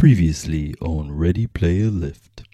Previously 0.00 0.74
on 0.80 1.12
Ready 1.12 1.46
Player 1.46 1.90
Lift. 1.90 2.44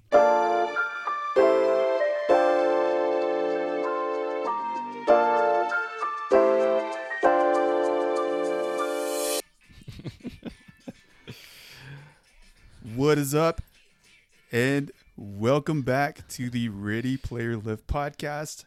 What 12.97 13.17
is 13.17 13.33
up? 13.33 13.63
And 14.51 14.91
welcome 15.17 15.83
back 15.83 16.27
to 16.31 16.51
the 16.51 16.69
Ready 16.69 17.17
Player 17.17 17.57
Lift 17.57 17.87
podcast, 17.87 18.65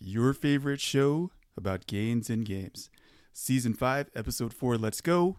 your 0.00 0.34
favorite 0.34 0.80
show 0.80 1.30
about 1.56 1.86
gains 1.86 2.28
and 2.28 2.44
games. 2.44 2.90
Season 3.32 3.72
5, 3.72 4.10
Episode 4.16 4.52
4, 4.52 4.76
let's 4.76 5.00
go. 5.00 5.36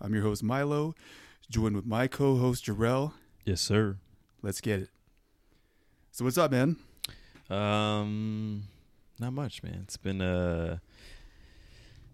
I'm 0.00 0.14
your 0.14 0.22
host, 0.22 0.42
Milo, 0.42 0.94
joined 1.48 1.76
with 1.76 1.86
my 1.86 2.06
co 2.06 2.36
host, 2.36 2.66
Jarrell. 2.66 3.12
Yes, 3.44 3.60
sir. 3.60 3.96
Let's 4.42 4.60
get 4.60 4.80
it. 4.80 4.88
So, 6.10 6.24
what's 6.24 6.38
up, 6.38 6.50
man? 6.50 6.76
Um, 7.48 8.64
not 9.18 9.32
much, 9.32 9.62
man. 9.62 9.80
It's 9.84 9.96
been 9.96 10.20
uh 10.20 10.78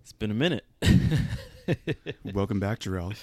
it's 0.02 0.12
been 0.12 0.30
a 0.30 0.34
minute. 0.34 0.64
welcome 2.24 2.60
back, 2.60 2.80
Jarrell. 2.80 3.16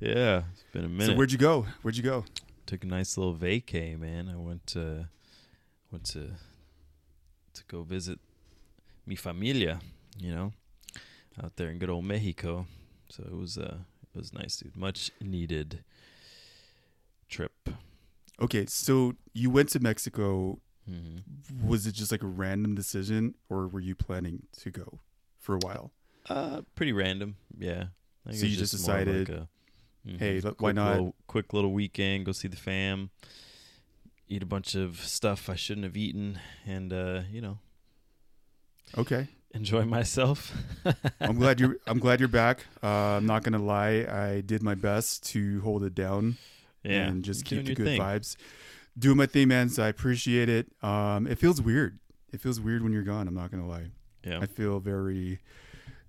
yeah, 0.00 0.42
it's 0.52 0.64
been 0.72 0.84
a 0.84 0.88
minute. 0.88 1.12
So, 1.12 1.16
where'd 1.16 1.32
you 1.32 1.38
go? 1.38 1.66
Where'd 1.82 1.96
you 1.96 2.02
go? 2.02 2.24
Took 2.66 2.84
a 2.84 2.86
nice 2.86 3.16
little 3.16 3.34
vacay, 3.34 3.98
man. 3.98 4.28
I 4.28 4.36
went 4.36 4.66
to 4.68 5.08
went 5.90 6.04
to 6.06 6.30
to 7.54 7.64
go 7.68 7.82
visit 7.82 8.18
mi 9.06 9.16
familia, 9.16 9.80
you 10.18 10.34
know, 10.34 10.52
out 11.42 11.56
there 11.56 11.68
in 11.68 11.78
good 11.78 11.90
old 11.90 12.04
Mexico. 12.04 12.66
So 13.08 13.22
it 13.24 13.36
was 13.36 13.58
uh 13.58 13.78
it 14.14 14.18
was 14.18 14.32
nice, 14.32 14.56
dude. 14.56 14.76
Much 14.76 15.10
needed 15.20 15.84
trip. 17.28 17.68
Okay, 18.40 18.66
so 18.66 19.14
you 19.32 19.50
went 19.50 19.68
to 19.70 19.80
Mexico. 19.80 20.58
hmm 20.86 21.18
Was 21.66 21.86
it 21.86 21.92
just 21.94 22.10
like 22.12 22.22
a 22.22 22.26
random 22.26 22.74
decision, 22.74 23.34
or 23.48 23.68
were 23.68 23.80
you 23.80 23.94
planning 23.94 24.44
to 24.60 24.70
go 24.70 25.00
for 25.38 25.54
a 25.54 25.58
while? 25.58 25.92
Uh, 26.28 26.62
pretty 26.74 26.92
random, 26.92 27.36
yeah. 27.58 27.86
I 28.26 28.32
So 28.32 28.46
you 28.46 28.56
just 28.56 28.72
decided, 28.72 29.28
a, 29.28 29.48
mhm, 30.06 30.18
hey, 30.18 30.40
look, 30.40 30.60
why 30.60 30.72
not? 30.72 30.90
Little, 30.92 31.14
quick 31.26 31.52
little 31.52 31.72
weekend, 31.72 32.24
go 32.26 32.32
see 32.32 32.48
the 32.48 32.56
fam, 32.56 33.10
eat 34.28 34.42
a 34.42 34.46
bunch 34.46 34.74
of 34.74 35.00
stuff 35.04 35.48
I 35.50 35.54
shouldn't 35.54 35.84
have 35.84 35.96
eaten, 35.96 36.38
and 36.66 36.92
uh, 36.92 37.22
you 37.30 37.40
know, 37.40 37.58
Okay. 38.96 39.28
Enjoy 39.54 39.84
myself. 39.84 40.52
I'm 41.20 41.38
glad 41.38 41.60
you're. 41.60 41.78
I'm 41.86 41.98
glad 41.98 42.20
you're 42.20 42.28
back. 42.28 42.66
Uh, 42.82 43.16
I'm 43.16 43.26
not 43.26 43.42
gonna 43.42 43.62
lie. 43.62 44.06
I 44.08 44.42
did 44.44 44.62
my 44.62 44.74
best 44.74 45.24
to 45.30 45.60
hold 45.62 45.84
it 45.84 45.94
down 45.94 46.36
yeah, 46.82 47.06
and 47.06 47.24
just 47.24 47.44
keep 47.44 47.64
the 47.64 47.74
good 47.74 47.86
thing. 47.86 48.00
vibes. 48.00 48.36
Doing 48.98 49.16
my 49.16 49.26
thing, 49.26 49.48
man. 49.48 49.68
So 49.70 49.82
I 49.82 49.88
appreciate 49.88 50.48
it. 50.48 50.66
Um, 50.82 51.26
it 51.26 51.38
feels 51.38 51.60
weird. 51.62 51.98
It 52.32 52.40
feels 52.40 52.60
weird 52.60 52.82
when 52.82 52.92
you're 52.92 53.02
gone. 53.02 53.26
I'm 53.26 53.34
not 53.34 53.50
gonna 53.50 53.66
lie. 53.66 53.90
Yeah, 54.24 54.40
I 54.40 54.46
feel 54.46 54.80
very, 54.80 55.40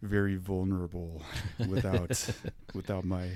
very 0.01 0.35
vulnerable 0.35 1.21
without 1.69 2.29
without 2.73 3.05
my 3.05 3.29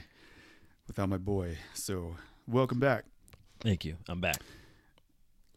without 0.87 1.09
my 1.09 1.17
boy. 1.17 1.57
So 1.73 2.15
welcome 2.47 2.80
back. 2.80 3.05
thank 3.61 3.85
you. 3.85 3.97
I'm 4.07 4.19
back. 4.19 4.37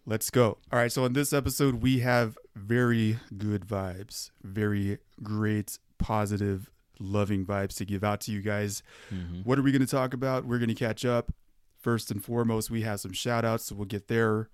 Let's 0.04 0.30
go. 0.30 0.58
All 0.72 0.78
right. 0.78 0.90
So 0.90 1.04
in 1.04 1.12
this 1.12 1.32
episode, 1.32 1.76
we 1.76 2.00
have 2.00 2.36
very 2.56 3.18
good 3.36 3.66
vibes, 3.66 4.30
very 4.42 4.98
great, 5.22 5.78
positive, 5.98 6.70
loving 6.98 7.46
vibes 7.46 7.76
to 7.76 7.84
give 7.84 8.02
out 8.02 8.20
to 8.22 8.32
you 8.32 8.40
guys. 8.42 8.82
hmm 9.10 9.42
What 9.44 9.58
are 9.58 9.62
we 9.62 9.70
going 9.72 9.80
to 9.82 9.86
talk 9.86 10.12
about? 10.12 10.44
We're 10.44 10.58
going 10.58 10.68
to 10.68 10.74
catch 10.74 11.04
up. 11.04 11.32
First 11.80 12.10
and 12.10 12.22
foremost, 12.24 12.70
we 12.70 12.82
have 12.82 13.00
some 13.00 13.12
shout 13.12 13.44
outs, 13.44 13.64
so 13.66 13.74
we'll 13.74 13.86
get 13.86 14.06
there. 14.08 14.48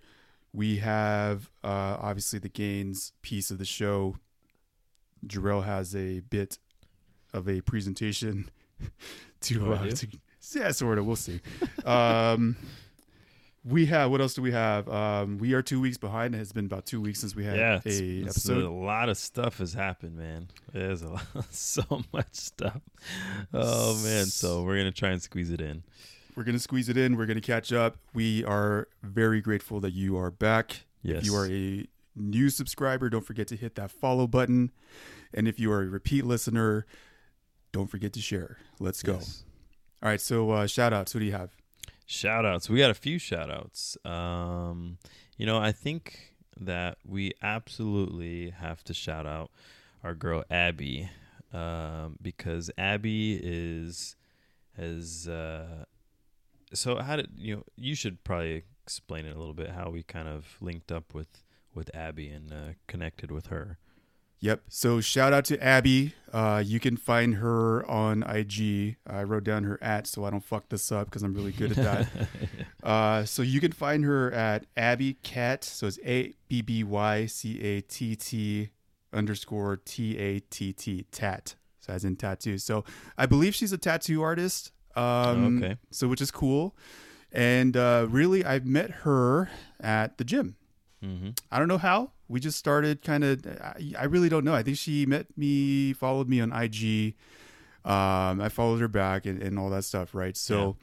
We 0.55 0.79
have 0.79 1.51
uh, 1.63 1.97
obviously 2.01 2.39
the 2.39 2.49
gains 2.49 3.13
piece 3.21 3.51
of 3.51 3.59
the 3.59 3.67
show. 3.67 4.17
Jarrell 5.27 5.65
has 5.65 5.95
a 5.95 6.21
bit 6.21 6.59
of 7.35 7.49
a 7.49 7.61
presentation 7.63 8.51
to, 9.43 9.67
Oh, 9.67 9.73
uh, 9.73 9.91
to 9.91 10.07
yeah, 10.55 10.71
sort 10.71 10.99
of. 10.99 11.05
We'll 11.07 11.17
see. 11.17 11.41
um, 11.85 12.57
we 13.69 13.87
have 13.87 14.11
what 14.11 14.21
else 14.21 14.35
do 14.35 14.43
we 14.43 14.53
have? 14.53 14.89
Um, 14.89 15.39
we 15.39 15.53
are 15.55 15.63
two 15.63 15.81
weeks 15.81 15.99
behind. 15.99 16.35
It 16.35 16.39
has 16.39 16.53
been 16.53 16.65
about 16.67 16.87
two 16.87 17.01
weeks 17.01 17.21
since 17.21 17.35
we 17.37 17.45
had 17.45 17.57
Yeah, 17.57 17.75
a 17.75 17.77
it's, 17.85 17.99
it's 18.01 18.29
episode. 18.31 18.63
a 18.65 18.71
lot 18.71 19.09
of 19.09 19.17
stuff 19.19 19.59
has 19.59 19.75
happened, 19.75 20.17
man. 20.17 20.49
There's 20.73 21.03
a 21.03 21.09
lot, 21.11 21.25
so 21.51 21.83
much 22.13 22.35
stuff. 22.35 22.81
Oh 23.53 23.95
man, 24.03 24.27
so 24.27 24.63
we're 24.63 24.77
gonna 24.79 24.93
try 24.93 25.11
and 25.11 25.21
squeeze 25.23 25.51
it 25.51 25.61
in. 25.61 25.83
We're 26.37 26.45
gonna 26.45 26.59
squeeze 26.59 26.89
it 26.89 26.97
in. 26.97 27.17
We're 27.17 27.27
gonna 27.27 27.41
catch 27.41 27.73
up. 27.73 27.97
We 28.15 28.45
are 28.45 28.89
very 29.03 29.41
grateful 29.41 29.81
that 29.81 29.93
you 29.93 30.17
are 30.17 30.31
back. 30.31 30.85
Yes, 31.03 31.19
If 31.19 31.27
you 31.27 31.35
are 31.37 31.47
a 31.51 31.87
new 32.17 32.51
subscriber, 32.51 33.09
don't 33.11 33.25
forget 33.25 33.47
to 33.49 33.57
hit 33.57 33.75
that 33.77 33.91
follow 33.91 34.27
button. 34.27 34.73
And 35.35 35.47
if 35.47 35.61
you 35.61 35.71
are 35.73 35.83
a 35.83 35.87
repeat 35.87 36.25
listener, 36.25 36.87
don't 37.73 37.89
forget 37.89 38.13
to 38.15 38.21
share. 38.21 38.59
Let's 38.81 39.03
go. 39.03 39.15
Yes. 39.15 39.45
All 40.03 40.09
right. 40.09 40.21
So 40.21 40.51
uh, 40.51 40.67
shout 40.67 40.93
outs. 40.93 41.13
Who 41.13 41.19
do 41.21 41.25
you 41.27 41.33
have? 41.33 41.55
Shout 42.11 42.47
outs. 42.47 42.71
We 42.71 42.79
got 42.79 42.91
a 42.91 42.95
few 42.95 43.19
shout 43.19 43.51
outs. 43.51 43.99
Um, 44.03 44.97
you 45.37 45.45
know, 45.45 45.59
I 45.59 45.73
think 45.73 46.33
that 46.59 46.97
we 47.07 47.33
absolutely 47.43 48.49
have 48.49 48.83
to 48.85 48.95
shout 48.95 49.27
out 49.27 49.51
our 50.03 50.15
girl 50.15 50.43
Abby. 50.51 51.11
Um, 51.53 52.17
because 52.23 52.71
Abby 52.79 53.39
is 53.43 54.17
has 54.77 55.29
uh 55.29 55.85
so 56.73 56.97
how 56.97 57.17
did 57.17 57.31
you 57.37 57.57
know 57.57 57.63
you 57.77 57.95
should 57.95 58.23
probably 58.25 58.65
explain 58.85 59.27
it 59.27 59.35
a 59.35 59.39
little 59.39 59.55
bit 59.55 59.71
how 59.71 59.91
we 59.91 60.03
kind 60.03 60.29
of 60.29 60.57
linked 60.63 60.91
up 60.91 61.15
with 61.15 61.43
with 61.75 61.95
Abby 61.95 62.29
and 62.29 62.53
uh, 62.53 62.73
connected 62.87 63.31
with 63.31 63.49
her. 63.49 63.77
Yep. 64.41 64.63
So 64.69 65.01
shout 65.01 65.33
out 65.33 65.45
to 65.47 65.63
Abby. 65.63 66.15
Uh, 66.33 66.63
you 66.65 66.79
can 66.79 66.97
find 66.97 67.37
her 67.37 67.89
on 67.91 68.23
IG. 68.23 68.97
I 69.07 69.23
wrote 69.25 69.45
down 69.45 69.65
her 69.65 69.83
at 69.83 70.07
so 70.07 70.25
I 70.25 70.31
don't 70.31 70.45
fuck 70.45 70.69
this 70.69 70.93
up 70.93 71.07
because 71.07 71.23
I'm 71.23 71.35
really 71.35 71.53
good 71.53 71.77
at 71.77 71.77
that. 71.77 72.09
Uh, 72.81 73.25
so 73.25 73.43
you 73.43 73.61
can 73.61 73.73
find 73.73 74.05
her 74.05 74.33
at 74.33 74.65
Abby 74.77 75.15
Cat. 75.23 75.65
So 75.65 75.89
it's 75.89 75.99
A 76.07 76.33
B 76.49 76.63
B 76.63 76.85
Y 76.85 77.27
C 77.27 77.61
A 77.61 77.81
T 77.83 78.15
T 78.17 78.71
underscore 79.13 79.77
T 79.77 80.17
A 80.17 80.39
T 80.41 80.73
T 80.73 81.05
tat. 81.11 81.57
So 81.81 81.93
as 81.93 82.05
in 82.05 82.17
tattoo. 82.17 82.57
So 82.57 82.85
I 83.19 83.27
believe 83.27 83.55
she's 83.55 83.73
a 83.73 83.79
tattoo 83.79 84.23
artist. 84.23 84.71
Um, 84.95 85.63
okay. 85.63 85.77
So 85.91 86.07
which 86.09 86.21
is 86.21 86.31
cool. 86.31 86.77
And 87.33 87.77
uh, 87.77 88.07
really, 88.09 88.45
I 88.45 88.61
met 88.61 88.91
her 89.03 89.51
at 89.81 90.17
the 90.17 90.25
gym. 90.25 90.57
hmm 91.03 91.31
I 91.51 91.59
don't 91.59 91.69
know 91.69 91.79
how. 91.79 92.13
We 92.29 92.41
just 92.41 92.59
started 92.59 93.03
kind 93.03 93.25
of. 93.25 93.47
I, 93.47 93.93
I 93.99 94.05
really 94.05 94.29
don't 94.29 94.45
know. 94.45 94.55
I 94.55 94.63
think 94.63 94.77
she 94.77 95.07
met 95.07 95.27
me, 95.37 95.93
followed 95.95 96.29
me 96.29 96.41
on 96.41 96.53
IG. 96.53 97.15
Um, 97.85 98.41
I 98.41 98.49
followed 98.51 98.81
her 98.81 98.89
back 98.89 99.25
and, 99.25 99.43
and 99.43 99.59
all 99.59 99.71
that 99.71 99.85
stuff, 99.85 100.15
right? 100.15 100.37
So, 100.37 100.77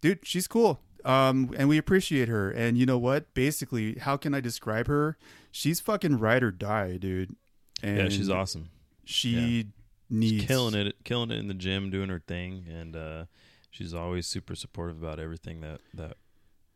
dude, 0.00 0.20
she's 0.22 0.46
cool. 0.46 0.80
Um, 1.04 1.52
and 1.56 1.68
we 1.68 1.78
appreciate 1.78 2.28
her. 2.28 2.50
And 2.50 2.78
you 2.78 2.86
know 2.86 2.98
what? 2.98 3.34
Basically, 3.34 3.96
how 3.98 4.16
can 4.16 4.34
I 4.34 4.40
describe 4.40 4.86
her? 4.86 5.16
She's 5.50 5.80
fucking 5.80 6.18
ride 6.18 6.42
or 6.44 6.52
die, 6.52 6.98
dude. 6.98 7.34
And 7.82 7.98
Yeah, 7.98 8.08
she's 8.08 8.30
awesome. 8.30 8.70
She 9.04 9.66
needs 10.08 10.42
She's 10.42 10.46
killing 10.46 10.74
it, 10.74 10.94
killing 11.04 11.32
it 11.32 11.38
in 11.38 11.48
the 11.48 11.54
gym, 11.54 11.90
doing 11.90 12.08
her 12.10 12.22
thing, 12.24 12.66
and 12.70 12.94
uh, 12.94 13.24
she's 13.70 13.92
always 13.92 14.28
super 14.28 14.54
supportive 14.54 15.02
about 15.02 15.18
everything 15.18 15.60
that 15.62 15.80
that 15.94 16.16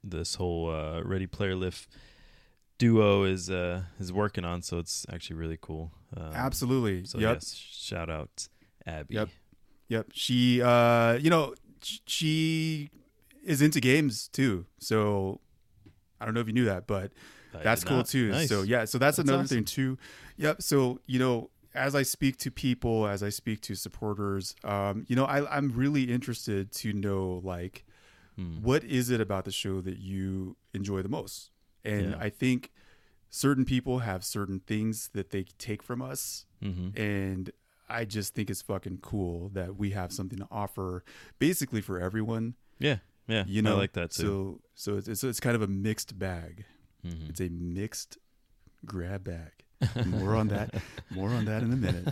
this 0.03 0.35
whole 0.35 0.71
uh, 0.71 1.03
Ready 1.03 1.27
Player 1.29 1.55
Lift 1.55 1.89
duo 2.79 3.25
is 3.25 3.51
uh, 3.51 3.83
is 3.99 4.13
working 4.13 4.45
on. 4.45 4.63
So 4.63 4.79
it's 4.79 5.07
actually 5.13 5.37
really 5.37 5.59
cool. 5.61 5.93
Um, 6.17 6.33
Absolutely. 6.35 7.05
So 7.05 7.19
yep. 7.19 7.37
yes, 7.37 7.53
shout 7.55 8.11
out 8.11 8.49
Abby. 8.87 9.15
Yep. 9.15 9.29
Yep. 9.89 10.07
She, 10.13 10.61
uh, 10.63 11.15
you 11.15 11.31
know, 11.31 11.55
she 12.07 12.91
is 13.45 13.63
into 13.63 13.81
games 13.81 14.29
too. 14.29 14.67
So 14.81 15.41
I 16.21 16.25
don't 16.25 16.35
know 16.35 16.41
if 16.41 16.47
you 16.49 16.53
knew 16.53 16.65
that, 16.65 16.87
but 16.87 17.13
I 17.55 17.63
that's 17.63 17.85
cool 17.85 17.99
not. 17.99 18.07
too. 18.07 18.31
Nice. 18.31 18.49
So 18.49 18.63
yeah, 18.63 18.85
so 18.85 18.99
that's, 18.99 19.17
That's 19.17 19.29
another 19.29 19.45
awesome. 19.45 19.59
thing 19.59 19.65
too. 19.65 19.99
Yep. 20.39 20.63
So 20.63 21.01
you 21.07 21.19
know, 21.19 21.51
as 21.75 21.95
I 21.95 22.03
speak 22.03 22.37
to 22.39 22.51
people, 22.51 23.07
as 23.07 23.23
I 23.23 23.29
speak 23.29 23.61
to 23.63 23.75
supporters, 23.75 24.55
um, 24.65 25.05
you 25.09 25.17
know, 25.17 25.25
I, 25.25 25.57
I'm 25.57 25.73
really 25.73 26.05
interested 26.05 26.73
to 26.73 26.93
know 26.93 27.41
like 27.45 27.85
Hmm. 28.39 28.61
what 28.61 28.85
is 28.85 29.09
it 29.09 29.19
about 29.19 29.47
the 29.47 29.51
show 29.51 29.81
that 29.81 29.97
you 29.97 30.57
enjoy 30.75 31.01
the 31.01 31.09
most, 31.09 31.51
and 31.87 32.11
Yeah. 32.11 32.19
I 32.19 32.31
think 32.31 32.73
certain 33.31 33.65
people 33.65 34.01
have 34.01 34.25
certain 34.25 34.61
things 34.61 35.09
that 35.15 35.31
they 35.31 35.45
take 35.59 35.83
from 35.83 36.01
us, 36.03 36.47
Mhm. 36.63 36.99
and 36.99 37.51
I 37.89 38.05
just 38.05 38.35
think 38.35 38.51
it's 38.51 38.63
fucking 38.63 38.99
cool 38.99 39.49
that 39.51 39.77
we 39.77 39.91
have 39.91 40.13
something 40.13 40.39
to 40.39 40.49
offer, 40.51 41.05
basically 41.39 41.81
for 41.81 42.01
everyone. 42.01 42.55
Yeah, 42.79 42.99
yeah. 43.29 43.45
You 43.47 43.63
know, 43.63 43.75
I 43.77 43.79
like 43.79 43.93
that 43.93 44.11
too. 44.11 44.23
So 44.23 44.61
so 44.75 44.97
it's 44.97 45.09
it's, 45.09 45.23
it's 45.25 45.41
kind 45.41 45.55
of 45.57 45.63
a 45.63 45.67
mixed 45.69 46.19
bag. 46.19 46.65
Mhm. 47.05 47.31
It's 47.31 47.41
a 47.41 47.49
mixed 47.49 48.19
grab 48.85 49.25
bag. 49.25 49.65
More 50.07 50.35
on 50.37 50.49
that. 50.49 50.75
More 51.11 51.31
on 51.31 51.45
that 51.47 51.63
in 51.63 51.73
a 51.73 51.77
minute. 51.77 52.09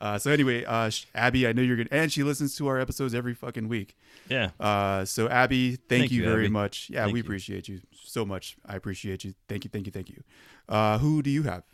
Uh, 0.00 0.18
so 0.18 0.30
anyway, 0.30 0.64
uh, 0.64 0.90
Abby, 1.14 1.46
I 1.46 1.52
know 1.52 1.62
you're 1.62 1.76
good, 1.76 1.88
and 1.90 2.10
she 2.12 2.22
listens 2.22 2.56
to 2.56 2.66
our 2.68 2.78
episodes 2.80 3.14
every 3.14 3.34
fucking 3.34 3.68
week. 3.68 3.96
Yeah. 4.28 4.50
Uh, 4.58 5.04
so 5.04 5.28
Abby, 5.28 5.76
thank, 5.76 5.88
Thank 5.88 6.10
you, 6.12 6.22
you, 6.22 6.28
very 6.28 6.44
Abby. 6.44 6.52
much. 6.52 6.90
Yeah, 6.90 7.02
Thank 7.04 7.12
we 7.14 7.18
you. 7.20 7.24
appreciate 7.24 7.68
you 7.68 7.80
so 8.04 8.24
much. 8.24 8.56
I 8.66 8.76
appreciate 8.76 9.24
you. 9.24 9.34
Thank 9.48 9.64
you, 9.64 9.70
thank 9.70 9.86
you, 9.86 9.92
thank 9.92 10.08
you. 10.08 10.22
Uh, 10.68 10.98
who 10.98 11.22
do 11.22 11.30
you 11.30 11.42
have? 11.44 11.64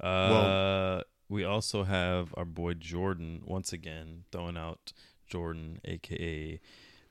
Uh, 0.00 1.02
we 1.28 1.44
also 1.44 1.84
have 1.84 2.34
our 2.36 2.44
boy 2.44 2.74
Jordan 2.74 3.42
once 3.44 3.72
again 3.72 4.24
throwing 4.32 4.56
out 4.56 4.92
Jordan, 5.26 5.80
aka 5.84 6.60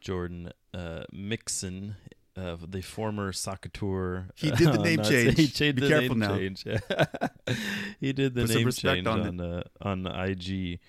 Jordan 0.01 0.51
uh, 0.73 1.03
Mixon, 1.11 1.95
uh, 2.37 2.57
the 2.67 2.81
former 2.81 3.31
Soccer 3.33 3.69
He 4.35 4.51
did 4.51 4.67
the 4.73 4.79
uh, 4.79 4.83
name 4.83 5.03
change. 5.03 5.37
He 5.37 5.47
changed 5.47 5.75
Be 5.81 5.81
the 5.81 5.87
careful 5.87 6.15
name 6.15 6.29
now. 6.29 6.35
change. 6.37 6.63
he 7.99 8.13
did 8.13 8.35
the 8.35 8.45
Put 8.45 8.55
name 8.55 8.71
change 8.71 9.07
on 9.07 9.21
on 9.21 9.41
uh, 9.41 9.63
on 9.81 10.05
IG. 10.07 10.79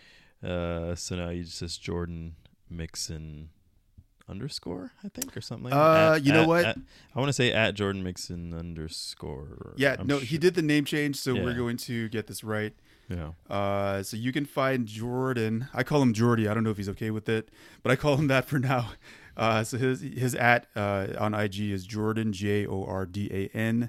Uh, 0.45 0.95
so 0.95 1.17
now 1.17 1.31
he 1.31 1.43
just 1.43 1.59
says 1.59 1.77
Jordan 1.77 2.37
Mixon 2.71 3.49
underscore, 4.29 4.93
I 5.03 5.09
think, 5.09 5.37
or 5.37 5.41
something 5.41 5.71
like 5.71 5.75
Uh. 5.75 6.15
At- 6.17 6.25
you 6.25 6.33
know 6.33 6.43
at- 6.43 6.49
what? 6.49 6.65
at- 6.65 6.79
I 7.15 7.19
want 7.19 7.29
to 7.29 7.33
say 7.33 7.53
at 7.53 7.75
Jordan 7.75 8.03
Mixon 8.03 8.53
underscore. 8.55 9.75
Yeah, 9.77 9.97
I'm 9.99 10.07
no, 10.07 10.19
he 10.19 10.39
did 10.39 10.55
the 10.55 10.63
name 10.63 10.85
change, 10.85 11.17
so 11.17 11.35
we're 11.35 11.55
going 11.55 11.77
to 11.79 12.09
get 12.11 12.27
this 12.27 12.45
right. 12.45 12.75
Yeah. 13.09 13.31
Uh, 13.49 14.03
so 14.03 14.19
you 14.19 14.33
can 14.33 14.45
find 14.45 14.87
Jordan. 14.87 15.69
I 15.73 15.83
call 15.83 16.03
him 16.03 16.13
Jordy. 16.13 16.47
I 16.47 16.53
don't 16.53 16.63
know 16.63 16.71
if 16.71 16.77
he's 16.77 16.91
okay 16.91 17.11
with 17.11 17.27
it, 17.29 17.49
but 17.83 17.91
I 17.91 17.97
call 17.97 18.17
him 18.17 18.27
that 18.29 18.45
for 18.45 18.59
now. 18.59 18.91
Uh, 19.39 19.63
so 19.65 19.79
his 19.79 20.01
his 20.01 20.35
at 20.35 20.67
uh, 20.77 21.07
on 21.19 21.33
IG 21.33 21.61
is 21.71 21.87
Jordan 21.87 22.33
J 22.33 22.67
O 22.67 22.85
R 22.85 23.07
D 23.07 23.31
A 23.33 23.57
N 23.57 23.89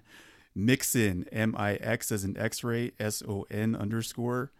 Mixon 0.55 1.25
M 1.31 1.55
I 1.57 1.75
X 1.75 2.11
as 2.11 2.23
an 2.23 2.37
X 2.37 2.63
ray 2.63 2.91
S 2.99 3.23
O 3.27 3.45
N 3.49 3.75
underscore. 3.75 4.51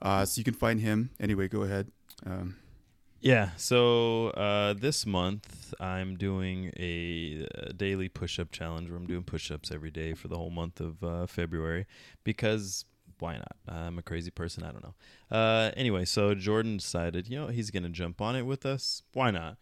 Uh, 0.00 0.24
so 0.24 0.38
you 0.38 0.44
can 0.44 0.54
find 0.54 0.80
him. 0.80 1.10
Anyway, 1.20 1.48
go 1.48 1.62
ahead. 1.62 1.90
Um, 2.26 2.56
Yeah, 3.20 3.50
so 3.56 4.28
uh, 4.30 4.74
this 4.74 5.06
month 5.06 5.72
I'm 5.80 6.16
doing 6.16 6.72
a, 6.78 7.46
uh 7.56 7.72
daily 7.74 8.08
push-up 8.08 8.50
challenge 8.50 8.88
where 8.90 8.98
I'm 8.98 9.06
doing 9.06 9.22
push-ups 9.24 9.70
every 9.72 9.90
day 9.90 10.12
for 10.14 10.28
the 10.28 10.36
whole 10.36 10.50
month 10.50 10.80
of 10.80 11.02
uh, 11.02 11.26
February 11.26 11.86
because 12.22 12.84
why 13.18 13.36
not? 13.36 13.56
I'm 13.68 13.98
a 13.98 14.02
crazy 14.02 14.30
person. 14.30 14.62
I 14.64 14.72
don't 14.72 14.82
know. 14.82 14.94
Uh, 15.30 15.70
anyway, 15.76 16.04
so 16.04 16.34
Jordan 16.34 16.76
decided, 16.78 17.28
you 17.28 17.38
know, 17.38 17.46
he's 17.48 17.70
gonna 17.70 17.88
jump 17.88 18.20
on 18.20 18.36
it 18.36 18.42
with 18.42 18.66
us. 18.66 19.02
Why 19.14 19.30
not? 19.30 19.56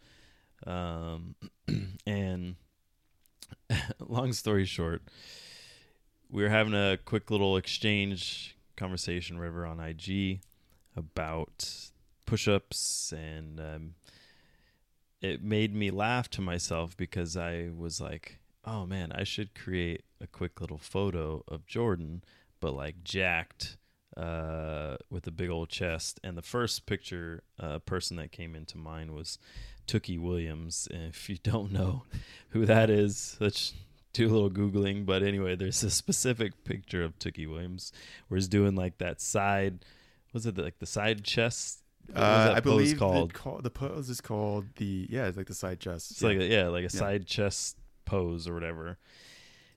Um, 0.65 1.35
and 2.05 2.55
long 3.99 4.33
story 4.33 4.65
short, 4.65 5.03
we 6.29 6.43
were 6.43 6.49
having 6.49 6.73
a 6.73 6.97
quick 7.03 7.29
little 7.31 7.57
exchange 7.57 8.57
conversation, 8.75 9.37
River, 9.37 9.65
on 9.65 9.79
IG 9.79 10.41
about 10.95 11.91
push-ups 12.25 13.13
and 13.15 13.59
um, 13.59 13.93
it 15.21 15.41
made 15.41 15.73
me 15.73 15.89
laugh 15.89 16.29
to 16.31 16.41
myself 16.41 16.95
because 16.97 17.37
I 17.37 17.69
was 17.75 18.01
like, 18.01 18.39
"Oh 18.65 18.85
man, 18.85 19.11
I 19.13 19.23
should 19.23 19.55
create 19.55 20.03
a 20.19 20.27
quick 20.27 20.59
little 20.59 20.77
photo 20.77 21.43
of 21.47 21.65
Jordan, 21.65 22.23
but 22.59 22.75
like 22.75 23.03
jacked, 23.03 23.77
uh, 24.17 24.97
with 25.09 25.25
a 25.25 25.31
big 25.31 25.49
old 25.49 25.69
chest." 25.69 26.19
And 26.23 26.37
the 26.37 26.41
first 26.41 26.85
picture, 26.85 27.43
uh, 27.57 27.79
person 27.79 28.17
that 28.17 28.33
came 28.33 28.53
into 28.53 28.77
mind 28.77 29.11
was 29.11 29.39
Tookie 29.87 30.19
Williams. 30.19 30.87
And 30.91 31.03
if 31.03 31.29
you 31.29 31.37
don't 31.41 31.71
know 31.71 32.03
who 32.49 32.65
that 32.65 32.89
is, 32.89 33.37
let's 33.39 33.73
do 34.13 34.27
a 34.27 34.31
little 34.31 34.49
googling. 34.49 35.05
But 35.05 35.23
anyway, 35.23 35.55
there's 35.55 35.83
a 35.83 35.89
specific 35.89 36.63
picture 36.63 37.03
of 37.03 37.17
Tookie 37.19 37.47
Williams 37.49 37.91
where 38.27 38.37
he's 38.37 38.47
doing 38.47 38.75
like 38.75 38.97
that 38.99 39.21
side. 39.21 39.85
Was 40.33 40.45
it 40.45 40.57
like 40.57 40.79
the 40.79 40.85
side 40.85 41.23
chest? 41.23 41.79
Uh, 42.13 42.53
I 42.55 42.59
believe 42.59 42.97
called? 42.99 43.33
call, 43.33 43.61
the 43.61 43.69
pose 43.69 44.09
is 44.09 44.19
called 44.19 44.65
the 44.75 45.07
yeah, 45.09 45.27
it's 45.27 45.37
like 45.37 45.47
the 45.47 45.53
side 45.53 45.79
chest. 45.79 46.11
It's 46.11 46.21
like 46.21 46.37
a, 46.37 46.45
yeah, 46.45 46.67
like 46.67 46.81
a 46.81 46.83
Yeah. 46.83 46.99
side 46.99 47.25
chest 47.25 47.77
pose 48.03 48.47
or 48.47 48.53
whatever. 48.53 48.97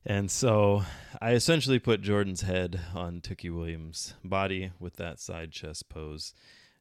And 0.05 0.31
so 0.31 0.83
I 1.21 1.33
essentially 1.33 1.79
put 1.79 2.01
Jordan's 2.01 2.43
head 2.43 2.81
on 2.95 3.21
Tookie 3.21 3.55
Williams' 3.55 4.15
body 4.25 4.71
with 4.81 4.97
that 4.97 5.19
side 5.21 5.51
chest 5.53 5.89
pose, 5.89 6.33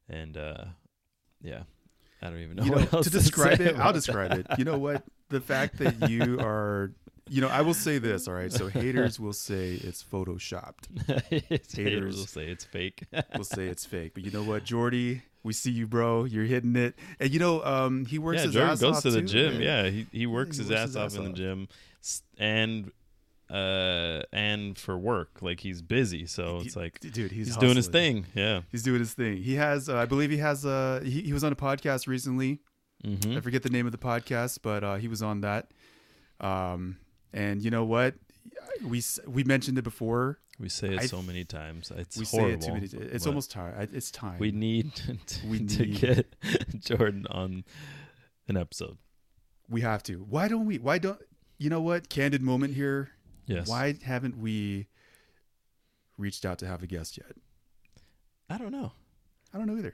and 0.10 0.36
uh, 0.38 0.66
yeah, 1.42 1.64
I 2.26 2.30
don't 2.30 2.40
even 2.40 2.58
know 2.58 2.64
you 2.64 2.72
what 2.72 2.92
know, 2.92 2.98
else 2.98 3.06
to 3.08 3.12
describe 3.12 3.58
say 3.58 3.66
it, 3.66 3.76
I'll 3.78 3.94
describe 3.94 4.34
it. 4.34 4.48
You 4.58 4.66
know 4.66 4.78
what? 4.78 5.04
The 5.30 5.42
fact 5.42 5.78
that 5.80 6.10
you 6.10 6.40
are, 6.42 6.92
you 7.30 7.42
know, 7.42 7.48
I 7.48 7.62
will 7.62 7.74
say 7.74 7.98
this. 7.98 8.28
All 8.28 8.34
right, 8.34 8.52
so 8.52 8.68
haters 8.68 9.20
will 9.20 9.34
say 9.34 9.74
it's 9.74 10.04
photoshopped. 10.04 11.24
Haters 11.30 11.72
Haters. 11.76 12.18
will 12.18 12.26
say 12.26 12.48
it's 12.48 12.66
fake. 12.66 13.04
We'll 13.34 13.44
say 13.44 13.68
it's 13.68 13.86
fake. 13.86 14.14
But 14.14 14.24
you 14.24 14.32
know 14.32 14.44
what, 14.44 14.64
Jordy? 14.64 15.22
We 15.44 15.54
see 15.54 15.72
you, 15.72 15.86
bro. 15.86 16.24
You're 16.24 16.46
hitting 16.46 16.76
it. 16.76 16.96
And 17.20 17.32
you 17.32 17.40
know, 17.40 17.64
um, 17.64 18.06
he 18.06 18.18
works 18.18 18.38
yeah, 18.40 18.46
his 18.46 18.54
Jordan 18.54 18.72
ass 18.72 18.82
goes 18.82 18.98
off 18.98 19.04
to 19.04 19.12
the 19.12 19.22
too, 19.22 19.28
gym. 19.28 19.54
man. 19.54 19.62
Yeah, 19.62 19.90
he 19.90 20.08
he 20.12 20.26
works 20.26 20.58
he 20.58 20.64
his 20.64 20.72
works 20.72 20.82
ass 20.82 20.88
his 20.90 20.98
off 20.98 21.06
ass 21.06 21.16
in 21.16 21.24
the 21.26 21.34
gym, 21.34 21.68
and 22.38 22.92
uh 23.50 24.22
and 24.34 24.78
for 24.78 24.98
work. 24.98 25.42
Like 25.42 25.60
he's 25.60 25.82
busy, 25.82 26.26
so 26.26 26.60
it's 26.64 26.76
like 26.76 27.00
dude, 27.00 27.32
he's, 27.32 27.48
he's, 27.48 27.58
doing 27.58 27.76
his 27.76 27.88
thing. 27.88 28.26
Yeah. 28.34 28.62
He's 28.72 28.84
doing 28.84 29.00
his 29.00 29.14
thing. 29.14 29.38
He 29.38 29.56
has, 29.56 29.88
uh, 29.90 29.98
I 29.98 30.06
believe, 30.06 30.32
he 30.32 30.38
has. 30.38 30.66
Uh, 30.66 31.02
he, 31.04 31.22
he 31.22 31.34
was 31.34 31.44
on 31.44 31.52
a 31.52 31.56
podcast 31.56 32.08
recently. 32.08 32.60
hmm 33.04 33.38
I 33.38 33.42
forget 33.42 33.62
the 33.64 33.70
name 33.70 33.86
of 33.86 33.92
the 33.92 33.98
podcast, 34.00 34.60
but 34.62 34.84
uh, 34.84 34.96
he 34.96 35.08
was 35.08 35.22
on 35.22 35.42
that. 35.42 35.70
Um, 36.40 36.98
and 37.34 37.62
you 37.62 37.70
know 37.72 37.86
what? 37.86 38.16
We 38.84 39.02
we 39.28 39.44
mentioned 39.44 39.78
it 39.78 39.84
before. 39.84 40.40
We 40.60 40.70
say 40.70 40.94
it 40.96 41.02
I- 41.02 41.06
so 41.06 41.22
many 41.22 41.44
times. 41.44 41.92
It's 41.96 42.18
we 42.18 42.26
horrible. 42.26 42.50
say 42.50 42.56
it 42.56 42.62
too 42.68 42.74
many. 42.74 43.12
It's 43.14 43.28
almost 43.28 43.52
time. 43.52 43.90
It's 43.94 44.10
time. 44.10 44.40
We 44.40 44.52
need 44.52 44.94
to, 45.28 45.48
We 45.48 45.66
to 45.66 45.86
get 45.86 46.36
Jordan 46.80 47.28
on 47.30 47.64
an 48.48 48.58
episode. 48.58 48.98
We 49.70 49.82
have 49.82 50.02
to. 50.04 50.26
Why 50.30 50.48
don't 50.48 50.66
we? 50.66 50.78
Why 50.80 50.98
don't 50.98 51.20
you 51.58 51.70
know 51.70 51.82
what? 51.82 52.10
Candid 52.10 52.42
moment 52.42 52.74
here. 52.76 53.10
Yes. 53.48 53.68
Why 53.68 53.96
haven't 54.04 54.38
we 54.38 54.88
reached 56.18 56.46
out 56.46 56.60
to 56.60 56.68
have 56.68 56.82
a 56.84 56.88
guest 56.88 57.18
yet? 57.18 57.34
I 58.50 58.58
don't 58.58 58.72
know. 58.72 58.92
I 59.54 59.58
don't 59.58 59.68
know 59.68 59.78
either. 59.78 59.94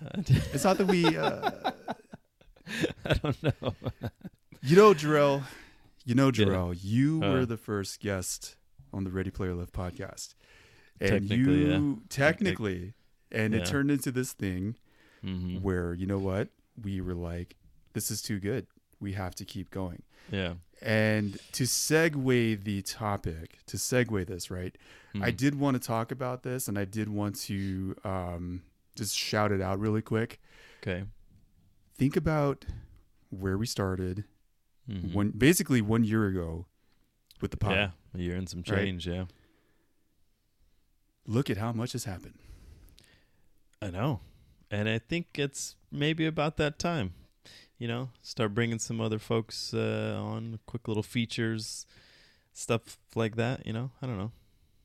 It's 0.52 0.64
not 0.64 0.78
that 0.78 0.86
we. 0.86 1.16
Uh, 1.16 1.70
I 3.04 3.14
don't 3.14 3.42
know. 3.42 3.52
you 4.62 4.76
know, 4.76 4.92
Jarrell. 4.94 5.44
You 6.04 6.14
know, 6.16 6.26
Yeah. 6.26 6.32
Jarrell. 6.46 6.76
You 6.82 7.22
Uh. 7.22 7.32
were 7.32 7.46
the 7.46 7.56
first 7.56 8.00
guest 8.00 8.56
on 8.92 9.04
the 9.04 9.10
Ready 9.10 9.30
Player 9.30 9.54
Lift 9.54 9.72
podcast, 9.72 10.34
and 11.00 11.28
Technically, 11.28 11.66
yeah. 11.68 11.76
you 11.78 12.02
technically, 12.08 12.94
and 13.30 13.54
Yeah. 13.54 13.60
it 13.60 13.66
turned 13.66 13.90
into 13.90 14.10
this 14.12 14.32
thing 14.32 14.76
hmm 15.22 15.58
where 15.58 15.94
you 15.94 16.04
know 16.06 16.18
what 16.18 16.48
we 16.82 17.00
were 17.00 17.14
like, 17.14 17.54
this 17.92 18.10
is 18.10 18.20
too 18.22 18.40
good. 18.40 18.66
We 19.02 19.12
have 19.14 19.34
to 19.34 19.44
keep 19.44 19.70
going. 19.70 20.02
Yeah. 20.30 20.54
And 20.80 21.38
to 21.52 21.64
segue 21.64 22.64
the 22.64 22.82
topic, 22.82 23.58
to 23.66 23.76
segue 23.76 24.26
this, 24.26 24.50
right? 24.50 24.76
I 25.14 25.30
Mhm. 25.30 25.36
did 25.36 25.54
want 25.56 25.74
to 25.74 25.86
talk 25.86 26.10
about 26.10 26.42
this 26.42 26.68
and 26.68 26.78
I 26.78 26.84
did 26.86 27.08
want 27.08 27.36
to 27.40 27.94
um, 28.04 28.62
just 28.96 29.16
shout 29.16 29.52
it 29.52 29.60
out 29.60 29.78
really 29.78 30.00
quick. 30.02 30.40
Okay. 30.82 31.04
Think 31.94 32.16
about 32.16 32.64
where 33.30 33.58
we 33.58 33.66
started 33.66 34.24
Mhm. 34.88 35.12
one 35.12 35.30
basically 35.30 35.80
one 35.82 36.04
year 36.04 36.26
ago 36.26 36.66
with 37.40 37.50
the 37.50 37.56
pod. 37.56 37.72
Yeah, 37.72 37.90
a 38.14 38.18
year 38.18 38.36
and 38.36 38.48
some 38.48 38.60
Right. 38.66 38.84
change. 38.84 39.06
Yeah, 39.06 39.26
Look 41.26 41.48
at 41.50 41.56
how 41.56 41.72
much 41.72 41.92
has 41.92 42.04
happened. 42.04 42.38
I 43.80 43.90
know, 43.90 44.20
and 44.70 44.88
I 44.88 44.98
think 44.98 45.38
it's 45.38 45.76
maybe 45.90 46.26
about 46.26 46.56
that 46.56 46.78
time. 46.78 47.14
You 47.82 47.88
know, 47.88 48.10
start 48.22 48.54
bringing 48.54 48.78
some 48.78 49.00
other 49.00 49.18
folks 49.18 49.74
uh, 49.74 50.16
on, 50.16 50.60
quick 50.66 50.86
little 50.86 51.02
features, 51.02 51.84
stuff 52.52 52.96
like 53.16 53.34
that. 53.34 53.66
You 53.66 53.72
know, 53.72 53.90
I 54.00 54.06
don't 54.06 54.18
know. 54.18 54.30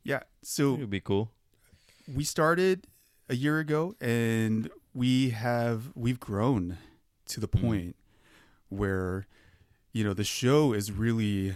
Yeah. 0.03 0.21
so 0.41 0.73
it 0.73 0.79
would 0.79 0.89
be 0.89 0.99
cool. 0.99 1.29
we 2.11 2.23
started 2.23 2.87
a 3.29 3.35
year 3.35 3.59
ago 3.59 3.93
and 4.01 4.71
we 4.95 5.29
have 5.29 5.91
we've 5.93 6.19
grown 6.19 6.79
to 7.27 7.39
the 7.39 7.47
Mhm. 7.47 7.61
point 7.61 7.95
where 8.69 9.27
you 9.93 10.03
know 10.03 10.13
the 10.15 10.23
show 10.23 10.73
is 10.73 10.91
really 10.91 11.53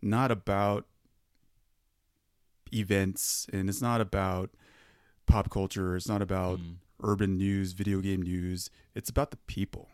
not 0.00 0.30
about 0.30 0.86
events 2.72 3.46
and 3.52 3.68
it's 3.68 3.82
not 3.82 4.00
about 4.00 4.50
pop 5.26 5.50
culture 5.50 5.96
it's 5.96 6.08
not 6.08 6.22
about 6.22 6.58
Mm. 6.60 6.76
urban 7.02 7.36
news 7.38 7.72
video 7.72 8.00
game 8.00 8.22
news 8.22 8.70
it's 8.94 9.08
about 9.10 9.30
the 9.30 9.38
people 9.48 9.88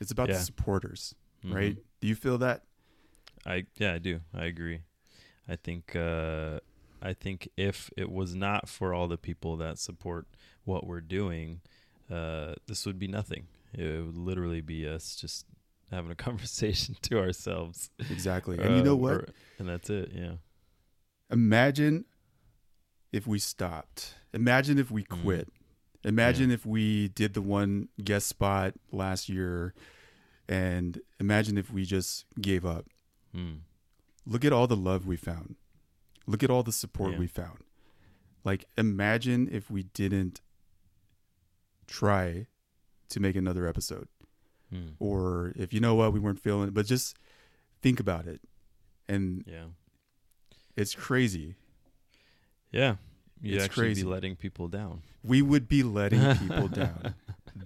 it's 0.00 0.10
about 0.12 0.28
Yeah. 0.28 0.36
the 0.38 0.44
supporters 0.44 1.14
Mhm. 1.44 1.54
right 1.54 1.76
do 2.00 2.08
you 2.08 2.14
feel 2.14 2.38
that 2.38 2.62
I 3.44 3.66
yeah, 3.78 3.92
I 3.94 3.98
do. 3.98 4.20
I 4.34 4.46
agree. 4.46 4.80
I 5.48 5.54
think 5.56 5.94
uh 5.94 6.58
I 7.00 7.12
think 7.14 7.48
if 7.56 7.90
it 7.96 8.10
was 8.10 8.34
not 8.34 8.68
for 8.68 8.92
all 8.92 9.06
the 9.06 9.18
people 9.18 9.56
that 9.58 9.78
support 9.78 10.26
what 10.64 10.84
we're 10.84 11.00
doing, 11.18 11.60
uh 12.10 12.54
this 12.66 12.84
would 12.86 12.98
be 12.98 13.06
nothing. 13.06 13.46
It 13.72 14.04
would 14.04 14.16
literally 14.16 14.62
be 14.62 14.88
us 14.88 15.14
just 15.14 15.46
having 15.92 16.10
a 16.10 16.14
conversation 16.28 16.96
to 17.02 17.18
ourselves. 17.20 17.90
exactly 18.10 18.58
and 18.58 18.76
you 18.76 18.82
know 18.82 18.94
Uh, 18.94 19.04
what 19.06 19.12
or- 19.14 19.28
and 19.60 19.68
that's 19.68 19.90
it, 19.90 20.10
yeah. 20.12 20.36
imagine 21.30 22.04
if 23.12 23.26
we 23.26 23.38
stopped. 23.38 24.14
Imagine 24.32 24.78
if 24.78 24.90
we 24.90 25.04
Mm. 25.04 25.22
Imagine 26.06 26.50
if 26.52 26.64
we 26.64 27.08
did 27.08 27.34
the 27.34 27.42
one 27.42 27.88
guest 28.02 28.28
spot 28.28 28.74
last 28.92 29.28
year 29.28 29.74
and 30.48 31.00
imagine 31.18 31.58
if 31.58 31.70
we 31.72 31.84
just 31.84 32.24
gave 32.40 32.64
up. 32.64 32.86
Hmm. 33.32 33.56
Look 34.24 34.44
at 34.44 34.52
all 34.52 34.66
the 34.68 34.76
love 34.76 35.04
we 35.06 35.16
found. 35.16 35.56
Look 36.26 36.42
at 36.44 36.50
all 36.50 36.62
the 36.62 36.72
support 36.72 37.12
Yeah. 37.12 37.18
we 37.18 37.26
found. 37.26 37.58
Like 38.44 38.66
imagine 38.78 39.48
if 39.50 39.68
we 39.70 39.82
didn't 39.82 40.40
try 41.88 42.46
to 43.08 43.20
make 43.20 43.36
another 43.36 43.66
episode 43.66 44.08
Hmm. 44.70 44.90
or 44.98 45.52
if 45.56 45.72
you 45.72 45.80
know 45.80 45.94
what 45.96 46.12
we 46.12 46.18
weren't 46.20 46.40
feeling 46.40 46.68
it, 46.68 46.74
but 46.74 46.86
just 46.86 47.16
think 47.82 48.00
about 48.00 48.26
it. 48.26 48.40
And 49.08 49.44
Yeah. 49.46 49.66
it's 50.76 50.94
crazy. 50.94 51.54
Yeah. 52.72 52.96
You'd 53.42 53.56
It's 53.56 53.64
actually 53.64 53.86
crazy. 53.88 54.02
be 54.02 54.08
letting 54.08 54.36
people 54.36 54.68
down. 54.68 55.02
We 55.22 55.42
would 55.42 55.68
be 55.68 55.82
letting 55.82 56.20
people 56.48 56.68
down. 56.68 57.14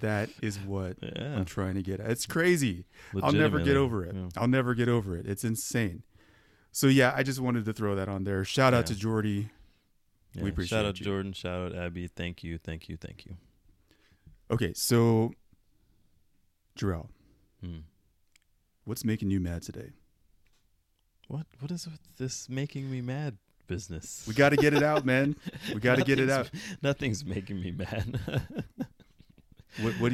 That 0.01 0.31
is 0.43 0.59
what 0.59 0.97
Yeah. 1.03 1.37
I'm 1.37 1.45
trying 1.45 1.75
to 1.75 1.83
get 1.83 2.01
at. 2.01 2.11
It's 2.11 2.27
crazy. 2.27 2.85
I'll 3.23 3.33
never 3.33 3.61
get 3.61 3.77
over 3.77 4.05
it. 4.05 4.15
Yeah. 4.15 4.29
I'll 4.37 4.49
never 4.49 4.75
get 4.75 4.89
over 4.89 5.17
it. 5.17 5.27
It's 5.27 5.45
insane. 5.45 6.03
So 6.73 6.87
yeah, 6.87 7.13
I 7.15 7.23
just 7.23 7.41
wanted 7.41 7.65
to 7.67 7.73
throw 7.73 7.95
that 7.97 8.09
on 8.09 8.25
there. 8.25 8.45
Shout 8.45 8.73
out 8.75 8.89
Yeah. 8.89 8.95
to 8.95 9.01
Jordy. 9.01 9.49
We 10.41 10.51
appreciate 10.51 10.79
Shout 10.79 10.85
out 10.87 10.99
you. 11.01 11.05
Jordan. 11.05 11.33
Shout 11.33 11.73
out 11.73 11.75
Abby. 11.77 12.07
Thank 12.07 12.45
you. 12.45 12.57
Thank 12.59 12.89
you. 12.89 12.97
Thank 12.97 13.27
you. 13.27 13.37
Okay, 14.51 14.73
so 14.75 15.33
Jarrell, 16.79 17.09
Hmm. 17.61 17.81
what's 18.85 19.05
making 19.05 19.31
you 19.31 19.41
mad 19.41 19.63
today? 19.63 19.91
What 21.29 21.47
What 21.59 21.71
is 21.71 21.87
with 21.87 22.01
this 22.17 22.49
making 22.49 22.91
me 22.91 23.01
mad 23.01 23.39
business? 23.71 24.25
We 24.29 24.35
got 24.35 24.51
to 24.51 24.57
get 24.57 24.75
it 24.75 24.83
out, 24.83 25.05
man. 25.07 25.37
We 25.75 25.81
got 25.81 25.97
to 25.97 26.05
get 26.05 26.19
it 26.19 26.29
out. 26.29 26.51
Nothing's- 26.83 27.25
making 27.25 27.61
me 27.61 27.71
mad. 27.73 28.21
What 29.81 29.95
what 30.01 30.13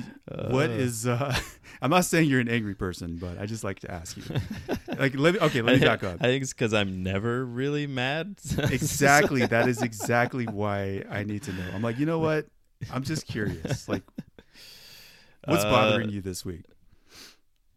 what 0.52 0.68
Uh, 0.70 0.74
is 0.74 1.06
uh 1.06 1.34
I'm 1.80 1.90
not 1.90 2.04
saying 2.04 2.28
you're 2.28 2.40
an 2.40 2.48
angry 2.48 2.74
person, 2.74 3.16
but 3.16 3.38
I 3.40 3.46
just 3.46 3.64
like 3.64 3.80
to 3.80 3.90
ask 3.90 4.14
you. 4.18 4.22
Like 4.98 5.16
let 5.16 5.32
me 5.34 5.40
okay, 5.40 5.62
let 5.62 5.80
me 5.80 5.84
back 5.86 6.04
up. 6.04 6.18
I 6.20 6.24
think 6.24 6.42
it's 6.42 6.52
because 6.52 6.74
I'm 6.74 7.02
never 7.02 7.42
really 7.44 7.86
mad. 7.86 8.36
exactly. 8.70 9.46
That 9.46 9.66
is 9.66 9.80
exactly 9.80 10.44
why 10.44 11.04
I 11.10 11.24
need 11.24 11.42
to 11.44 11.52
know. 11.54 11.64
I'm 11.74 11.80
like, 11.82 11.98
you 11.98 12.04
know 12.04 12.18
what? 12.18 12.46
I'm 12.92 13.02
just 13.02 13.26
curious. 13.26 13.88
Like, 13.88 14.02
what's 15.46 15.64
Uh, 15.64 15.70
bothering 15.70 16.10
you 16.10 16.20
this 16.20 16.44
week? 16.44 16.66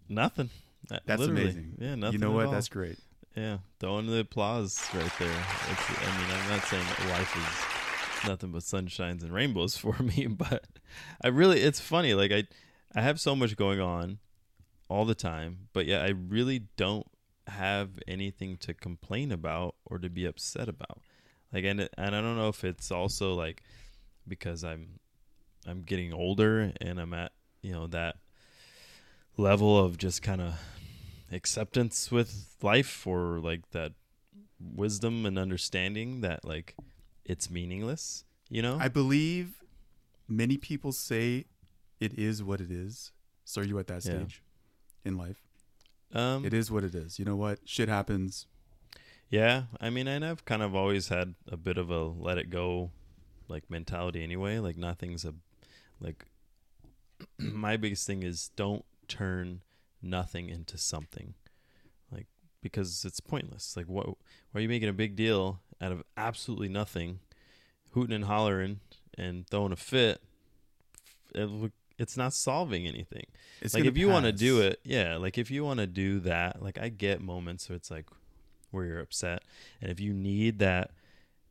Nothing. 0.09 0.50
Uh, 0.91 1.00
That's 1.05 1.21
literally. 1.21 1.43
amazing. 1.43 1.74
Yeah, 1.79 1.95
nothing. 1.95 2.13
you 2.13 2.19
know 2.19 2.31
at 2.31 2.36
what? 2.36 2.45
all. 2.48 2.51
That's 2.51 2.67
great. 2.67 3.00
Yeah, 3.39 3.60
throwing 3.79 4.08
the 4.08 4.19
applause 4.19 4.86
right 4.93 5.12
there. 5.17 5.46
It's, 5.72 5.89
I 5.89 6.17
mean, 6.19 6.29
I'm 6.29 6.50
not 6.50 6.63
saying 6.65 6.86
life 7.10 7.38
is 7.38 8.27
nothing 8.27 8.51
but 8.51 8.63
sunshines 8.63 9.24
and 9.24 9.34
rainbows 9.34 9.77
for 9.77 9.96
me, 10.03 10.27
but 10.27 10.65
I 11.22 11.29
really, 11.29 11.62
it's 11.62 11.79
funny. 11.79 12.13
Like 12.13 12.34
I, 12.34 12.43
I 12.93 13.01
have 13.01 13.17
so 13.17 13.38
much 13.38 13.55
going 13.55 13.79
on 13.79 14.19
all 14.89 15.05
the 15.05 15.15
time, 15.15 15.69
but 15.72 15.86
yeah, 15.86 16.03
I 16.03 16.10
really 16.10 16.63
don't 16.75 17.08
have 17.48 17.91
anything 18.10 18.58
to 18.58 18.74
complain 18.74 19.31
about 19.31 19.75
or 19.86 20.00
to 20.00 20.10
be 20.10 20.25
upset 20.25 20.67
about. 20.67 21.00
Like, 21.53 21.63
and 21.63 21.88
and 21.98 22.15
I 22.15 22.19
don't 22.19 22.36
know 22.36 22.50
if 22.50 22.65
it's 22.65 22.91
also 22.91 23.36
like 23.36 23.63
because 24.27 24.65
I'm, 24.65 25.00
I'm 25.65 25.84
getting 25.84 26.12
older 26.12 26.74
and 26.81 27.00
I'm 27.00 27.13
at 27.13 27.31
you 27.62 27.72
know 27.72 27.88
that 27.88 28.17
level 29.38 29.79
of 29.79 29.98
just 29.98 30.22
kind 30.22 30.41
of 30.41 30.60
acceptance 31.31 32.12
with 32.12 32.55
life 32.62 33.05
or 33.07 33.39
like 33.39 33.69
that 33.71 33.93
wisdom 34.59 35.25
and 35.25 35.38
understanding 35.39 36.21
that 36.21 36.43
like 36.43 36.75
it's 37.25 37.50
meaningless 37.50 38.24
you 38.50 38.62
know 38.62 38.77
I 38.79 38.88
believe 38.88 39.63
many 40.27 40.57
people 40.57 40.91
say 40.91 41.45
it 42.00 42.13
is 42.17 42.41
what 42.43 42.62
it 42.62 42.71
is. 42.71 43.12
So 43.45 43.62
are 43.62 43.65
you 43.65 43.77
at 43.79 43.88
that 43.88 44.03
Yeah. 44.05 44.17
stage 44.25 44.43
in 45.05 45.17
life? 45.17 45.41
um 46.13 46.45
It 46.45 46.53
is 46.53 46.71
what 46.71 46.83
it 46.83 46.95
is. 46.95 47.19
You 47.19 47.25
know 47.25 47.36
what? 47.36 47.59
Shit 47.65 47.89
happens. 47.89 48.48
yeah 49.29 49.63
i 49.79 49.89
mean 49.91 50.07
and 50.07 50.25
i've 50.25 50.43
kind 50.45 50.63
of 50.63 50.74
always 50.74 51.09
had 51.09 51.36
a 51.51 51.55
bit 51.57 51.77
of 51.77 51.91
a 51.91 52.01
let 52.27 52.38
it 52.39 52.50
go 52.50 52.89
like 53.48 53.69
mentality 53.69 54.24
anyway 54.24 54.57
like 54.57 54.75
nothing's 54.77 55.24
a 55.24 55.33
like 56.00 56.25
my 57.38 57.77
biggest 57.77 58.07
thing 58.07 58.24
is 58.24 58.50
don't 58.55 58.86
turn 59.07 59.62
nothing 60.01 60.50
into 60.50 60.77
something. 60.77 61.34
Like 62.12 62.27
because 62.62 63.06
it's 63.06 63.20
pointless. 63.20 63.75
Like 63.75 63.88
what 63.88 64.08
why 64.08 64.15
are 64.56 64.62
you 64.62 64.70
making 64.70 64.89
a 64.89 64.94
big 64.94 65.15
deal 65.15 65.62
out 65.82 65.91
of 65.91 66.03
absolutely 66.18 66.70
nothing 66.70 67.20
hooting 67.91 68.15
and 68.15 68.25
hollering 68.25 68.79
and 69.18 69.48
throwing 69.48 69.72
a 69.72 69.77
fit? 69.77 70.22
It, 71.36 71.72
it's 71.98 72.15
not 72.15 72.34
solving 72.34 72.88
anything. 72.88 73.25
It's 73.62 73.74
like 73.74 73.86
if 73.86 73.98
you 73.98 74.10
want 74.10 74.25
to 74.25 74.32
do 74.32 74.62
it 74.62 74.79
yeah 74.84 75.18
like 75.18 75.38
if 75.38 75.51
you 75.51 75.65
want 75.65 75.82
to 75.82 75.88
do 75.88 76.22
that 76.22 76.62
like 76.62 76.77
i 76.77 76.88
get 76.88 77.20
moments 77.20 77.68
where 77.68 77.75
it's 77.75 77.91
like 77.91 78.06
where 78.72 78.86
you're 78.86 79.00
upset. 79.00 79.44
And 79.82 79.91
if 79.91 80.00
you 80.00 80.13
need 80.13 80.60
that 80.60 80.91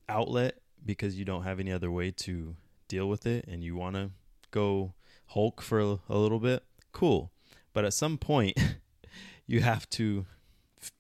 outlet 0.09 0.59
because 0.85 1.19
you 1.19 1.25
don't 1.25 1.43
have 1.43 1.61
any 1.61 1.73
other 1.73 1.91
way 1.91 2.11
to 2.11 2.57
deal 2.87 3.09
with 3.09 3.27
it 3.27 3.45
and 3.47 3.63
you 3.63 3.77
want 3.77 3.97
to 3.97 4.11
go 4.51 4.95
hulk 5.29 5.61
for 5.61 5.81
a, 5.81 5.99
a 6.09 6.17
little 6.17 6.39
bit 6.39 6.63
cool 6.93 7.31
but 7.73 7.85
at 7.85 7.93
some 7.95 8.19
point 8.19 8.59
you 9.47 9.61
have 9.61 9.89
to 9.91 10.27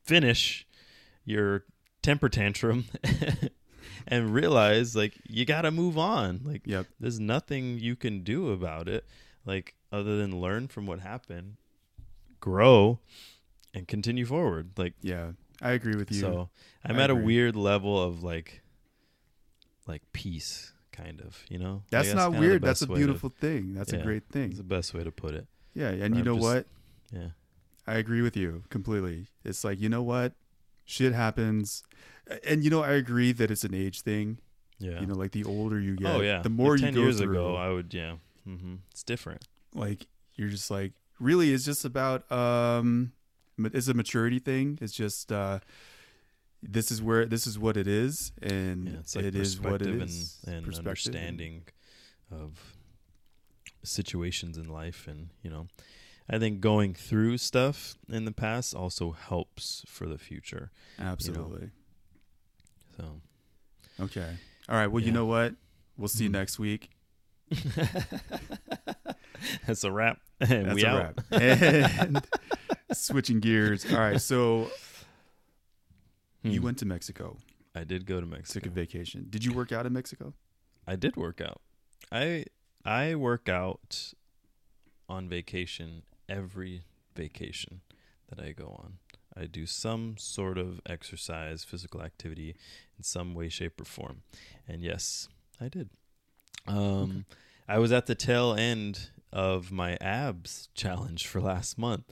finish 0.04 0.66
your 1.24 1.64
temper 2.02 2.28
tantrum 2.28 2.86
and 4.06 4.32
realize 4.32 4.96
like 4.96 5.14
you 5.28 5.44
got 5.44 5.62
to 5.62 5.70
move 5.70 5.98
on 5.98 6.40
like 6.44 6.62
Yep. 6.64 6.86
there's 7.00 7.20
nothing 7.20 7.78
you 7.78 7.96
can 7.96 8.22
do 8.22 8.50
about 8.50 8.88
it 8.88 9.04
like 9.44 9.74
other 9.92 10.16
than 10.16 10.40
learn 10.40 10.68
from 10.68 10.86
what 10.86 11.00
happened 11.00 11.56
grow 12.40 12.98
and 13.74 13.86
continue 13.88 14.24
forward 14.24 14.70
like 14.76 14.94
Yeah. 15.02 15.32
I 15.60 15.72
agree 15.72 15.96
with 15.96 16.10
you. 16.12 16.20
so 16.20 16.48
i'm 16.84 16.98
I 16.98 17.02
at 17.04 17.10
a 17.10 17.14
weird 17.14 17.56
level 17.56 18.00
of 18.00 18.22
like 18.22 18.62
like 19.86 20.02
peace 20.12 20.72
kind 20.92 21.20
of 21.20 21.44
you 21.48 21.58
know 21.58 21.74
Like, 21.74 21.90
that's 21.90 22.14
not 22.14 22.32
weird. 22.32 22.62
That's 22.62 22.82
a 22.82 22.86
way 22.86 22.94
to- 22.94 22.98
beautiful 23.06 23.30
thing. 23.40 23.74
That's 23.74 23.92
a 23.92 23.96
Yeah. 23.98 24.02
great 24.02 24.22
it's 24.24 24.32
thing. 24.32 24.50
the 24.54 24.62
best 24.62 24.94
way 24.94 25.04
to 25.04 25.10
put 25.10 25.34
it 25.34 25.46
Yeah, 25.80 25.90
and 26.04 26.16
you 26.16 26.22
know 26.24 26.34
just- 26.36 26.44
what? 26.48 26.66
yeah 27.12 27.28
I 27.86 27.94
agree 27.94 28.20
with 28.20 28.36
you 28.36 28.64
completely. 28.68 29.28
It's 29.44 29.64
like, 29.64 29.80
you 29.80 29.88
know 29.88 30.02
what? 30.02 30.34
Shit 30.84 31.14
happens. 31.14 31.82
And 32.46 32.62
you 32.62 32.68
know, 32.68 32.82
I 32.82 32.92
agree 32.92 33.32
that 33.32 33.50
it's 33.50 33.64
an 33.64 33.72
age 33.74 34.02
thing. 34.02 34.38
yeah 34.78 35.00
You 35.00 35.06
know, 35.06 35.14
like 35.14 35.32
the 35.32 35.44
older 35.44 35.78
you 35.80 35.96
get, 35.96 36.14
oh 36.14 36.20
yeah 36.20 36.42
the 36.42 36.50
more 36.50 36.72
Like 36.72 36.80
you 36.80 36.86
10 36.86 36.94
go 36.94 37.00
years 37.02 37.20
through, 37.20 37.32
ago 37.32 37.56
i 37.56 37.68
would 37.70 37.92
yeah 37.94 38.16
hmm 38.44 38.76
it's 38.92 39.02
different 39.02 39.42
like 39.74 40.06
you're 40.36 40.48
just 40.58 40.70
like 40.70 40.92
really 41.18 41.52
it's 41.54 41.64
just 41.64 41.84
about 41.84 42.30
um 42.30 43.12
it's 43.74 43.88
a 43.88 43.94
maturity 43.94 44.38
thing. 44.38 44.78
It's 44.80 44.92
just 45.04 45.32
uh 45.32 45.58
this 46.62 46.90
is 46.90 47.00
where 47.02 47.24
this 47.34 47.46
is 47.46 47.58
what 47.58 47.76
it 47.76 47.86
is 47.86 48.32
and 48.42 48.88
yeah 48.88 49.00
like 49.16 49.24
it 49.24 49.34
is 49.34 49.60
what 49.60 49.80
it 49.82 49.88
is. 50.02 50.38
and, 50.46 50.66
and- 50.66 50.78
understanding 50.78 51.62
of 52.30 52.50
situations 53.82 54.56
in 54.58 54.68
life 54.68 55.06
and 55.08 55.30
you 55.42 55.50
know 55.50 55.66
i 56.28 56.38
think 56.38 56.60
going 56.60 56.94
through 56.94 57.38
stuff 57.38 57.94
in 58.08 58.24
the 58.24 58.32
past 58.32 58.74
also 58.74 59.12
helps 59.12 59.84
for 59.86 60.06
the 60.08 60.18
future 60.18 60.70
Absolutely. 60.98 61.70
so 62.96 63.20
Okay. 64.00 64.36
All 64.68 64.76
right. 64.76 64.86
Well, 64.86 65.02
you 65.02 65.10
know 65.10 65.26
what? 65.26 65.54
We'll 65.96 66.06
see 66.08 66.24
you 66.24 66.30
Mhm. 66.30 66.34
next 66.34 66.58
week. 66.60 66.90
that's 69.66 69.84
a 69.84 69.92
wrap 69.92 70.18
and 70.40 70.66
That's 70.66 70.74
we 70.76 70.84
a 70.84 70.88
out 70.88 71.18
wrap. 71.30 71.40
And 71.42 72.26
switching 72.92 73.40
gears. 73.40 73.84
All 73.92 73.98
right. 73.98 74.20
So 74.20 74.70
you 76.42 76.60
Hmm. 76.60 76.64
went 76.64 76.78
to 76.78 76.86
Mexico, 76.86 77.36
i 77.74 77.84
did 77.84 78.06
go 78.06 78.16
to 78.20 78.26
took 78.26 78.30
mexico 78.32 78.68
a 78.68 78.72
vacation. 78.72 79.26
Did 79.30 79.44
you 79.44 79.52
work 79.52 79.72
out 79.72 79.86
in 79.86 79.92
Mexico? 79.92 80.34
I 80.86 80.96
did 80.96 81.16
work 81.16 81.40
out. 81.40 81.60
I 82.12 82.44
I 82.88 83.16
work 83.16 83.50
out 83.50 84.14
on 85.10 85.28
vacation 85.28 86.04
every 86.26 86.84
vacation 87.14 87.82
that 88.30 88.42
I 88.42 88.52
go 88.52 88.80
on. 88.82 88.94
I 89.36 89.44
do 89.44 89.66
some 89.66 90.16
sort 90.16 90.56
of 90.56 90.80
exercise, 90.86 91.64
physical 91.64 92.00
activity 92.00 92.56
in 92.96 93.04
some 93.04 93.34
way, 93.34 93.50
shape, 93.50 93.78
or 93.78 93.84
form. 93.84 94.22
And 94.66 94.80
yes, 94.80 95.28
I 95.60 95.68
did. 95.68 95.90
Um, 96.66 97.26
I 97.68 97.78
was 97.78 97.92
at 97.92 98.06
the 98.06 98.14
tail 98.14 98.54
end 98.54 99.10
of 99.34 99.70
my 99.70 99.98
abs 100.00 100.70
challenge 100.74 101.26
for 101.26 101.42
last 101.42 101.76
month. 101.76 102.04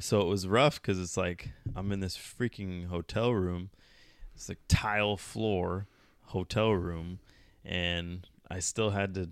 So 0.00 0.20
it 0.22 0.26
was 0.26 0.48
rough 0.48 0.82
because 0.82 0.98
it's 0.98 1.16
like 1.16 1.50
I'm 1.76 1.92
in 1.92 2.00
this 2.00 2.16
freaking 2.16 2.88
hotel 2.88 3.32
room. 3.32 3.70
It's 4.34 4.48
like 4.48 4.58
tile 4.66 5.16
floor 5.16 5.86
hotel 6.24 6.72
room. 6.72 7.20
And 7.64 8.26
I 8.50 8.58
still 8.58 8.90
had 8.90 9.14
to, 9.14 9.30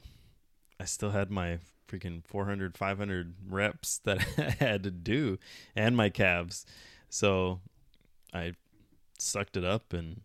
I 0.80 0.84
still 0.84 1.10
had 1.10 1.30
my 1.30 1.58
freaking 1.88 2.24
400, 2.26 2.76
500 2.76 3.34
reps 3.48 3.98
that 4.04 4.18
I 4.38 4.64
had 4.64 4.82
to 4.84 4.90
do 4.90 5.38
and 5.76 5.96
my 5.96 6.08
calves. 6.08 6.64
So 7.08 7.60
I 8.32 8.54
sucked 9.18 9.56
it 9.56 9.64
up 9.64 9.92
and 9.92 10.22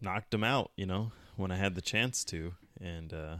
knocked 0.00 0.30
them 0.30 0.44
out, 0.44 0.70
you 0.76 0.86
know, 0.86 1.12
when 1.36 1.50
I 1.50 1.56
had 1.56 1.74
the 1.74 1.80
chance 1.80 2.24
to, 2.24 2.54
and 2.80 3.12
uh, 3.12 3.36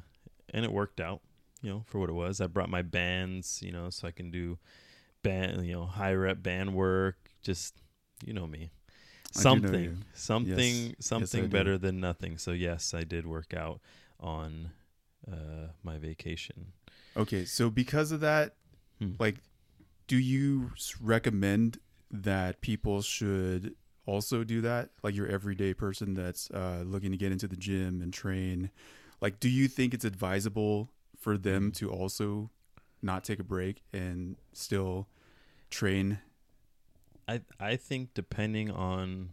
and 0.50 0.64
it 0.64 0.72
worked 0.72 1.00
out. 1.00 1.20
You 1.62 1.70
know, 1.70 1.82
for 1.86 1.98
what 1.98 2.10
it 2.10 2.12
was. 2.12 2.40
I 2.40 2.46
brought 2.46 2.68
my 2.68 2.82
bands, 2.82 3.60
you 3.62 3.72
know, 3.72 3.90
so 3.90 4.06
I 4.06 4.10
can 4.12 4.30
do 4.30 4.58
band, 5.22 5.66
you 5.66 5.72
know, 5.72 5.86
high 5.86 6.12
rep 6.12 6.42
band 6.42 6.74
work. 6.74 7.16
Just 7.42 7.74
you 8.24 8.32
know 8.34 8.46
me, 8.46 8.70
I 9.34 9.38
do 9.38 9.42
know 9.42 9.42
something, 9.42 9.82
you. 9.82 9.96
something, 10.14 10.56
Yes. 10.56 10.94
something 11.00 11.44
do. 11.44 11.48
better 11.48 11.78
than 11.78 11.98
nothing. 11.98 12.38
So 12.38 12.52
yes, 12.52 12.94
I 12.94 13.02
did 13.04 13.26
work 13.26 13.54
out 13.54 13.80
on 14.20 14.70
uh, 15.30 15.68
my 15.82 15.98
vacation. 15.98 16.72
Okay, 17.16 17.44
so 17.44 17.70
because 17.70 18.12
of 18.12 18.20
that, 18.20 18.54
Hmm. 18.98 19.12
like, 19.18 19.36
do 20.06 20.16
you 20.16 20.70
recommend 21.02 21.78
that 22.10 22.60
people 22.60 23.02
should 23.02 23.74
also 24.06 24.44
do 24.44 24.60
that? 24.62 24.90
Like 25.02 25.14
your 25.14 25.26
everyday 25.26 25.74
person 25.74 26.14
that's 26.14 26.50
uh, 26.50 26.82
looking 26.86 27.10
to 27.10 27.16
get 27.16 27.32
into 27.32 27.48
the 27.48 27.56
gym 27.56 28.00
and 28.00 28.12
train. 28.12 28.70
Like, 29.20 29.40
do 29.40 29.48
you 29.48 29.68
think 29.68 29.92
it's 29.94 30.04
advisable 30.04 30.90
for 31.18 31.36
them 31.36 31.72
to 31.72 31.90
also 31.90 32.50
not 33.02 33.24
take 33.24 33.38
a 33.38 33.44
break 33.44 33.82
and 33.92 34.36
still 34.52 35.08
train? 35.70 36.20
I 37.28 37.40
I 37.58 37.76
think 37.76 38.14
depending 38.14 38.70
on 38.70 39.30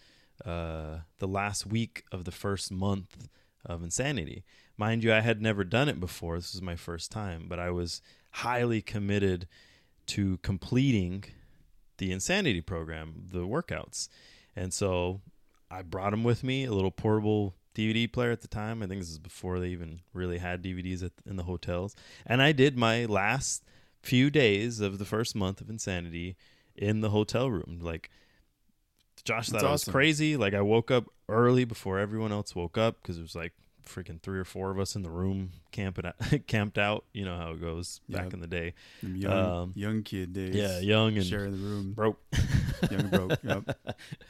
uh, 0.46 1.00
the 1.20 1.28
last 1.28 1.66
week 1.66 2.04
of 2.12 2.26
the 2.26 2.32
first 2.32 2.72
month 2.72 3.30
of 3.66 3.84
Insanity. 3.84 4.44
Mind 4.78 5.04
you, 5.04 5.14
I 5.14 5.20
had 5.20 5.42
never 5.42 5.64
done 5.64 5.90
it 5.90 6.00
before. 6.00 6.38
This 6.38 6.54
was 6.54 6.62
my 6.62 6.76
first 6.76 7.12
time, 7.12 7.46
but 7.48 7.60
I 7.60 7.70
was 7.70 8.02
highly 8.32 8.82
committed 8.82 9.48
to 10.08 10.38
completing 10.38 11.26
the 11.98 12.12
Insanity 12.12 12.62
program, 12.62 13.26
the 13.32 13.46
workouts. 13.46 14.08
And 14.60 14.74
so 14.74 15.22
I 15.72 15.84
brought 15.84 16.12
them 16.12 16.26
with 16.26 16.44
me, 16.44 16.66
a 16.66 16.74
little 16.74 16.92
portable 16.92 17.56
DVD 17.74 18.12
player 18.12 18.32
at 18.32 18.42
the 18.42 18.50
time. 18.50 18.84
I 18.84 18.88
think 18.88 19.00
this 19.00 19.10
is 19.10 19.18
before 19.18 19.58
they 19.58 19.70
even 19.70 20.02
really 20.14 20.38
had 20.38 20.62
DVDs 20.62 21.02
at, 21.02 21.14
in 21.26 21.38
the 21.38 21.44
hotels. 21.44 21.96
And 22.26 22.42
I 22.42 22.52
did 22.52 22.78
my 22.78 23.06
last 23.06 23.64
few 24.02 24.30
days 24.30 24.82
of 24.82 25.00
the 25.00 25.06
first 25.06 25.34
month 25.34 25.62
of 25.62 25.70
Insanity 25.70 26.36
in 26.76 27.00
the 27.00 27.12
hotel 27.12 27.50
room. 27.50 27.80
Like, 27.82 28.10
Josh 29.24 29.48
That's 29.48 29.64
thought 29.64 29.70
I 29.70 29.72
was 29.72 29.84
awesome. 29.84 29.94
crazy. 29.94 30.36
Like, 30.36 30.54
I 30.54 30.62
woke 30.62 30.92
up 30.92 31.06
early 31.30 31.64
before 31.64 31.98
everyone 31.98 32.34
else 32.34 32.54
woke 32.54 32.78
up 32.78 33.02
because 33.02 33.18
it 33.18 33.22
was 33.22 33.36
like 33.36 33.54
freaking 33.90 34.22
three 34.22 34.40
or 34.40 34.46
four 34.46 34.72
of 34.72 34.80
us 34.80 34.96
in 34.96 35.02
the 35.02 35.10
room 35.10 35.52
camping 35.72 36.06
out, 36.06 36.16
camped 36.48 36.78
out. 36.78 37.04
You 37.14 37.26
know 37.26 37.36
how 37.36 37.52
it 37.52 37.60
goes 37.62 38.00
back 38.08 38.26
Yep. 38.26 38.34
in 38.36 38.40
the 38.40 38.48
day. 38.48 38.74
Them 39.02 39.16
Young, 39.18 39.34
Um, 39.34 39.72
young 39.76 40.04
kid 40.04 40.34
days. 40.34 40.56
Yeah, 40.56 40.80
young 40.80 41.18
and 41.18 41.26
sharing 41.26 41.52
the 41.52 41.58
room. 41.58 41.94
broke. 41.94 42.20
Young 42.92 43.10
broke. 43.10 43.40
Yep. 43.44 43.78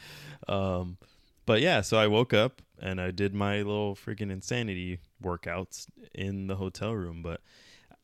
um, 0.47 0.97
but 1.45 1.61
yeah, 1.61 1.81
so 1.81 1.97
I 1.97 2.07
woke 2.07 2.33
up 2.33 2.61
and 2.81 2.99
I 3.01 3.11
did 3.11 3.33
my 3.33 3.57
little 3.57 3.95
freaking 3.95 4.31
insanity 4.31 4.99
workouts 5.23 5.87
in 6.15 6.47
the 6.47 6.55
hotel 6.55 6.93
room. 6.93 7.21
But 7.21 7.41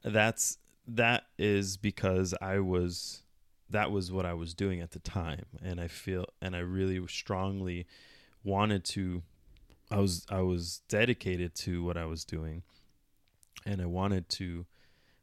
that's 0.03 0.57
that 0.87 1.23
is 1.39 1.77
because 1.77 2.33
I 2.41 2.59
was 2.59 3.21
that 3.69 3.91
was 3.91 4.11
what 4.11 4.25
I 4.25 4.33
was 4.33 4.53
doing 4.53 4.81
at 4.81 4.91
the 4.91 4.99
time, 4.99 5.45
and 5.63 5.79
I 5.81 5.87
feel 5.87 6.25
and 6.41 6.55
I 6.55 6.59
really 6.59 7.05
strongly 7.07 7.85
wanted 8.43 8.83
to. 8.85 9.23
I 9.91 9.99
was 9.99 10.25
I 10.29 10.41
was 10.41 10.81
dedicated 10.87 11.55
to 11.55 11.83
what 11.83 11.97
I 11.97 12.05
was 12.05 12.25
doing, 12.25 12.63
and 13.65 13.81
I 13.81 13.85
wanted 13.85 14.29
to 14.29 14.65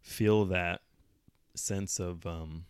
feel 0.01 0.44
that 0.46 0.83
sense 1.55 1.98
of 1.98 2.27
um, 2.27 2.64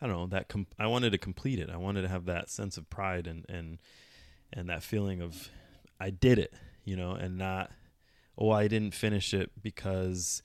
I 0.00 0.06
don't 0.06 0.16
know 0.16 0.26
that 0.26 0.52
I 0.78 0.86
wanted 0.86 1.10
to 1.10 1.18
complete 1.18 1.58
it. 1.58 1.70
I 1.70 1.76
wanted 1.76 2.02
to 2.02 2.08
have 2.08 2.26
that 2.26 2.50
sense 2.50 2.76
of 2.76 2.88
pride 2.88 3.26
and 3.26 3.44
and 3.48 3.78
and 4.52 4.68
that 4.68 4.82
feeling 4.82 5.20
of 5.20 5.48
I 5.98 6.10
did 6.10 6.38
it, 6.38 6.54
you 6.84 6.96
know, 6.96 7.12
and 7.12 7.36
not 7.36 7.70
oh 8.38 8.50
I 8.50 8.68
didn't 8.68 8.94
finish 8.94 9.34
it 9.34 9.50
because 9.60 10.42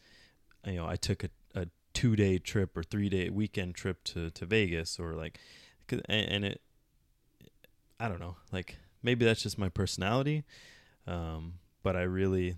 you 0.65 0.73
know 0.73 0.87
I 0.87 0.95
took 0.95 1.23
a, 1.23 1.29
a 1.53 1.67
two 1.93 2.15
day 2.15 2.37
trip 2.39 2.75
or 2.75 2.83
three 2.83 3.09
day 3.09 3.29
weekend 3.29 3.75
trip 3.75 4.03
to 4.05 4.29
to 4.31 4.45
Vegas 4.45 4.99
or 4.99 5.13
like 5.13 5.39
and, 5.91 6.03
and 6.09 6.45
it 6.45 6.61
I 7.99 8.07
don't 8.07 8.19
know 8.19 8.37
like 8.51 8.77
maybe 9.03 9.25
that's 9.25 9.41
just 9.43 9.57
my 9.57 9.69
personality, 9.69 10.43
um, 11.07 11.55
but 11.83 11.95
I 11.95 12.01
really 12.01 12.57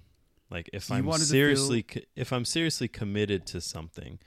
like 0.50 0.70
if 0.74 0.86
So 0.86 0.96
I'm 0.96 1.06
seriously 1.30 1.84
co- 1.84 2.02
if 2.16 2.34
I'm 2.34 2.46
seriously 2.46 2.88
committed 2.88 3.46
to 3.48 3.62
something, 3.62 4.20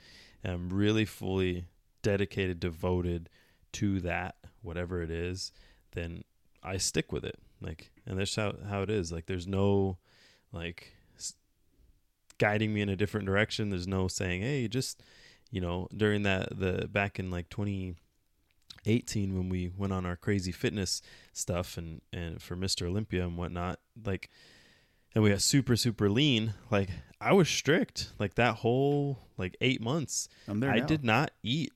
and 0.43 0.53
I'm 0.53 0.69
really 0.69 1.05
fully 1.05 1.65
dedicated, 2.01 2.59
devoted 2.59 3.29
to 3.73 3.99
that, 4.01 4.35
whatever 4.61 5.01
it 5.01 5.11
is, 5.11 5.51
then 5.91 6.23
I 6.63 6.77
stick 6.77 7.11
with 7.11 7.23
it. 7.23 7.37
Like, 7.61 7.91
and 8.05 8.19
that's 8.19 8.35
how 8.35 8.55
how 8.69 8.81
it 8.81 8.89
is. 8.89 9.11
Like, 9.11 9.25
there's 9.25 9.47
no 9.47 9.97
like 10.51 10.93
s- 11.17 11.35
guiding 12.37 12.73
me 12.73 12.81
in 12.81 12.89
a 12.89 12.95
different 12.95 13.25
direction. 13.25 13.69
There's 13.69 13.87
no 13.87 14.07
saying, 14.07 14.41
hey, 14.41 14.67
just 14.67 15.01
you 15.51 15.61
know, 15.61 15.87
during 15.95 16.23
that 16.23 16.57
the 16.59 16.87
back 16.87 17.19
in 17.19 17.29
like 17.31 17.49
2018 18.85 19.35
when 19.35 19.49
we 19.49 19.71
went 19.75 19.93
on 19.93 20.05
our 20.05 20.15
crazy 20.15 20.51
fitness 20.51 21.01
stuff 21.33 21.77
and 21.77 22.01
and 22.13 22.41
for 22.41 22.55
Mr. 22.55 22.87
Olympia 22.87 23.23
and 23.23 23.37
whatnot, 23.37 23.79
like. 24.05 24.29
And 25.13 25.23
we 25.23 25.29
got 25.29 25.41
super 25.41 25.77
super 25.77 26.09
lean. 26.09 26.55
Like 26.69 26.89
I 27.21 27.31
was 27.31 27.47
strict. 27.47 28.11
Like 28.19 28.35
that 28.35 28.55
whole 28.55 29.19
like 29.37 29.55
eight 29.61 29.81
months, 29.81 30.27
I 30.69 30.79
did 30.85 31.05
not 31.05 31.31
eat 31.41 31.71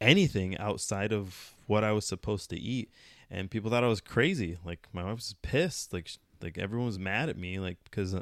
anything 0.00 0.56
outside 0.58 1.12
of 1.12 1.54
what 1.66 1.82
I 1.82 1.90
was 1.90 2.06
supposed 2.06 2.50
to 2.50 2.56
eat, 2.56 2.90
and 3.28 3.50
people 3.50 3.68
thought 3.68 3.82
I 3.82 3.88
was 3.88 4.00
crazy. 4.00 4.58
Like 4.64 4.86
my 4.92 5.02
wife 5.02 5.16
was 5.16 5.34
pissed. 5.42 5.92
Like 5.92 6.08
like 6.40 6.56
everyone 6.56 6.86
was 6.86 6.98
mad 7.00 7.28
at 7.28 7.36
me. 7.36 7.58
Like 7.58 7.78
because 7.82 8.14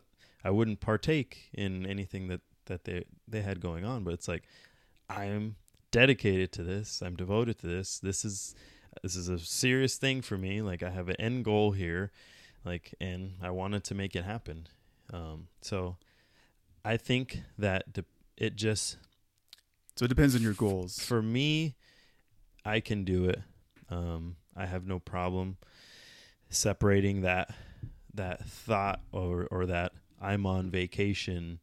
I 0.43 0.51
wouldn't 0.51 0.81
partake 0.81 1.51
in 1.53 1.85
anything 1.85 2.29
that 2.29 2.41
that 2.65 2.85
they 2.85 3.05
they 3.29 3.43
had 3.43 3.61
going 3.61 3.85
on. 3.85 4.05
But 4.05 4.15
it's 4.15 4.27
like 4.27 4.45
I'm 5.11 5.57
dedicated 5.93 6.51
to 6.53 6.65
this. 6.65 7.01
I'm 7.03 7.15
devoted 7.15 7.59
to 7.61 7.69
this. 7.69 8.01
This 8.01 8.25
is 8.25 8.57
this 9.03 9.15
is 9.15 9.29
a 9.29 9.39
serious 9.39 9.97
thing 9.97 10.21
for 10.23 10.37
me. 10.37 10.61
Like 10.61 10.83
I 10.83 10.91
have 10.91 11.09
an 11.09 11.17
end 11.21 11.45
goal 11.45 11.71
here. 11.71 12.11
Like 12.65 12.95
and 13.01 13.35
I 13.41 13.51
wanted 13.51 13.85
to 13.85 13.95
make 13.95 14.17
it 14.17 14.25
happen. 14.25 14.67
Um, 15.13 15.47
so 15.61 15.97
I 16.85 16.97
think 16.97 17.41
that 17.59 17.93
de- 17.93 18.05
it 18.37 18.57
just 18.57 18.97
So 19.97 20.05
it 20.07 20.09
depends 20.09 20.35
on 20.35 20.43
your 20.43 20.55
goals. 20.55 20.99
for 20.99 21.23
me, 21.23 21.77
I 22.65 22.81
can 22.81 23.05
do 23.05 23.29
it. 23.29 23.41
Um, 23.89 24.37
I 24.57 24.67
have 24.67 24.87
no 24.87 24.99
problem 24.99 25.59
separating 26.49 27.23
that 27.23 27.55
that 28.15 28.45
thought 28.45 29.01
or 29.13 29.49
or 29.51 29.67
that 29.67 29.93
I'm 30.21 30.47
on 30.47 30.71
vacation. 30.71 31.61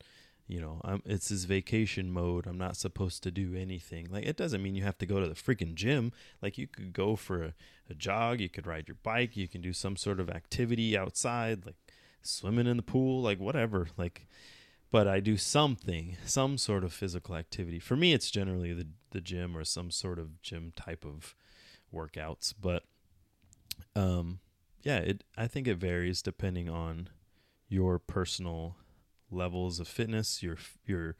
You 0.49 0.59
know, 0.59 0.81
I'm 0.83 1.03
it's 1.05 1.29
this 1.29 1.43
vacation 1.43 2.11
mode. 2.11 2.47
I'm 2.47 2.57
not 2.57 2.75
supposed 2.75 3.21
to 3.23 3.31
do 3.31 3.55
anything. 3.55 4.07
Like 4.09 4.25
it 4.25 4.35
doesn't 4.35 4.63
mean 4.63 4.73
you 4.73 4.83
have 4.83 4.97
to 4.97 5.05
go 5.05 5.19
to 5.19 5.27
the 5.27 5.35
freaking 5.35 5.75
gym. 5.75 6.11
Like 6.41 6.57
you 6.57 6.65
could 6.65 6.91
go 6.91 7.15
for 7.15 7.43
a, 7.43 7.53
a 7.87 7.93
jog. 7.93 8.41
You 8.41 8.49
could 8.49 8.65
ride 8.65 8.87
your 8.87 8.97
bike. 9.03 9.37
You 9.37 9.47
can 9.47 9.61
do 9.61 9.73
some 9.73 9.95
sort 9.95 10.19
of 10.19 10.27
activity 10.27 10.97
outside, 10.97 11.67
like 11.67 11.75
swimming 12.23 12.65
in 12.65 12.77
the 12.77 12.83
pool, 12.83 13.21
like 13.21 13.39
whatever. 13.39 13.89
Like 13.95 14.27
but 14.91 15.07
I 15.07 15.19
do 15.19 15.37
something, 15.37 16.17
some 16.25 16.57
sort 16.57 16.83
of 16.83 16.91
physical 16.91 17.35
activity. 17.35 17.79
For 17.79 17.95
me, 17.95 18.13
it's 18.13 18.31
generally 18.31 18.73
the 18.73 18.87
the 19.11 19.21
gym 19.21 19.55
or 19.55 19.63
some 19.63 19.91
sort 19.91 20.19
of 20.19 20.41
gym 20.41 20.73
type 20.75 21.05
of 21.05 21.35
workouts. 21.93 22.53
But 22.59 22.83
um, 23.95 24.39
yeah, 24.81 24.97
it 24.97 25.23
I 25.37 25.47
think 25.47 25.67
it 25.67 25.77
varies 25.77 26.21
depending 26.21 26.69
on 26.69 27.09
your 27.67 27.99
personal 27.99 28.77
levels 29.31 29.79
of 29.79 29.87
fitness, 29.87 30.41
your 30.43 30.57
your 30.85 31.15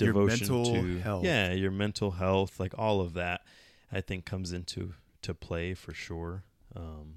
Your 0.00 0.12
devotion 0.12 0.48
mental 0.48 0.74
to 0.74 0.98
health. 1.00 1.24
yeah, 1.24 1.52
your 1.52 1.70
mental 1.70 2.12
health, 2.12 2.58
like 2.60 2.74
all 2.78 3.00
of 3.00 3.14
that. 3.14 3.42
I 3.90 4.00
think 4.00 4.24
comes 4.24 4.52
into 4.52 4.94
to 5.22 5.34
play 5.34 5.74
for 5.74 5.92
sure. 5.92 6.44
Um, 6.74 7.16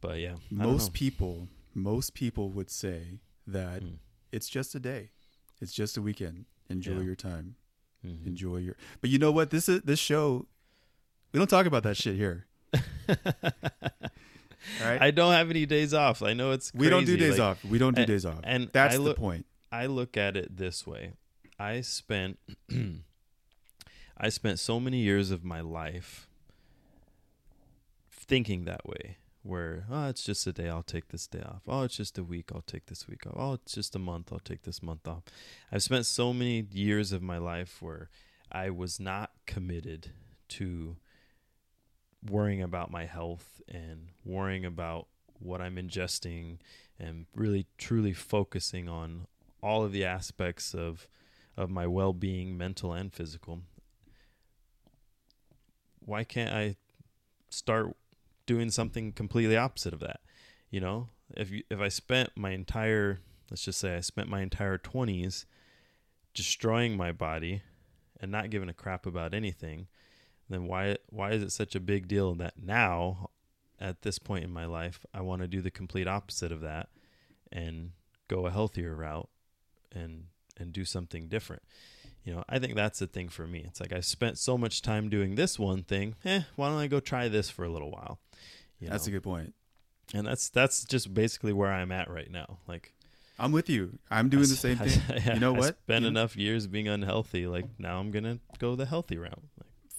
but 0.00 0.18
yeah, 0.20 0.28
I 0.28 0.32
don't 0.32 0.52
know. 0.52 0.64
Most 0.72 0.92
people, 0.92 1.48
most 1.74 2.14
people 2.14 2.50
would 2.50 2.70
say 2.70 3.18
that 3.46 3.82
Mm. 3.82 3.98
it's 4.32 4.48
just 4.48 4.74
a 4.74 4.78
day. 4.80 5.10
It's 5.60 5.72
just 5.72 5.96
a 5.96 6.02
weekend. 6.02 6.44
Enjoy 6.68 6.96
Yeah. 6.98 7.02
your 7.02 7.16
time. 7.16 7.56
Mhm. 8.04 8.26
Enjoy 8.26 8.56
your. 8.58 8.76
But 9.00 9.10
you 9.10 9.18
know 9.18 9.32
what? 9.32 9.50
This 9.50 9.68
is 9.68 9.82
this 9.82 9.98
show. 9.98 10.46
We 11.32 11.38
don't 11.38 11.50
talk 11.50 11.66
about 11.66 11.82
that 11.82 11.96
shit 11.96 12.14
here. 12.16 12.46
Right. 14.82 15.00
I 15.00 15.10
don't 15.10 15.32
have 15.32 15.50
any 15.50 15.66
days 15.66 15.92
off. 15.94 16.22
I 16.22 16.32
know 16.34 16.52
it's 16.52 16.72
we 16.74 16.88
don't 16.88 17.04
do 17.04 17.16
days 17.16 17.38
like, 17.38 17.40
off. 17.40 17.64
We 17.64 17.78
don't 17.78 17.94
do 17.94 18.02
and- 18.02 18.08
days 18.08 18.24
off. 18.24 18.40
and 18.44 18.70
That's 18.72 18.94
I 18.96 18.98
the 18.98 19.14
point. 19.14 19.46
I 19.72 19.86
look 19.86 20.16
at 20.16 20.36
it 20.36 20.56
this 20.56 20.86
way. 20.86 21.12
I 21.58 21.80
spent 21.80 22.38
I 24.16 24.28
spent 24.28 24.58
so 24.58 24.78
many 24.80 24.98
years 24.98 25.30
of 25.30 25.44
my 25.44 25.60
life 25.60 26.28
thinking 28.10 28.64
that 28.64 28.86
way 28.86 29.18
where 29.42 29.84
oh 29.90 30.08
it's 30.08 30.24
just 30.24 30.46
a 30.46 30.52
day 30.52 30.68
I'll 30.68 30.82
take 30.82 31.08
this 31.08 31.26
day 31.26 31.42
off. 31.42 31.62
Oh 31.68 31.82
it's 31.82 31.96
just 31.96 32.16
a 32.18 32.24
week 32.24 32.50
I'll 32.54 32.62
take 32.62 32.86
this 32.86 33.06
week 33.06 33.26
off. 33.26 33.34
Oh 33.36 33.52
it's 33.54 33.74
just 33.74 33.94
a 33.94 33.98
month 33.98 34.32
I'll 34.32 34.38
take 34.38 34.62
this 34.62 34.82
month 34.82 35.06
off. 35.06 35.22
I've 35.70 35.82
spent 35.82 36.06
so 36.06 36.32
many 36.32 36.66
years 36.72 37.12
of 37.12 37.22
my 37.22 37.38
life 37.38 37.82
where 37.82 38.08
I 38.50 38.70
was 38.70 38.98
not 38.98 39.32
committed 39.46 40.10
to 40.50 40.96
worrying 42.28 42.62
about 42.62 42.90
my 42.90 43.04
health 43.04 43.60
and 43.68 44.08
worrying 44.24 44.64
about 44.64 45.06
what 45.38 45.60
I'm 45.60 45.76
ingesting 45.76 46.58
and 46.98 47.26
really 47.34 47.66
truly 47.76 48.12
focusing 48.12 48.88
on 48.88 49.26
all 49.62 49.84
of 49.84 49.92
the 49.92 50.04
aspects 50.04 50.74
of 50.74 51.08
of 51.56 51.70
my 51.70 51.86
well-being 51.86 52.56
mental 52.56 52.92
and 52.92 53.12
physical 53.12 53.60
why 56.00 56.24
can't 56.24 56.54
i 56.54 56.76
start 57.50 57.96
doing 58.46 58.70
something 58.70 59.12
completely 59.12 59.56
opposite 59.56 59.94
of 59.94 60.00
that? 60.00 60.20
You 60.70 60.80
know 60.80 61.08
if 61.36 61.50
you, 61.50 61.62
if 61.70 61.80
i 61.80 61.88
spent 61.88 62.30
my 62.36 62.50
entire 62.50 63.20
let's 63.50 63.64
just 63.64 63.78
say 63.80 63.96
i 63.96 64.00
spent 64.00 64.28
my 64.28 64.42
entire 64.42 64.76
20s 64.76 65.46
destroying 66.34 66.96
my 66.96 67.12
body 67.12 67.62
and 68.20 68.30
not 68.30 68.50
giving 68.50 68.68
a 68.68 68.74
crap 68.74 69.06
about 69.06 69.34
anything 69.34 69.86
then 70.50 70.66
why 70.66 70.96
why 71.10 71.32
is 71.32 71.42
it 71.42 71.52
such 71.52 71.74
a 71.74 71.80
big 71.80 72.08
deal 72.08 72.34
that 72.34 72.54
now 72.62 73.30
at 73.80 74.02
this 74.02 74.18
point 74.18 74.44
in 74.44 74.52
my 74.52 74.66
life 74.66 75.04
I 75.12 75.20
want 75.20 75.42
to 75.42 75.48
do 75.48 75.60
the 75.60 75.70
complete 75.70 76.06
opposite 76.06 76.52
of 76.52 76.60
that 76.60 76.88
and 77.52 77.92
go 78.28 78.46
a 78.46 78.50
healthier 78.50 78.94
route 78.94 79.28
and 79.92 80.24
and 80.56 80.72
do 80.72 80.84
something 80.84 81.28
different. 81.28 81.62
You 82.24 82.32
know, 82.34 82.44
I 82.48 82.58
think 82.58 82.74
that's 82.74 83.00
the 83.00 83.06
thing 83.06 83.28
for 83.28 83.46
me. 83.46 83.64
It's 83.66 83.80
like 83.80 83.92
I 83.92 84.00
spent 84.00 84.38
so 84.38 84.56
much 84.56 84.80
time 84.80 85.10
doing 85.10 85.34
this 85.34 85.58
one 85.58 85.82
thing. 85.82 86.14
Eh, 86.24 86.42
why 86.56 86.68
don't 86.68 86.78
I 86.78 86.86
go 86.86 87.00
try 87.00 87.28
this 87.28 87.50
for 87.50 87.64
a 87.64 87.68
little 87.68 87.90
while? 87.90 88.18
You 88.80 88.88
That's 88.88 89.06
know? 89.06 89.10
a 89.10 89.12
good 89.14 89.22
point. 89.24 89.54
and 90.14 90.26
that's 90.26 90.48
that's 90.48 90.84
just 90.84 91.12
basically 91.12 91.52
where 91.52 91.70
I'm 91.72 91.92
at 91.92 92.08
right 92.10 92.30
now. 92.30 92.58
Like 92.66 92.92
I'm 93.38 93.50
with 93.52 93.68
you. 93.68 93.98
I'm 94.10 94.28
doing 94.28 94.44
I 94.44 94.46
the 94.46 94.56
same 94.56 94.78
I 94.80 94.88
thing. 94.88 95.16
s- 95.16 95.26
You 95.34 95.40
know 95.40 95.54
I 95.56 95.58
what? 95.58 95.78
Spent 95.82 96.02
You- 96.02 96.08
enough 96.08 96.36
years 96.36 96.66
being 96.66 96.88
unhealthy. 96.88 97.46
Like 97.46 97.66
now 97.78 97.98
I'm 98.00 98.10
gonna 98.10 98.38
go 98.58 98.74
the 98.76 98.86
healthy 98.86 99.18
route. 99.18 99.42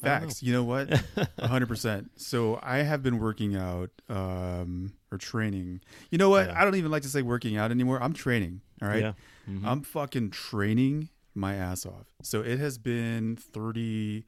Like, 0.05 0.13
I 0.13 0.19
don't 0.19 0.27
Facts. 0.29 0.43
You 0.43 0.53
know 0.53 0.63
what? 0.63 0.89
Hundred 1.39 1.67
percent. 1.67 2.11
So 2.15 2.59
I 2.61 2.77
have 2.77 3.01
been 3.03 3.19
working 3.19 3.55
out 3.55 3.89
um, 4.09 4.93
or 5.11 5.17
training. 5.17 5.81
You 6.11 6.17
know 6.17 6.29
what? 6.29 6.47
Yeah. 6.47 6.61
I 6.61 6.63
don't 6.63 6.75
even 6.75 6.91
like 6.91 7.03
to 7.03 7.09
say 7.09 7.21
working 7.21 7.57
out 7.57 7.71
anymore. 7.71 8.01
I'm 8.01 8.13
training. 8.13 8.61
All 8.81 8.87
right. 8.87 9.01
Yeah. 9.01 9.13
Mhm. 9.49 9.65
I'm 9.65 9.81
fucking 9.81 10.31
training 10.31 11.09
my 11.33 11.55
ass 11.55 11.85
off. 11.85 12.07
So 12.23 12.41
it 12.41 12.59
has 12.59 12.77
been 12.77 13.35
30. 13.35 14.23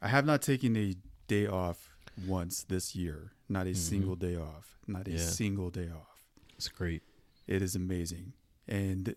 I 0.00 0.08
have 0.08 0.24
not 0.26 0.42
taken 0.42 0.76
a 0.76 0.94
day 1.28 1.46
off 1.46 1.90
once 2.26 2.64
this 2.64 2.94
year. 2.96 3.32
Not 3.48 3.66
a 3.66 3.70
Mhm. 3.70 3.76
single 3.76 4.16
day 4.16 4.36
off. 4.36 4.78
Not 4.86 5.06
a 5.08 5.12
Yeah. 5.12 5.18
single 5.18 5.70
day 5.70 5.88
off. 5.88 6.18
It's 6.56 6.68
great. 6.68 7.02
It 7.46 7.62
is 7.62 7.74
amazing. 7.76 8.32
And 8.68 9.14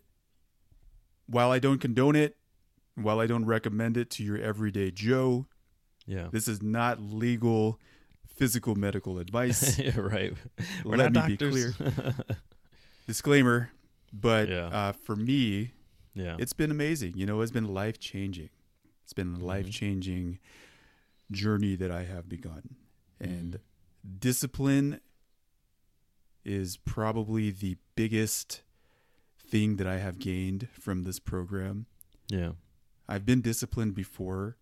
while 1.28 1.52
I 1.52 1.60
don't 1.60 1.80
condone 1.80 2.16
it, 2.16 2.38
while 2.96 3.20
I 3.20 3.28
don't 3.28 3.46
recommend 3.46 3.98
it 3.98 4.10
to 4.12 4.24
your 4.24 4.38
everyday 4.38 4.92
Joe, 4.92 5.48
Yeah. 6.08 6.28
this 6.32 6.48
is 6.48 6.62
not 6.62 7.02
legal 7.02 7.80
physical 8.28 8.76
medical 8.76 9.18
advice. 9.20 9.78
Yeah, 9.86 10.00
right. 10.00 10.34
We're 10.84 10.98
Let 10.98 11.14
not 11.14 11.28
me 11.30 11.36
be 11.36 11.38
doctors. 11.38 11.76
Disclaimer. 13.08 13.72
But 14.14 14.50
Yeah. 14.50 14.68
uh, 14.68 14.92
for 14.94 15.16
me, 15.16 15.72
yeah. 16.14 16.38
it's 16.40 16.54
been 16.54 16.72
amazing. 16.72 17.14
You 17.18 17.26
know, 17.26 17.42
it's 17.42 17.52
been 17.52 17.74
life 17.74 18.00
changing. 18.00 18.50
It's 19.04 19.14
been 19.14 19.34
Mm-hmm. 19.34 19.42
a 19.44 19.46
life 19.46 19.70
changing 19.72 20.40
journey 21.32 21.76
that 21.76 21.92
I 21.92 22.04
have 22.04 22.28
begun. 22.30 22.76
And 23.20 23.54
Mm-hmm. 23.54 24.18
discipline 24.20 25.00
is 26.44 26.78
probably 26.78 27.50
the 27.50 27.78
biggest 27.96 28.62
thing 29.48 29.78
that 29.78 29.88
I 29.88 29.98
have 29.98 30.20
gained 30.20 30.68
from 30.72 31.04
this 31.04 31.20
program. 31.20 31.86
yeah. 32.30 32.52
I've 33.08 33.24
been 33.26 33.42
disciplined 33.42 33.94
before, 33.94 34.58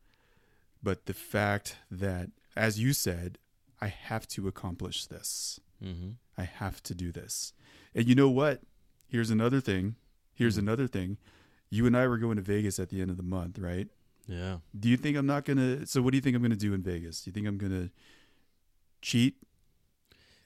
but 0.83 1.05
the 1.05 1.13
fact 1.13 1.77
that, 1.89 2.29
as 2.55 2.79
you 2.79 2.93
said, 2.93 3.37
I 3.81 3.87
have 3.87 4.27
to 4.29 4.47
accomplish 4.47 5.05
this. 5.07 5.59
Mm-hmm. 5.83 6.09
I 6.37 6.43
have 6.43 6.83
to 6.83 6.93
do 6.95 7.11
this. 7.11 7.53
And 7.95 8.07
you 8.07 8.15
know 8.15 8.29
what? 8.29 8.61
Here's 9.07 9.29
another 9.29 9.59
thing. 9.61 9.95
Here's 10.33 10.55
Hmm. 10.55 10.61
another 10.61 10.87
thing. 10.87 11.17
You 11.69 11.85
and 11.87 11.95
I 11.97 12.07
were 12.07 12.17
going 12.17 12.35
to 12.37 12.41
Vegas 12.41 12.79
at 12.79 12.89
the 12.89 13.01
end 13.01 13.09
of 13.11 13.17
the 13.17 13.23
month, 13.23 13.57
right? 13.59 13.87
Yeah. 14.27 14.57
Do 14.79 14.87
you 14.89 14.95
think 14.97 15.17
I'm 15.17 15.25
not 15.25 15.43
going 15.45 15.57
to 15.57 15.85
So 15.85 16.01
what 16.01 16.11
do 16.11 16.17
you 16.17 16.21
think 16.21 16.35
I'm 16.35 16.41
going 16.41 16.51
to 16.51 16.57
do 16.57 16.73
in 16.73 16.81
Vegas? 16.83 17.21
Do 17.23 17.29
you 17.29 17.33
think 17.33 17.47
I'm 17.47 17.57
going 17.57 17.71
to 17.73 17.89
cheat 19.01 19.35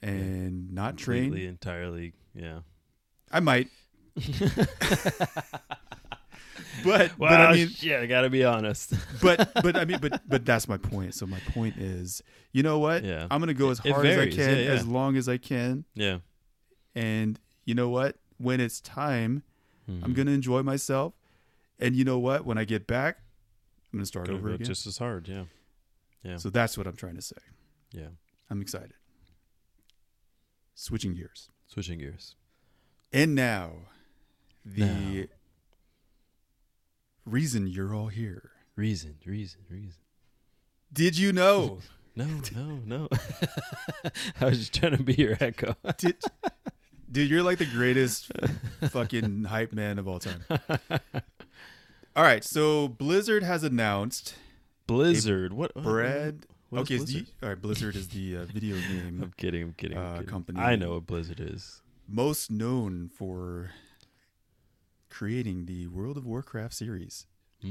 and 0.02 0.72
not 0.74 0.98
train? 0.98 1.26
Completely, 1.26 1.48
entirely. 1.48 2.14
Yeah. 2.34 2.60
I 3.32 3.40
might. 3.40 3.70
But 6.84 7.18
Well, 7.18 7.30
but 7.32 7.42
I 7.42 7.54
mean 7.54 7.70
yeah, 7.80 8.00
I 8.02 8.06
gotta 8.06 8.30
be 8.30 8.44
honest. 8.44 8.94
but 9.22 9.52
but 9.56 9.76
I 9.76 9.86
mean 9.86 10.00
but 10.02 10.22
but 10.28 10.46
that's 10.46 10.68
my 10.68 10.78
point. 10.78 11.14
So 11.16 11.26
my 11.26 11.40
point 11.54 11.78
is, 11.78 12.22
you 12.52 12.64
know 12.64 12.80
what? 12.80 13.04
Yeah. 13.04 13.28
I'm 13.32 13.40
going 13.40 13.48
to 13.48 13.54
go 13.54 13.70
as 13.70 13.80
hard 13.80 14.06
as 14.06 14.18
I 14.18 14.28
can 14.30 14.58
Yeah, 14.58 14.64
yeah. 14.64 14.70
as 14.72 14.86
long 14.88 15.18
as 15.18 15.28
I 15.30 15.38
can 15.38 15.86
yeah. 15.96 16.20
and 16.96 17.40
you 17.66 17.74
know 17.76 17.90
what? 17.90 18.16
When 18.38 18.60
it's 18.60 18.80
time, 18.82 19.44
I'm 19.88 20.02
Mhm. 20.02 20.16
gonna 20.16 20.32
enjoy 20.32 20.62
myself. 20.64 21.14
And 21.80 21.96
you 21.96 22.04
know 22.04 22.20
what? 22.20 22.46
When 22.46 22.58
I 22.58 22.66
get 22.66 22.88
back, 22.88 23.18
I'm 23.92 24.00
gonna 24.00 24.06
start 24.06 24.30
over 24.30 24.50
go 24.50 24.56
again. 24.56 24.66
just 24.68 24.86
as 24.88 24.98
hard. 24.98 25.28
Yeah. 25.28 25.46
Yeah. 26.24 26.38
So 26.38 26.50
that's 26.50 26.78
what 26.78 26.88
I'm 26.88 26.96
trying 26.96 27.16
to 27.16 27.22
say. 27.22 27.38
yeah. 27.92 28.10
I'm 28.50 28.62
excited. 28.62 28.94
Switching 30.76 31.16
gears. 31.16 31.50
Switching 31.68 32.00
gears. 32.00 32.36
And 33.12 33.34
now, 33.36 33.72
the 34.66 34.82
Now. 34.86 35.24
Reason 37.28 37.68
you're 37.68 37.94
all 37.94 38.08
here. 38.08 38.52
Reason. 38.76 39.16
Reason. 39.26 39.60
Reason. 39.70 40.00
Did 40.94 41.18
you 41.18 41.34
know? 41.34 41.80
No. 42.16 42.26
No. 42.56 42.80
No. 42.86 43.08
I 44.42 44.46
was 44.46 44.60
just 44.60 44.74
trying 44.74 44.98
to 44.98 45.04
be 45.04 45.14
your 45.14 45.38
echo. 45.40 45.76
Did, 45.98 46.16
dude, 47.12 47.30
you're 47.30 47.44
like 47.44 47.58
the 47.60 47.66
greatest 47.66 48.32
fucking 48.90 49.44
hype 49.46 49.74
man 49.74 50.00
of 50.00 50.08
all 50.08 50.20
time. 50.20 50.44
All 52.16 52.24
right, 52.24 52.44
so 52.44 52.88
Blizzard 52.88 53.44
has 53.44 53.64
announced 53.64 54.34
Blizzard. 54.88 55.54
What? 55.54 55.76
what- 55.76 55.84
Brad. 55.84 56.48
okay, 56.74 56.98
Blizzard? 56.98 57.28
all 57.44 57.50
right. 57.50 57.62
Blizzard 57.62 57.96
is 57.96 58.08
the 58.08 58.38
uh, 58.38 58.46
video 58.46 58.76
game 58.90 59.20
I'm 59.22 59.34
kidding. 59.38 59.62
I'm 59.62 59.74
kidding. 59.74 59.98
I'm 59.98 60.06
uh, 60.06 60.14
kidding. 60.14 60.28
company. 60.28 60.60
I 60.60 60.76
know 60.76 60.94
what 60.94 61.06
Blizzard 61.06 61.40
is. 61.40 61.82
most 62.08 62.50
known 62.50 63.12
for 63.16 63.70
creating 65.18 65.66
the 65.66 65.88
World 65.88 66.16
of 66.16 66.26
Warcraft 66.28 66.74
series, 66.76 67.26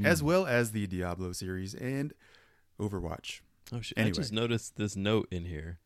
as 0.04 0.20
Mm. 0.20 0.24
well 0.24 0.46
as 0.46 0.72
the 0.72 0.86
Diablo 0.88 1.30
series 1.32 1.74
and 1.74 2.12
Overwatch. 2.80 3.40
Oh 3.72 3.80
shit! 3.80 3.96
Anyway. 3.96 4.10
I 4.10 4.12
just 4.14 4.32
noticed 4.32 4.76
this 4.76 4.96
note 4.96 5.28
in 5.30 5.44
here, 5.44 5.78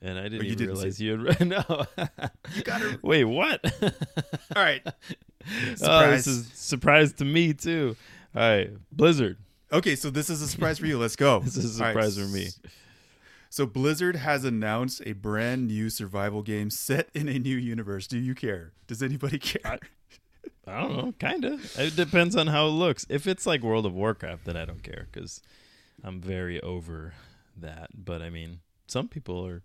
and 0.00 0.18
I 0.18 0.24
didn't 0.24 0.42
Oh, 0.42 0.44
even 0.44 0.58
didn't 0.58 0.76
see 0.76 0.80
realize 0.82 1.00
you 1.00 1.10
had 1.10 1.22
read. 1.22 1.40
No, 1.48 1.86
You 2.54 2.62
gotta- 2.62 2.98
wait. 3.02 3.24
What? 3.24 3.60
All 4.54 4.62
right. 4.62 4.82
Oh, 4.86 5.74
Surprise. 5.74 6.24
this 6.24 6.26
is 6.28 6.46
surprise 6.54 7.12
to 7.14 7.24
me 7.24 7.54
too. 7.54 7.96
All 8.36 8.42
right, 8.42 8.70
Blizzard. 8.92 9.38
Okay, 9.72 9.96
so 9.96 10.10
this 10.10 10.30
is 10.30 10.40
a 10.42 10.46
surprise 10.48 10.78
for 10.78 10.86
you. 10.86 10.96
Let's 10.98 11.16
go. 11.16 11.40
This 11.40 11.56
is 11.56 11.80
a 11.80 11.84
All 11.84 11.94
right, 11.94 12.04
surprise 12.12 12.18
for 12.18 12.32
me. 12.36 12.48
So 13.48 13.66
Blizzard 13.66 14.14
has 14.16 14.44
announced 14.44 15.02
a 15.06 15.12
brand 15.12 15.66
new 15.66 15.90
survival 15.90 16.42
game 16.42 16.70
set 16.70 17.08
in 17.14 17.28
a 17.28 17.36
new 17.38 17.56
universe. 17.56 18.06
Do 18.06 18.16
you 18.18 18.34
care? 18.36 18.72
Does 18.86 19.02
anybody 19.02 19.38
care? 19.40 19.60
I 19.64 19.78
don't 20.80 20.96
know, 20.96 21.14
kind 21.18 21.44
of. 21.44 21.78
It 21.78 21.96
depends 21.96 22.36
on 22.36 22.46
how 22.48 22.66
it 22.66 22.70
looks. 22.72 23.06
If 23.08 23.26
it's 23.26 23.46
like 23.46 23.62
World 23.62 23.86
of 23.86 23.94
Warcraft, 23.94 24.44
then 24.44 24.56
I 24.56 24.64
don't 24.64 24.82
care 24.82 25.08
because 25.10 25.40
I'm 26.04 26.20
very 26.20 26.60
over 26.60 27.14
that. 27.56 27.90
But 27.94 28.22
I 28.22 28.30
mean, 28.30 28.60
some 28.86 29.08
people 29.08 29.46
are 29.46 29.62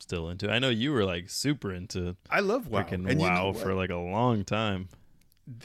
still 0.00 0.28
into. 0.28 0.48
it. 0.48 0.52
I 0.52 0.58
know 0.58 0.68
you 0.70 0.92
were 0.92 1.04
like 1.04 1.28
super 1.30 1.72
into 1.72 2.16
I 2.30 2.40
love 2.40 2.68
WoW. 2.68 2.82
freaking 2.84 3.08
And 3.10 3.20
you 3.20 3.28
know 3.28 3.46
WoW 3.46 3.52
for 3.52 3.74
like 3.74 3.90
a 3.90 3.96
long 3.96 4.44
time. 4.44 4.88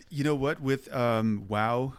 you 0.10 0.23
know 0.23 0.36
what 0.36 0.60
with 0.62 0.93
um 0.93 1.45
WoW 1.47 1.93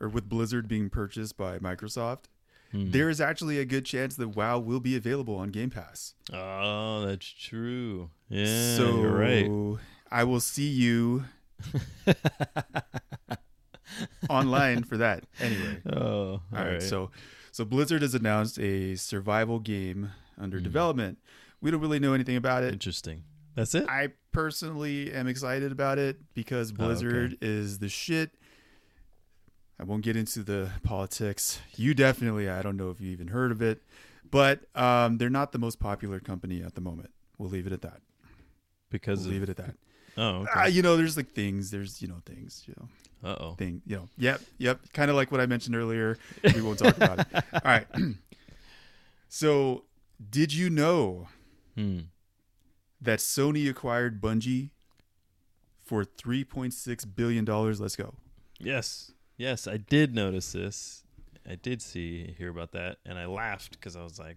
or 0.00 0.08
with 0.08 0.28
Blizzard 0.28 0.68
being 0.68 0.90
purchased 0.90 1.36
by 1.36 1.58
Microsoft, 1.58 2.24
Hmm. 2.70 2.90
there 2.90 3.08
is 3.08 3.18
actually 3.18 3.58
a 3.58 3.64
good 3.64 3.86
chance 3.86 4.14
that 4.16 4.28
WoW 4.36 4.58
will 4.58 4.78
be 4.80 4.94
available 4.94 5.36
on 5.36 5.48
Game 5.48 5.70
Pass. 5.70 6.12
Oh, 6.30 7.06
that's 7.06 7.26
true. 7.26 8.10
Yeah, 8.28 8.76
so 8.76 9.00
you're 9.00 9.10
right. 9.10 9.78
I 10.10 10.24
will 10.24 10.40
see 10.40 10.68
you 10.68 11.24
online 14.28 14.84
for 14.84 14.96
that. 14.98 15.24
Anyway, 15.40 15.82
Oh, 15.90 16.32
all 16.32 16.42
right. 16.52 16.72
right. 16.72 16.82
So, 16.82 17.10
so 17.52 17.64
Blizzard 17.64 18.02
has 18.02 18.14
announced 18.14 18.58
a 18.58 18.94
survival 18.96 19.58
game 19.58 20.10
under 20.38 20.58
Hmm. 20.58 20.64
development. 20.64 21.18
We 21.60 21.70
don't 21.70 21.80
really 21.80 21.98
know 21.98 22.14
anything 22.14 22.36
about 22.36 22.62
it. 22.62 22.72
interesting. 22.72 23.24
That's 23.54 23.74
it. 23.74 23.88
I 23.88 24.10
personally 24.30 25.12
am 25.12 25.26
excited 25.26 25.72
about 25.72 25.98
it 25.98 26.18
because 26.34 26.70
Oh, 26.70 26.74
okay. 26.74 26.84
Blizzard 26.84 27.38
is 27.40 27.78
the 27.80 27.88
shit. 27.88 28.30
I 29.80 29.84
won't 29.84 30.02
get 30.02 30.16
into 30.16 30.42
the 30.42 30.70
politics. 30.82 31.60
You 31.76 31.94
definitely, 31.94 32.48
I 32.48 32.62
don't 32.62 32.76
know 32.76 32.90
if 32.90 33.00
you 33.00 33.10
even 33.10 33.28
heard 33.28 33.50
of 33.50 33.62
it, 33.62 33.82
but 34.30 34.60
um, 34.76 35.18
they're 35.18 35.30
not 35.30 35.52
the 35.52 35.58
most 35.58 35.80
popular 35.80 36.20
company 36.20 36.62
at 36.62 36.74
the 36.74 36.80
moment. 36.80 37.10
We'll 37.38 37.50
leave 37.50 37.66
it 37.66 37.72
at 37.72 37.82
that. 37.82 38.00
because 38.90 39.20
We'll 39.20 39.28
of, 39.28 39.32
leave 39.32 39.42
it 39.44 39.48
at 39.48 39.56
that. 39.56 39.74
Oh, 40.18 40.46
Ah, 40.54 40.62
okay. 40.64 40.70
you 40.70 40.82
know, 40.82 40.96
there's 40.98 41.16
like 41.16 41.30
things. 41.32 41.70
There's 41.70 42.02
you 42.02 42.08
know 42.08 42.20
things. 42.26 42.64
You 42.66 42.74
know, 42.78 43.30
uh 43.30 43.36
oh. 43.40 43.52
thing. 43.54 43.80
You 43.86 43.96
know. 43.96 44.08
Yep. 44.18 44.40
Yep. 44.58 44.80
Kind 44.92 45.10
of 45.10 45.16
like 45.16 45.32
what 45.32 45.40
I 45.40 45.46
mentioned 45.46 45.74
earlier. 45.76 46.18
We 46.54 46.60
won't 46.60 46.78
talk 46.78 46.96
about 46.96 47.20
it. 47.20 47.26
All 47.34 47.60
right. 47.64 47.86
so, 49.28 49.84
did 50.30 50.52
you 50.52 50.68
know 50.70 51.28
Hmm. 51.74 52.00
that 53.00 53.20
Sony 53.20 53.70
acquired 53.70 54.20
Bungie 54.20 54.70
for 55.84 56.04
3.6 56.04 57.06
billion 57.14 57.44
dollars? 57.44 57.80
Let's 57.80 57.94
go. 57.96 58.14
Yes, 58.58 59.12
yes, 59.36 59.66
I 59.68 59.76
did 59.76 60.14
notice 60.14 60.52
this. 60.52 61.04
I 61.48 61.54
did 61.54 61.80
see 61.80 62.34
hear 62.36 62.50
about 62.50 62.72
that, 62.72 62.98
and 63.06 63.16
I 63.18 63.26
laughed 63.26 63.72
because 63.72 63.94
I 63.96 64.02
was 64.02 64.18
like, 64.18 64.36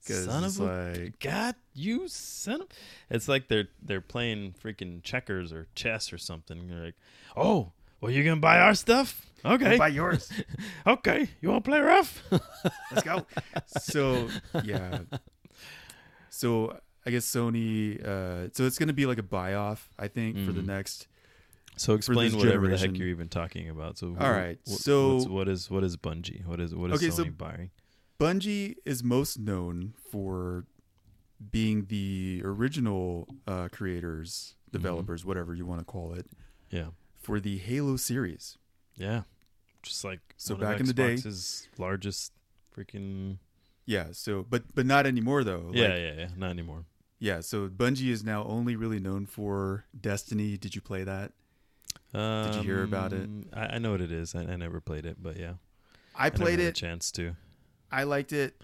"Son 0.00 0.44
of 0.44 0.58
a 0.58 0.62
like, 0.98 1.18
god, 1.20 1.54
you 1.74 2.08
son 2.08 2.62
of!" 2.62 2.68
It's 3.10 3.28
like 3.28 3.48
they're 3.48 3.68
they're 3.82 4.00
playing 4.00 4.54
freaking 4.62 5.02
checkers 5.02 5.52
or 5.52 5.68
chess 5.74 6.12
or 6.12 6.18
something. 6.18 6.68
You're 6.68 6.84
like, 6.86 6.94
"Oh, 7.36 7.72
well, 8.00 8.10
you're 8.10 8.24
gonna 8.24 8.40
buy 8.40 8.58
our 8.58 8.74
stuff? 8.74 9.26
Okay, 9.44 9.78
buy 9.78 9.88
yours. 9.88 10.30
okay, 10.86 11.28
you 11.40 11.48
want 11.50 11.64
to 11.64 11.70
play 11.70 11.80
rough? 11.80 12.22
Let's 12.92 13.02
go. 13.04 13.26
so 13.66 14.28
yeah. 14.64 15.00
So 16.28 16.78
I 17.06 17.10
guess 17.10 17.26
Sony. 17.26 18.02
Uh, 18.06 18.48
so 18.52 18.64
it's 18.64 18.78
gonna 18.78 18.92
be 18.92 19.06
like 19.06 19.18
a 19.18 19.22
buy 19.22 19.54
off, 19.54 19.88
I 19.98 20.08
think, 20.08 20.36
for 20.46 20.52
the 20.52 20.60
Mhm. 20.62 20.66
next. 20.66 21.06
so 21.76 21.94
explain 21.94 22.36
whatever 22.36 22.68
the 22.68 22.76
heck 22.76 22.94
you're 22.98 23.08
even 23.08 23.28
talking 23.30 23.70
about. 23.70 23.96
So, 23.96 24.08
All 24.20 24.30
right, 24.30 24.58
wh- 24.66 24.72
so- 24.72 25.22
what 25.28 25.48
is 25.48 25.70
what 25.70 25.82
is 25.82 25.96
Bungie? 25.96 26.44
What 26.44 26.60
is 26.60 26.74
what 26.74 26.90
is 26.90 26.96
Okay, 27.02 27.08
Sony 27.08 27.26
so- 27.28 27.30
buying? 27.32 27.70
Bungie 28.20 28.76
is 28.84 29.02
most 29.02 29.38
known 29.38 29.94
for 30.10 30.66
being 31.50 31.86
the 31.86 32.42
original 32.44 33.26
uh, 33.46 33.68
creators, 33.72 34.54
Mm-hmm. 34.72 34.82
developers, 34.82 35.24
whatever 35.24 35.52
you 35.52 35.66
want 35.66 35.80
to 35.80 35.84
call 35.84 36.12
it, 36.12 36.26
Yeah, 36.70 36.90
for 37.18 37.40
the 37.40 37.58
Halo 37.58 37.96
series. 37.96 38.56
yeah, 38.94 39.22
just 39.82 40.04
like 40.04 40.20
So 40.36 40.54
back 40.54 40.78
in 40.78 40.86
the 40.86 40.92
day- 40.94 41.14
Xbox's 41.16 41.66
largest 41.76 42.32
freaking 42.76 43.38
Yeah. 43.84 44.08
So, 44.12 44.46
but 44.48 44.72
but 44.76 44.86
not 44.86 45.06
anymore 45.08 45.42
though. 45.42 45.64
Like, 45.68 45.76
yeah, 45.76 45.96
yeah, 45.96 46.12
yeah, 46.18 46.28
not 46.36 46.50
anymore. 46.50 46.84
Yeah. 47.18 47.40
So 47.40 47.68
Bungie 47.68 48.10
is 48.12 48.22
now 48.22 48.44
only 48.44 48.76
really 48.76 49.00
known 49.00 49.26
for 49.26 49.86
Destiny. 49.98 50.56
Did 50.56 50.76
you 50.76 50.80
play 50.80 51.02
that? 51.02 51.32
Um, 52.14 52.44
Did 52.52 52.54
you 52.56 52.62
hear 52.62 52.84
about 52.84 53.12
it? 53.12 53.28
I, 53.52 53.62
I 53.74 53.78
know 53.78 53.90
what 53.90 54.00
it 54.02 54.12
is. 54.12 54.36
I, 54.36 54.42
I 54.42 54.54
never 54.56 54.80
played 54.80 55.04
it, 55.04 55.16
but 55.20 55.36
yeah, 55.36 55.54
I 56.14 56.30
played 56.30 56.60
had 56.60 56.66
a 56.66 56.68
it. 56.68 56.74
chance 56.76 57.10
to. 57.12 57.34
I 57.92 58.04
liked 58.04 58.32
it. 58.32 58.54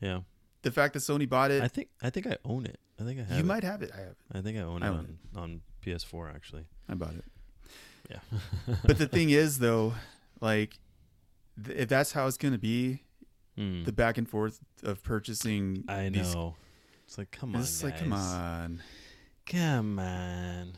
Yeah, 0.00 0.20
The 0.62 0.70
fact 0.70 0.94
that 0.94 1.00
Sony 1.00 1.28
bought 1.28 1.50
it, 1.50 1.62
I 1.62 1.68
think 1.68 1.88
I 2.02 2.10
think 2.10 2.26
I 2.26 2.36
own 2.44 2.66
it. 2.66 2.78
I 3.00 3.04
think 3.04 3.18
I 3.20 3.22
have. 3.24 3.32
you 3.32 3.44
it. 3.44 3.46
might 3.46 3.64
have 3.64 3.82
it. 3.82 3.90
I 3.94 4.00
have. 4.00 4.16
I 4.32 4.40
think 4.40 4.58
I 4.58 4.62
own 4.62 4.82
it 4.82 4.86
own 4.86 5.18
on 5.34 5.42
on 5.42 5.60
PS4 5.84 6.34
actually. 6.34 6.66
I 6.88 6.94
bought 6.94 7.14
it. 7.14 7.24
Yeah. 8.10 8.20
But 8.86 8.98
the 8.98 9.06
thing 9.08 9.30
is, 9.30 9.58
though, 9.58 9.94
like, 10.40 10.78
th- 11.64 11.76
if 11.76 11.88
that's 11.88 12.12
how 12.12 12.26
it's 12.26 12.36
gonna 12.38 12.58
be, 12.58 13.02
Hmm. 13.56 13.82
the 13.84 13.92
back 13.92 14.18
and 14.18 14.28
forth 14.28 14.60
of 14.84 15.02
purchasing, 15.02 15.84
I 15.88 16.08
these- 16.10 16.32
know. 16.34 16.54
It's 17.06 17.18
like 17.18 17.30
come 17.30 17.54
on, 17.56 17.62
it's 17.62 17.82
like, 17.82 17.98
come 17.98 18.12
on, 18.12 18.82
come 19.46 19.98
on. 19.98 20.72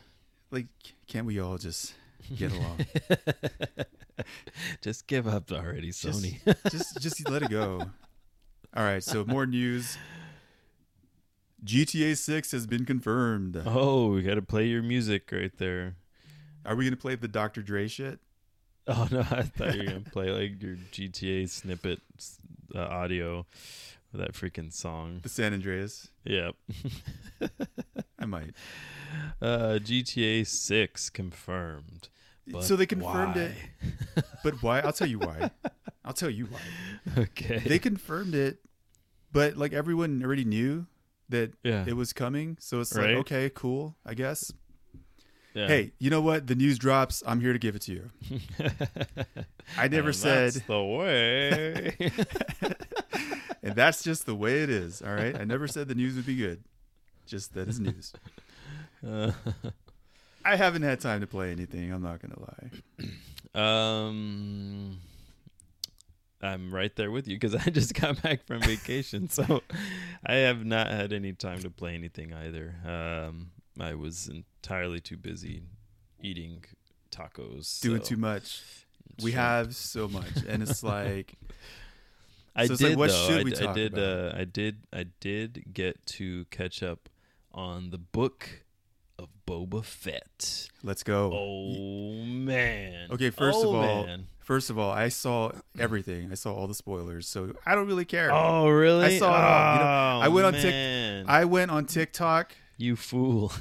like, 0.49 0.67
can't 1.07 1.25
we 1.27 1.39
all 1.39 1.57
just 1.57 1.93
get 2.35 2.51
along? 2.53 2.85
Just 4.81 5.07
give 5.07 5.27
up 5.27 5.51
already, 5.51 5.87
Just- 5.87 6.05
Sony. 6.23 6.39
just, 6.71 7.01
just 7.01 7.29
let 7.29 7.43
it 7.43 7.49
go. 7.49 7.81
All 8.75 8.83
right. 8.83 9.03
So 9.03 9.25
more 9.25 9.45
news. 9.45 9.97
GTA 11.63 12.17
6 12.17 12.51
has 12.51 12.65
been 12.65 12.85
confirmed. 12.85 13.61
oh, 13.65 14.11
we 14.11 14.23
got 14.23 14.35
to 14.35 14.41
play 14.41 14.65
your 14.65 14.81
music 14.81 15.29
right 15.31 15.55
there. 15.57 15.95
Are 16.65 16.75
we 16.75 16.85
gonna 16.85 16.95
play 16.95 17.15
the 17.15 17.27
Dr. 17.27 17.61
Dre 17.61 17.87
shit? 17.87 18.19
Oh 18.87 19.07
no, 19.11 19.19
I 19.19 19.41
thought 19.43 19.75
you 19.75 19.79
were 19.79 19.85
gonna 19.85 19.99
play 20.01 20.29
like 20.31 20.61
your 20.61 20.75
GTA 20.91 21.49
snippet 21.49 22.01
uh, 22.75 22.79
audio, 22.79 23.45
of 24.13 24.19
that 24.19 24.33
freaking 24.33 24.71
song. 24.71 25.19
The 25.23 25.29
San 25.29 25.53
Andreas? 25.53 26.09
Yep. 26.23 26.55
I 28.19 28.25
might. 28.25 28.53
Uh, 29.41 29.79
GTA 29.81 30.45
Six 30.45 31.09
confirmed. 31.09 32.09
But 32.47 32.63
so 32.63 32.75
they 32.75 32.85
confirmed 32.85 33.37
it, 33.37 33.53
but 34.43 34.61
why? 34.63 34.79
I'll 34.79 34.93
tell 34.93 35.07
you 35.07 35.19
why. 35.19 35.51
I'll 36.03 36.13
tell 36.13 36.29
you 36.29 36.45
why. 36.47 36.59
okay. 37.23 37.59
They 37.59 37.79
confirmed 37.79 38.33
it, 38.35 38.59
but 39.31 39.55
like 39.57 39.73
everyone 39.73 40.21
already 40.23 40.43
knew 40.45 40.87
that 41.29 41.53
yeah. 41.63 41.85
it 41.87 41.95
was 41.95 42.11
coming. 42.13 42.57
So 42.59 42.81
it's 42.81 42.93
Right. 42.95 43.09
like, 43.09 43.17
okay, 43.21 43.51
cool, 43.53 43.95
I 44.05 44.15
guess. 44.15 44.51
yeah. 45.53 45.67
Hey, 45.67 45.91
you 45.99 46.09
know 46.09 46.21
what? 46.21 46.47
The 46.47 46.55
news 46.55 46.77
drops. 46.79 47.23
I'm 47.25 47.39
here 47.39 47.53
to 47.53 47.59
give 47.59 47.75
it 47.75 47.83
to 47.83 47.91
you. 47.93 48.09
I 49.77 49.87
never 49.87 50.07
And 50.09 50.15
said, 50.15 50.53
that's 50.53 50.65
the 50.65 50.83
way. 50.83 51.95
and 53.63 53.75
that's 53.75 54.03
just 54.03 54.25
the 54.25 54.35
way 54.35 54.63
it 54.63 54.69
is. 54.69 55.01
All 55.01 55.13
right. 55.13 55.39
I 55.39 55.43
never 55.45 55.67
said 55.67 55.87
the 55.87 55.95
news 55.95 56.15
would 56.15 56.25
be 56.25 56.35
good. 56.35 56.63
Just 57.27 57.53
that 57.53 57.69
is 57.69 57.79
news. 57.79 58.13
Uh, 59.07 59.31
I 60.43 60.55
haven't 60.55 60.81
had 60.83 60.99
time 60.99 61.21
to 61.21 61.27
play 61.27 61.51
anything. 61.51 61.91
I'm 61.91 62.01
not 62.01 62.19
gonna 62.21 62.39
lie. 62.39 63.59
um, 63.59 64.97
I'm 66.41 66.73
right 66.73 66.95
there 66.95 67.11
with 67.11 67.27
you 67.27 67.35
because 67.37 67.55
I 67.67 67.69
just 67.69 67.93
got 67.93 68.21
back 68.21 68.45
from 68.45 68.61
vacation, 68.61 69.29
so 69.29 69.61
I 70.25 70.35
have 70.35 70.65
not 70.65 70.87
had 70.87 71.13
any 71.13 71.33
time 71.33 71.59
to 71.59 71.69
play 71.69 71.93
anything 71.95 72.33
either. 72.33 72.75
Um, 72.85 73.51
I 73.79 73.93
was 73.95 74.29
entirely 74.29 74.99
too 74.99 75.17
busy 75.17 75.63
eating 76.21 76.63
tacos, 77.11 77.79
Doing 77.81 78.01
so- 78.01 78.09
too 78.09 78.17
much. 78.17 78.61
We 79.21 79.33
have 79.33 79.75
so 79.75 80.07
much, 80.07 80.25
and 80.47 80.63
it's 80.63 80.81
like 80.83 81.35
I 82.55 82.65
So 82.65 82.75
did 82.75 82.89
like, 82.91 82.97
what 82.97 83.09
though. 83.09 83.27
should 83.27 83.41
I, 83.41 83.43
we 83.43 83.51
I 83.51 83.55
talk 83.55 83.75
did. 83.75 83.93
about? 83.93 84.35
Uh, 84.35 84.37
I 84.39 84.43
did. 84.45 84.77
I 84.93 85.05
did 85.19 85.65
get 85.73 86.03
to 86.17 86.45
catch 86.45 86.81
up 86.81 87.09
on 87.53 87.89
the 87.91 87.97
book 87.97 88.63
of 89.21 89.29
Boba 89.47 89.83
Fett. 89.83 90.67
let's 90.83 91.03
go. 91.03 91.31
Oh 91.33 92.23
man. 92.23 93.09
Okay, 93.11 93.29
first 93.29 93.59
of 93.63 93.69
Oh, 93.69 93.75
all, 93.75 94.05
man. 94.05 94.27
First 94.39 94.69
of 94.69 94.77
all, 94.79 94.91
I 94.91 95.09
saw 95.09 95.51
everything. 95.79 96.29
I 96.31 96.35
saw 96.35 96.53
all 96.53 96.67
the 96.67 96.73
spoilers, 96.73 97.27
so 97.27 97.53
I 97.65 97.75
don't 97.75 97.87
really 97.87 98.05
care. 98.05 98.31
Oh 98.33 98.67
really? 98.67 99.05
I 99.05 99.17
saw 99.19 99.29
it 99.29 99.43
all. 99.43 99.73
You 99.73 99.79
know, 99.79 99.85
I 100.23 100.27
Oh, 100.27 100.31
went 100.31 100.45
on 100.47 100.53
Tik- 100.53 100.65
oh, 100.65 100.69
man. 100.69 101.25
I 101.27 101.45
went 101.45 101.71
on 101.71 101.85
TikTok 101.85 102.55
You 102.77 102.95
fool. 102.95 103.51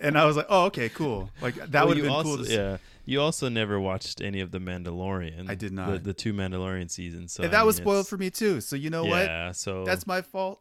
and 0.00 0.18
I 0.18 0.24
was 0.24 0.36
like, 0.36 0.46
"Oh, 0.48 0.64
okay, 0.66 0.88
cool." 0.88 1.30
Like 1.40 1.54
that 1.56 1.72
Well, 1.72 1.88
would 1.88 1.96
have 1.98 2.04
been 2.04 2.12
also, 2.12 2.28
cool. 2.28 2.38
To 2.38 2.44
see. 2.46 2.54
Yeah. 2.56 2.76
You 3.08 3.20
also 3.20 3.48
never 3.48 3.78
watched 3.78 4.20
any 4.20 4.40
of 4.40 4.50
the 4.50 4.58
Mandalorian. 4.58 5.48
I 5.48 5.54
did 5.54 5.72
not. 5.72 6.02
the 6.02 6.12
two 6.12 6.32
Mandalorian 6.32 6.90
seasons. 6.90 7.32
So 7.32 7.44
and 7.44 7.52
I 7.54 7.58
that 7.58 7.66
was 7.66 7.76
spoiled 7.76 8.08
for 8.08 8.16
me 8.16 8.30
too. 8.30 8.60
So 8.60 8.74
you 8.74 8.90
know 8.90 9.04
what? 9.04 9.26
Yeah. 9.26 9.52
So 9.52 9.84
That's 9.84 10.06
my 10.08 10.22
fault. 10.22 10.60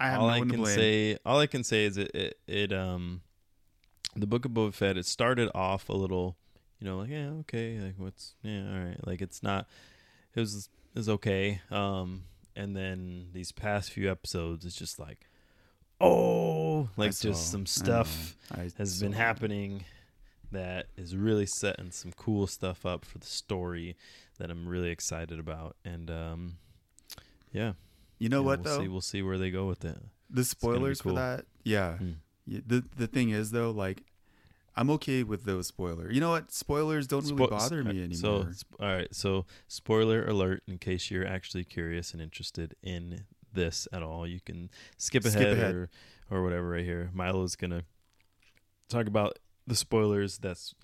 I 0.00 0.10
have 0.10 0.20
all 0.20 0.28
no 0.28 0.34
I 0.34 0.40
can 0.40 0.64
say, 0.66 1.18
all 1.24 1.38
I 1.38 1.46
can 1.46 1.64
say 1.64 1.84
is 1.84 1.96
it, 1.96 2.10
it, 2.14 2.38
it, 2.46 2.72
um, 2.72 3.20
the 4.16 4.26
Book 4.26 4.44
of 4.44 4.52
Boba 4.52 4.74
Fett. 4.74 4.96
It 4.96 5.06
started 5.06 5.50
off 5.54 5.88
a 5.88 5.92
little, 5.92 6.36
you 6.80 6.86
know, 6.86 6.98
like 6.98 7.10
yeah, 7.10 7.30
okay, 7.40 7.78
like 7.80 7.94
what's 7.96 8.34
yeah, 8.42 8.68
all 8.70 8.84
right, 8.84 9.06
like 9.06 9.22
it's 9.22 9.42
not, 9.42 9.66
it 10.34 10.40
was 10.40 10.68
it 10.94 10.98
was 10.98 11.08
okay, 11.08 11.60
um, 11.70 12.24
and 12.56 12.76
then 12.76 13.28
these 13.32 13.52
past 13.52 13.90
few 13.90 14.10
episodes, 14.10 14.64
it's 14.64 14.76
just 14.76 14.98
like, 14.98 15.28
oh, 16.00 16.88
like 16.96 17.12
saw- 17.12 17.28
just 17.28 17.50
some 17.50 17.66
stuff 17.66 18.36
I 18.52 18.70
has 18.76 19.00
been 19.00 19.12
happening 19.12 19.84
that 20.52 20.86
is 20.96 21.16
really 21.16 21.46
setting 21.46 21.90
some 21.90 22.12
cool 22.12 22.46
stuff 22.46 22.86
up 22.86 23.04
for 23.04 23.18
the 23.18 23.26
story 23.26 23.96
that 24.38 24.50
I'm 24.50 24.68
really 24.68 24.90
excited 24.90 25.38
about, 25.38 25.76
and 25.84 26.10
um, 26.10 26.56
yeah, 27.52 27.72
You 28.24 28.30
know 28.30 28.40
yeah, 28.40 28.46
what 28.46 28.64
we'll 28.64 28.74
though? 28.76 28.82
See, 28.82 28.88
we'll 28.88 29.00
see 29.12 29.22
where 29.22 29.38
they 29.38 29.50
go 29.50 29.66
with 29.66 29.84
it. 29.84 29.98
the 30.30 30.44
spoilers 30.44 31.00
cool. 31.02 31.12
for 31.12 31.20
that. 31.20 31.44
Yeah. 31.62 31.98
Hmm. 31.98 32.12
Yeah, 32.46 32.60
The 32.66 32.84
the 32.96 33.06
thing 33.06 33.30
is 33.30 33.50
though, 33.50 33.70
like 33.70 34.02
I'm 34.76 34.90
okay 34.96 35.22
with 35.22 35.44
those 35.44 35.66
spoilers. 35.68 36.14
You 36.14 36.20
know 36.20 36.30
what? 36.30 36.50
Spoilers 36.50 37.06
don't 37.06 37.24
really 37.24 37.46
Spo- 37.46 37.50
bother 37.50 37.84
me 37.84 38.04
uh, 38.04 38.14
So, 38.14 38.28
anymore. 38.34 38.52
all 38.80 38.88
right. 38.98 39.14
So, 39.14 39.46
spoiler 39.68 40.24
alert 40.26 40.62
in 40.66 40.78
case 40.78 41.10
you're 41.10 41.26
actually 41.36 41.64
curious 41.64 42.12
and 42.12 42.20
interested 42.20 42.74
in 42.82 43.24
this 43.52 43.86
at 43.92 44.02
all, 44.02 44.26
you 44.26 44.40
can 44.40 44.70
skip 44.96 45.22
Skip 45.22 45.36
ahead, 45.36 45.52
ahead. 45.58 45.74
or 45.74 45.90
or 46.30 46.42
whatever 46.42 46.70
right 46.70 46.84
here. 46.84 47.10
Milo's 47.14 47.56
gonna 47.56 47.84
talk 48.88 49.06
about 49.06 49.38
the 49.66 49.76
spoilers 49.76 50.38
that's 50.38 50.74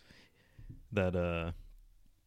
that 0.92 1.16
uh 1.16 1.53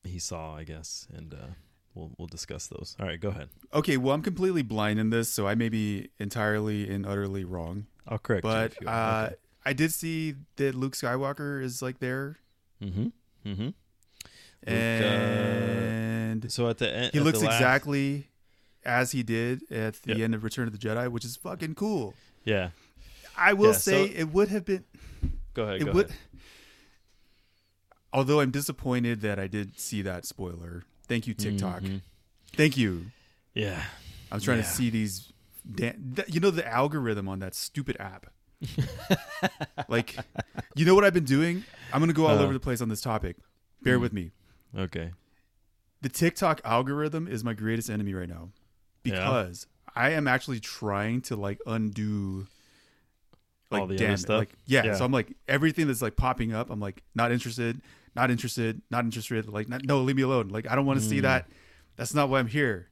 he 0.04 0.20
saw, 0.20 0.56
I 0.58 0.64
guess, 0.66 1.08
and 1.14 1.34
uh 1.34 1.54
we'll 1.96 2.12
we'll 2.18 2.28
discuss 2.28 2.68
those. 2.68 2.96
All 3.00 3.06
right, 3.06 3.20
go 3.20 3.30
ahead. 3.30 3.50
okay, 3.74 3.98
well, 3.98 4.14
I'm 4.14 4.22
completely 4.22 4.62
blind 4.62 5.00
in 5.00 5.10
this, 5.10 5.30
so 5.30 5.48
I 5.48 5.56
may 5.56 5.70
be 5.70 6.10
entirely 6.20 6.90
and 6.90 7.06
utterly 7.06 7.44
wrong. 7.44 7.86
I'll 8.08 8.20
correct 8.20 8.44
But 8.44 8.74
you. 8.82 8.88
You 8.88 8.90
uh, 8.90 9.30
I 9.66 9.74
did 9.74 9.94
see 9.94 10.36
that 10.58 10.76
Luke 10.76 10.94
Skywalker 10.94 11.62
is 11.64 11.82
like 11.82 12.00
there, 12.00 12.38
mm-hmm. 12.84 13.08
Mm-hmm. 13.50 13.68
uh, 14.68 14.70
and 14.70 16.52
So 16.52 16.68
at 16.70 16.78
the 16.80 16.94
end, 16.94 17.12
he 17.14 17.20
looks 17.20 17.42
last- 17.42 17.56
exactly 17.56 18.28
as 18.86 19.12
he 19.14 19.24
did 19.24 19.64
at 19.72 19.94
the 20.04 20.10
Yep. 20.16 20.20
end 20.20 20.36
of 20.36 20.44
Return 20.44 20.68
of 20.68 20.74
the 20.78 20.80
Jedi, 20.80 21.10
which 21.10 21.24
is 21.24 21.38
fucking 21.38 21.76
cool. 21.76 22.14
Yeah. 22.44 22.72
I 23.38 23.54
will 23.54 23.68
Yeah, 23.72 23.78
say 23.78 24.08
so- 24.10 24.14
it 24.20 24.26
would 24.34 24.50
have 24.50 24.66
been 24.66 24.84
Go 25.54 25.64
ahead. 25.64 25.82
it 25.82 25.86
go 25.86 25.92
would 25.94 26.06
ahead. 26.08 26.20
although 28.12 28.40
I'm 28.42 28.52
disappointed 28.52 29.22
that 29.22 29.40
I 29.40 29.48
did 29.48 29.80
see 29.80 30.02
that 30.02 30.26
spoiler. 30.26 30.84
Thank 31.14 31.28
you, 31.28 31.36
TikTok. 31.36 31.84
Mhm. 31.84 32.02
Thank 32.56 32.76
you. 32.76 33.12
Yeah. 33.54 33.84
I'm 34.32 34.40
trying 34.40 34.58
Yeah. 34.58 34.64
to 34.64 34.70
see 34.70 34.90
these. 34.90 35.32
You 36.28 36.40
know 36.40 36.50
the 36.50 36.68
algorithm 36.68 37.30
on 37.30 37.38
that 37.38 37.54
stupid 37.54 37.98
app. 38.00 38.32
like, 39.88 40.18
you 40.76 40.86
know 40.86 40.96
what 40.96 41.04
I've 41.04 41.14
been 41.14 41.24
doing? 41.24 41.66
I'm 41.94 42.00
gonna 42.02 42.14
go 42.14 42.26
all 42.26 42.40
Uh. 42.40 42.42
over 42.42 42.52
the 42.52 42.60
place 42.60 42.82
on 42.82 42.90
this 42.90 43.00
topic. 43.02 43.38
Bear 43.84 44.00
Mm. 44.00 44.02
with 44.02 44.14
me. 44.14 44.32
Okay. 44.76 45.12
The 46.02 46.10
TikTok 46.10 46.62
algorithm 46.66 47.28
is 47.28 47.44
my 47.44 47.54
greatest 47.54 47.92
enemy 47.92 48.16
right 48.16 48.28
now 48.28 48.50
Yeah. 49.04 49.12
because 49.14 49.68
I 49.96 50.10
am 50.14 50.28
actually 50.28 50.62
trying 50.62 51.22
to 51.24 51.36
like 51.36 51.60
undo. 51.68 52.48
Like 53.70 53.82
All 53.82 53.88
the 53.88 53.98
damn 53.98 54.08
other 54.14 54.18
stuff? 54.18 54.40
Like 54.40 54.54
yeah, 54.66 54.84
Yeah. 54.84 54.96
so 54.96 55.06
I'm 55.06 55.12
like 55.12 55.36
everything 55.48 55.86
that's 55.86 56.02
like 56.02 56.16
popping 56.16 56.54
up. 56.54 56.72
I'm 56.72 56.80
like 56.80 57.04
not 57.14 57.32
interested, 57.32 57.82
not 58.16 58.30
interested, 58.32 58.82
not 58.92 59.04
interested. 59.06 59.48
Like 59.50 59.68
not, 59.70 59.84
no, 59.86 60.02
leave 60.02 60.16
me 60.16 60.22
alone. 60.24 60.50
Like 60.50 60.70
I 60.70 60.76
don't 60.76 60.86
want 60.86 61.00
to 61.00 61.06
see 61.06 61.20
Mm. 61.20 61.24
that. 61.24 61.50
That's 61.96 62.14
not 62.14 62.30
why 62.30 62.40
I'm 62.40 62.48
here. 62.48 62.90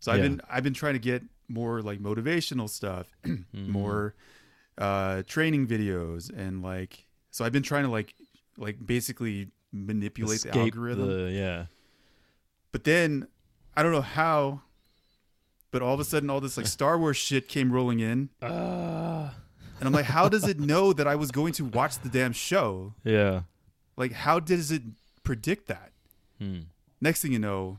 So 0.00 0.12
I've 0.12 0.18
Yeah. 0.18 0.28
been 0.28 0.40
I've 0.50 0.62
been 0.64 0.74
trying 0.74 0.94
to 0.94 0.98
get 1.00 1.22
more 1.48 1.80
like 1.82 1.98
motivational 2.00 2.68
stuff, 2.68 3.08
Mhm. 3.24 3.68
more 3.68 4.14
uh 4.76 5.22
training 5.26 5.66
videos 5.66 6.30
and 6.34 6.62
like 6.62 7.06
so 7.30 7.44
I've 7.44 7.52
been 7.52 7.62
trying 7.64 7.84
to 7.84 7.90
like 7.90 8.14
like 8.56 8.84
basically 8.84 9.48
manipulate 9.72 10.42
the 10.42 10.56
algorithm. 10.56 11.08
the- 11.08 11.30
yeah. 11.32 11.66
But 12.72 12.84
then 12.84 13.26
I 13.76 13.82
don't 13.82 13.92
know 13.92 14.00
how 14.02 14.62
but 15.70 15.82
all 15.82 15.94
of 15.94 16.00
a 16.00 16.04
sudden 16.04 16.30
all 16.30 16.40
this 16.40 16.56
like 16.56 16.66
Star 16.66 16.98
Wars 16.98 17.16
shit 17.16 17.48
came 17.48 17.72
rolling 17.72 18.00
in 18.00 18.28
Ah. 18.40 19.34
and 19.80 19.86
I'm 19.86 19.92
like 19.92 20.06
how 20.06 20.28
does 20.28 20.46
it 20.46 20.60
know 20.60 20.92
that 20.92 21.06
I 21.08 21.14
was 21.16 21.30
going 21.30 21.52
to 21.54 21.64
watch 21.64 21.98
the 21.98 22.08
damn 22.08 22.32
show? 22.32 22.94
yeah. 23.04 23.42
Like 23.98 24.12
how 24.12 24.40
does 24.40 24.70
it 24.70 24.82
predict 25.24 25.66
that? 25.68 25.92
Hmm. 26.38 26.60
Next 27.00 27.20
thing 27.20 27.32
you 27.32 27.38
know, 27.38 27.78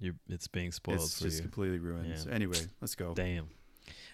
You 0.00 0.14
it's 0.28 0.46
being 0.48 0.72
spoiled 0.72 1.00
it's 1.00 1.18
for 1.18 1.24
just 1.24 1.36
you. 1.38 1.42
completely 1.42 1.78
ruined. 1.78 2.10
Yeah. 2.10 2.16
So 2.16 2.30
anyway, 2.30 2.58
let's 2.80 2.94
go. 2.94 3.14
Damn. 3.14 3.48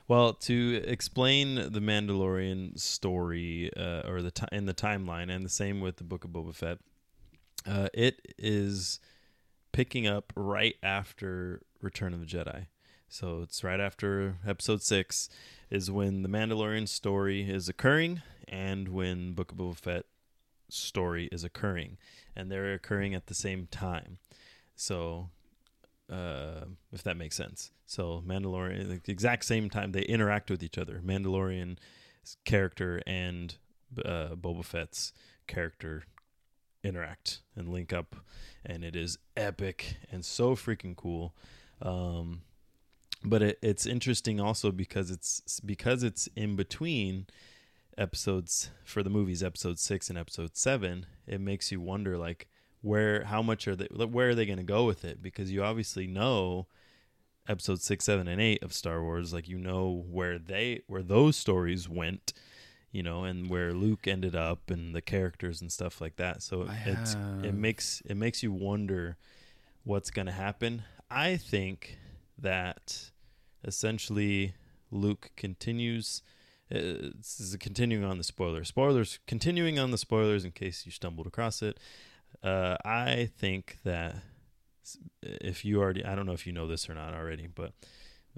Well, 0.06 0.34
to 0.34 0.82
explain 0.86 1.54
the 1.54 1.80
Mandalorian 1.80 2.78
story, 2.78 3.70
uh, 3.74 4.02
or 4.06 4.20
the 4.20 4.30
ti 4.30 4.44
in 4.52 4.66
the 4.66 4.74
timeline, 4.74 5.34
and 5.34 5.44
the 5.44 5.48
same 5.50 5.80
with 5.80 5.96
the 5.96 6.04
Book 6.04 6.24
of 6.24 6.30
Boba 6.30 6.54
Fett, 6.54 6.78
uh, 7.66 7.88
it 7.94 8.20
is 8.38 9.00
picking 9.72 10.06
up 10.06 10.30
right 10.36 10.76
after 10.82 11.62
Return 11.80 12.12
of 12.12 12.20
the 12.20 12.26
Jedi. 12.26 12.66
So 13.08 13.40
it's 13.42 13.64
right 13.64 13.80
after 13.80 14.36
Episode 14.46 14.82
Six 14.82 15.28
is 15.70 15.90
when 15.90 16.22
the 16.22 16.28
Mandalorian 16.28 16.86
story 16.86 17.48
is 17.48 17.68
occurring, 17.70 18.20
and 18.46 18.88
when 18.88 19.32
Book 19.32 19.52
of 19.52 19.58
Boba 19.58 19.76
Fett 19.76 20.04
story 20.74 21.28
is 21.32 21.44
occurring, 21.44 21.96
and 22.34 22.50
they're 22.50 22.74
occurring 22.74 23.14
at 23.14 23.26
the 23.26 23.34
same 23.34 23.66
time. 23.66 24.18
So 24.76 25.30
uh, 26.12 26.64
if 26.92 27.02
that 27.02 27.16
makes 27.16 27.36
sense. 27.36 27.70
So 27.86 28.22
Mandalorian, 28.26 29.02
the 29.04 29.12
exact 29.12 29.44
same 29.44 29.70
time 29.70 29.92
they 29.92 30.02
interact 30.02 30.50
with 30.50 30.62
each 30.62 30.78
other. 30.78 31.00
Mandalorian 31.04 31.78
character 32.44 33.00
and 33.06 33.56
uh, 34.04 34.34
Boba 34.34 34.64
Fett's 34.64 35.12
character 35.46 36.04
interact 36.82 37.40
and 37.56 37.68
link 37.68 37.92
up, 37.92 38.16
and 38.64 38.84
it 38.84 38.96
is 38.96 39.18
epic 39.36 39.96
and 40.10 40.24
so 40.24 40.54
freaking 40.54 40.96
cool. 40.96 41.34
Um, 41.80 42.42
but 43.24 43.42
it, 43.42 43.58
it's 43.62 43.86
interesting 43.86 44.40
also 44.40 44.70
because 44.70 45.10
it's 45.10 45.60
because 45.60 46.02
it's 46.02 46.28
in 46.36 46.56
between 46.56 47.26
episodes 47.96 48.70
for 48.84 49.02
the 49.02 49.10
movies, 49.10 49.42
episode 49.42 49.78
six 49.78 50.08
and 50.08 50.18
episode 50.18 50.56
seven. 50.56 51.06
It 51.26 51.40
makes 51.40 51.70
you 51.72 51.80
wonder, 51.80 52.18
like 52.18 52.48
where 52.82 53.24
how 53.24 53.42
much 53.42 53.66
are 53.66 53.76
they 53.76 53.86
where 53.86 54.30
are 54.30 54.34
they 54.34 54.46
going 54.46 54.58
to 54.58 54.64
go 54.64 54.84
with 54.84 55.04
it? 55.04 55.22
Because 55.22 55.50
you 55.50 55.62
obviously 55.64 56.06
know 56.06 56.66
episode 57.48 57.80
6 57.80 58.04
7 58.04 58.26
and 58.26 58.40
8 58.40 58.62
of 58.62 58.72
Star 58.72 59.02
Wars. 59.02 59.32
Like 59.32 59.48
you 59.48 59.58
know 59.58 60.04
where 60.10 60.38
they 60.38 60.82
where 60.86 61.02
those 61.02 61.36
stories 61.36 61.88
went 61.88 62.32
you 62.94 63.02
know 63.02 63.24
and 63.24 63.50
where 63.50 63.72
Luke 63.72 64.06
ended 64.06 64.36
up 64.36 64.70
and 64.70 64.94
the 64.94 65.02
characters 65.02 65.60
and 65.60 65.70
stuff 65.70 66.00
like 66.00 66.16
that. 66.16 66.42
So 66.42 66.66
I 66.68 66.80
it's 66.86 67.16
it 67.42 67.52
makes 67.52 68.00
it 68.06 68.16
makes 68.16 68.42
you 68.42 68.52
wonder 68.52 69.16
what's 69.82 70.10
going 70.10 70.26
to 70.26 70.32
happen. 70.32 70.84
I 71.10 71.36
think 71.36 71.98
that 72.38 73.10
essentially 73.64 74.54
Luke 74.90 75.30
continues 75.36 76.22
uh, 76.74 77.10
this 77.16 77.40
is 77.40 77.56
continuing 77.56 78.04
on 78.04 78.18
the 78.18 78.24
spoilers 78.24 78.68
spoilers 78.68 79.18
continuing 79.26 79.78
on 79.78 79.90
the 79.90 79.98
spoilers 79.98 80.44
in 80.44 80.50
case 80.50 80.84
you 80.84 80.92
stumbled 80.92 81.26
across 81.26 81.62
it 81.62 81.78
uh, 82.42 82.76
I 82.84 83.30
think 83.38 83.78
that 83.84 84.16
if 85.22 85.64
you 85.64 85.80
already, 85.80 86.04
I 86.04 86.14
don't 86.14 86.26
know 86.26 86.32
if 86.32 86.46
you 86.46 86.52
know 86.52 86.66
this 86.66 86.88
or 86.88 86.94
not 86.94 87.14
already, 87.14 87.46
but 87.46 87.72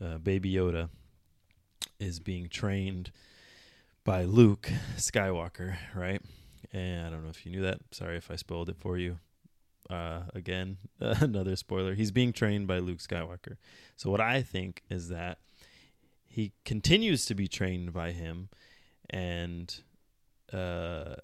uh, 0.02 0.18
Baby 0.18 0.52
Yoda 0.52 0.88
is 1.98 2.20
being 2.20 2.48
trained 2.48 3.10
by 4.04 4.24
Luke 4.24 4.70
Skywalker, 4.96 5.76
right? 5.94 6.22
And 6.72 7.06
I 7.06 7.10
don't 7.10 7.24
know 7.24 7.30
if 7.30 7.44
you 7.44 7.52
knew 7.52 7.62
that. 7.62 7.78
Sorry 7.90 8.16
if 8.16 8.30
I 8.30 8.36
spoiled 8.36 8.68
it 8.68 8.76
for 8.78 8.98
you. 8.98 9.18
Uh, 9.88 10.22
again, 10.34 10.78
another 11.00 11.56
spoiler. 11.56 11.94
He's 11.94 12.10
being 12.10 12.32
trained 12.32 12.66
by 12.66 12.78
Luke 12.78 12.98
Skywalker. 12.98 13.56
So 13.96 14.10
what 14.10 14.20
I 14.20 14.42
think 14.42 14.82
is 14.90 15.08
that 15.08 15.38
he 16.36 16.52
continues 16.66 17.24
to 17.26 17.34
be 17.34 17.48
trained 17.48 17.92
by 17.94 18.12
him, 18.12 18.48
and 19.10 19.74
uh, 20.52 21.14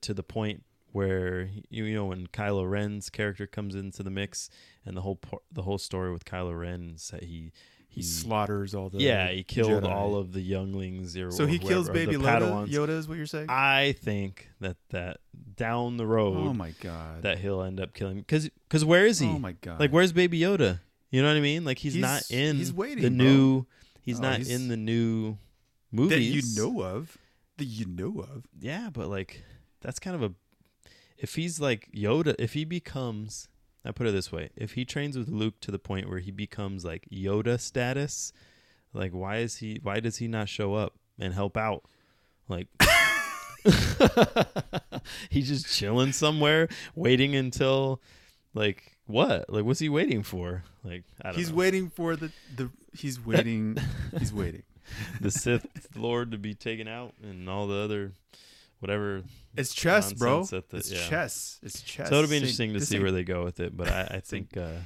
to 0.00 0.14
the 0.14 0.22
point 0.22 0.62
where 0.92 1.48
you, 1.68 1.92
know 1.94 2.06
when 2.06 2.26
Kylo 2.28 2.68
Ren's 2.68 3.10
character 3.10 3.46
comes 3.46 3.74
into 3.74 4.02
the 4.02 4.10
mix, 4.10 4.48
and 4.84 4.96
the 4.96 5.00
whole 5.00 5.16
por- 5.16 5.42
the 5.52 5.62
whole 5.62 5.78
story 5.78 6.12
with 6.12 6.24
Kylo 6.24 6.58
Ren 6.58 6.92
is 6.94 7.08
that 7.08 7.24
he 7.24 7.52
He 7.88 8.02
slaughters 8.02 8.74
all 8.74 8.88
the 8.90 8.98
yeah 8.98 9.28
he 9.30 9.42
killed 9.42 9.82
Jedi. 9.84 9.90
all 9.90 10.14
of 10.16 10.32
the 10.32 10.40
younglings 10.40 11.16
or 11.16 11.30
So 11.32 11.46
he 11.46 11.56
whoever- 11.56 11.68
kills 11.68 11.90
Baby 11.90 12.12
Yoda. 12.14 12.68
Yoda 12.68 12.90
is 12.90 13.08
what 13.08 13.16
you're 13.16 13.26
saying? 13.26 13.46
I 13.50 13.92
think 14.00 14.48
that 14.60 14.76
that 14.90 15.18
down 15.56 15.96
the 15.96 16.06
road 16.06 16.36
oh 16.36 16.54
my 16.54 16.72
god. 16.80 17.22
that 17.22 17.38
he'll 17.40 17.62
end 17.62 17.80
up 17.80 17.92
killing 17.92 18.18
because 18.18 18.48
because 18.68 18.84
where 18.84 19.04
is 19.06 19.18
he? 19.18 19.26
Oh 19.28 19.38
my 19.38 19.52
god. 19.60 19.80
Like 19.80 19.90
where's 19.92 20.12
Baby 20.12 20.38
Yoda? 20.40 20.78
You 21.10 21.22
know 21.22 21.28
what 21.28 21.36
I 21.36 21.40
mean? 21.40 21.64
Like 21.64 21.78
he's, 21.78 21.94
He's- 21.94 22.02
not 22.02 22.30
in 22.30 22.56
he's 22.56 22.72
waiting, 22.72 23.02
the 23.02 23.10
bro. 23.10 23.66
He's 24.10 24.18
Oh, 24.18 24.22
not 24.22 24.36
he's- 24.38 24.50
in 24.50 24.68
the 24.68 24.76
new 24.76 25.32
that 25.32 25.38
movies 25.92 26.56
you 26.58 26.62
know 26.62 26.82
of? 26.82 27.16
That 27.58 27.64
you 27.66 27.86
know 27.86 28.20
of? 28.20 28.44
Yeah, 28.58 28.90
but 28.92 29.08
like 29.08 29.42
that's 29.80 29.98
kind 29.98 30.16
of 30.16 30.22
a 30.22 30.34
if 31.18 31.34
he's 31.34 31.60
like 31.60 31.88
Yoda, 31.94 32.34
if 32.38 32.54
he 32.54 32.64
becomes 32.64 33.48
I 33.84 33.92
put 33.92 34.06
it 34.06 34.12
this 34.12 34.30
way, 34.32 34.50
if 34.56 34.72
he 34.72 34.84
trains 34.84 35.16
with 35.16 35.28
Luke 35.28 35.60
to 35.60 35.70
the 35.70 35.78
point 35.78 36.08
where 36.08 36.18
he 36.18 36.30
becomes 36.30 36.84
like 36.84 37.06
Yoda 37.12 37.58
status, 37.60 38.32
like 38.92 39.12
why 39.12 39.36
is 39.38 39.56
he 39.58 39.78
why 39.82 40.00
does 40.00 40.16
he 40.18 40.28
not 40.28 40.48
show 40.48 40.74
up 40.74 40.94
and 41.18 41.32
help 41.34 41.56
out? 41.56 41.84
Like 42.48 42.68
he's 45.30 45.48
just 45.48 45.66
chilling 45.74 46.12
somewhere 46.12 46.68
waiting 46.94 47.34
until 47.36 48.00
like 48.54 48.96
what? 49.10 49.50
Like 49.50 49.64
what's 49.64 49.80
he 49.80 49.88
waiting 49.88 50.22
for? 50.22 50.62
Like 50.84 51.04
I 51.22 51.28
don't 51.30 51.38
He's 51.38 51.50
know. 51.50 51.56
waiting 51.56 51.90
for 51.90 52.16
the 52.16 52.30
the. 52.54 52.70
He's 52.92 53.24
waiting. 53.24 53.76
he's 54.18 54.32
waiting. 54.32 54.62
the 55.20 55.30
Sith 55.30 55.66
Lord 55.94 56.32
to 56.32 56.38
be 56.38 56.54
taken 56.54 56.88
out 56.88 57.14
and 57.22 57.48
all 57.48 57.66
the 57.68 57.76
other 57.76 58.12
whatever 58.80 59.22
It's 59.56 59.74
chess, 59.74 60.12
bro. 60.12 60.42
The- 60.44 60.64
it's 60.72 60.90
yeah. 60.90 61.06
chess. 61.08 61.60
It's 61.62 61.82
chess. 61.82 62.08
So 62.08 62.16
it'll 62.16 62.30
be 62.30 62.36
interesting 62.36 62.72
to 62.72 62.80
see 62.80 62.98
where 62.98 63.12
they 63.12 63.22
go 63.24 63.44
with 63.44 63.60
it, 63.60 63.76
but 63.76 63.88
I, 63.88 64.08
I 64.16 64.20
think 64.24 64.56
uh, 64.56 64.78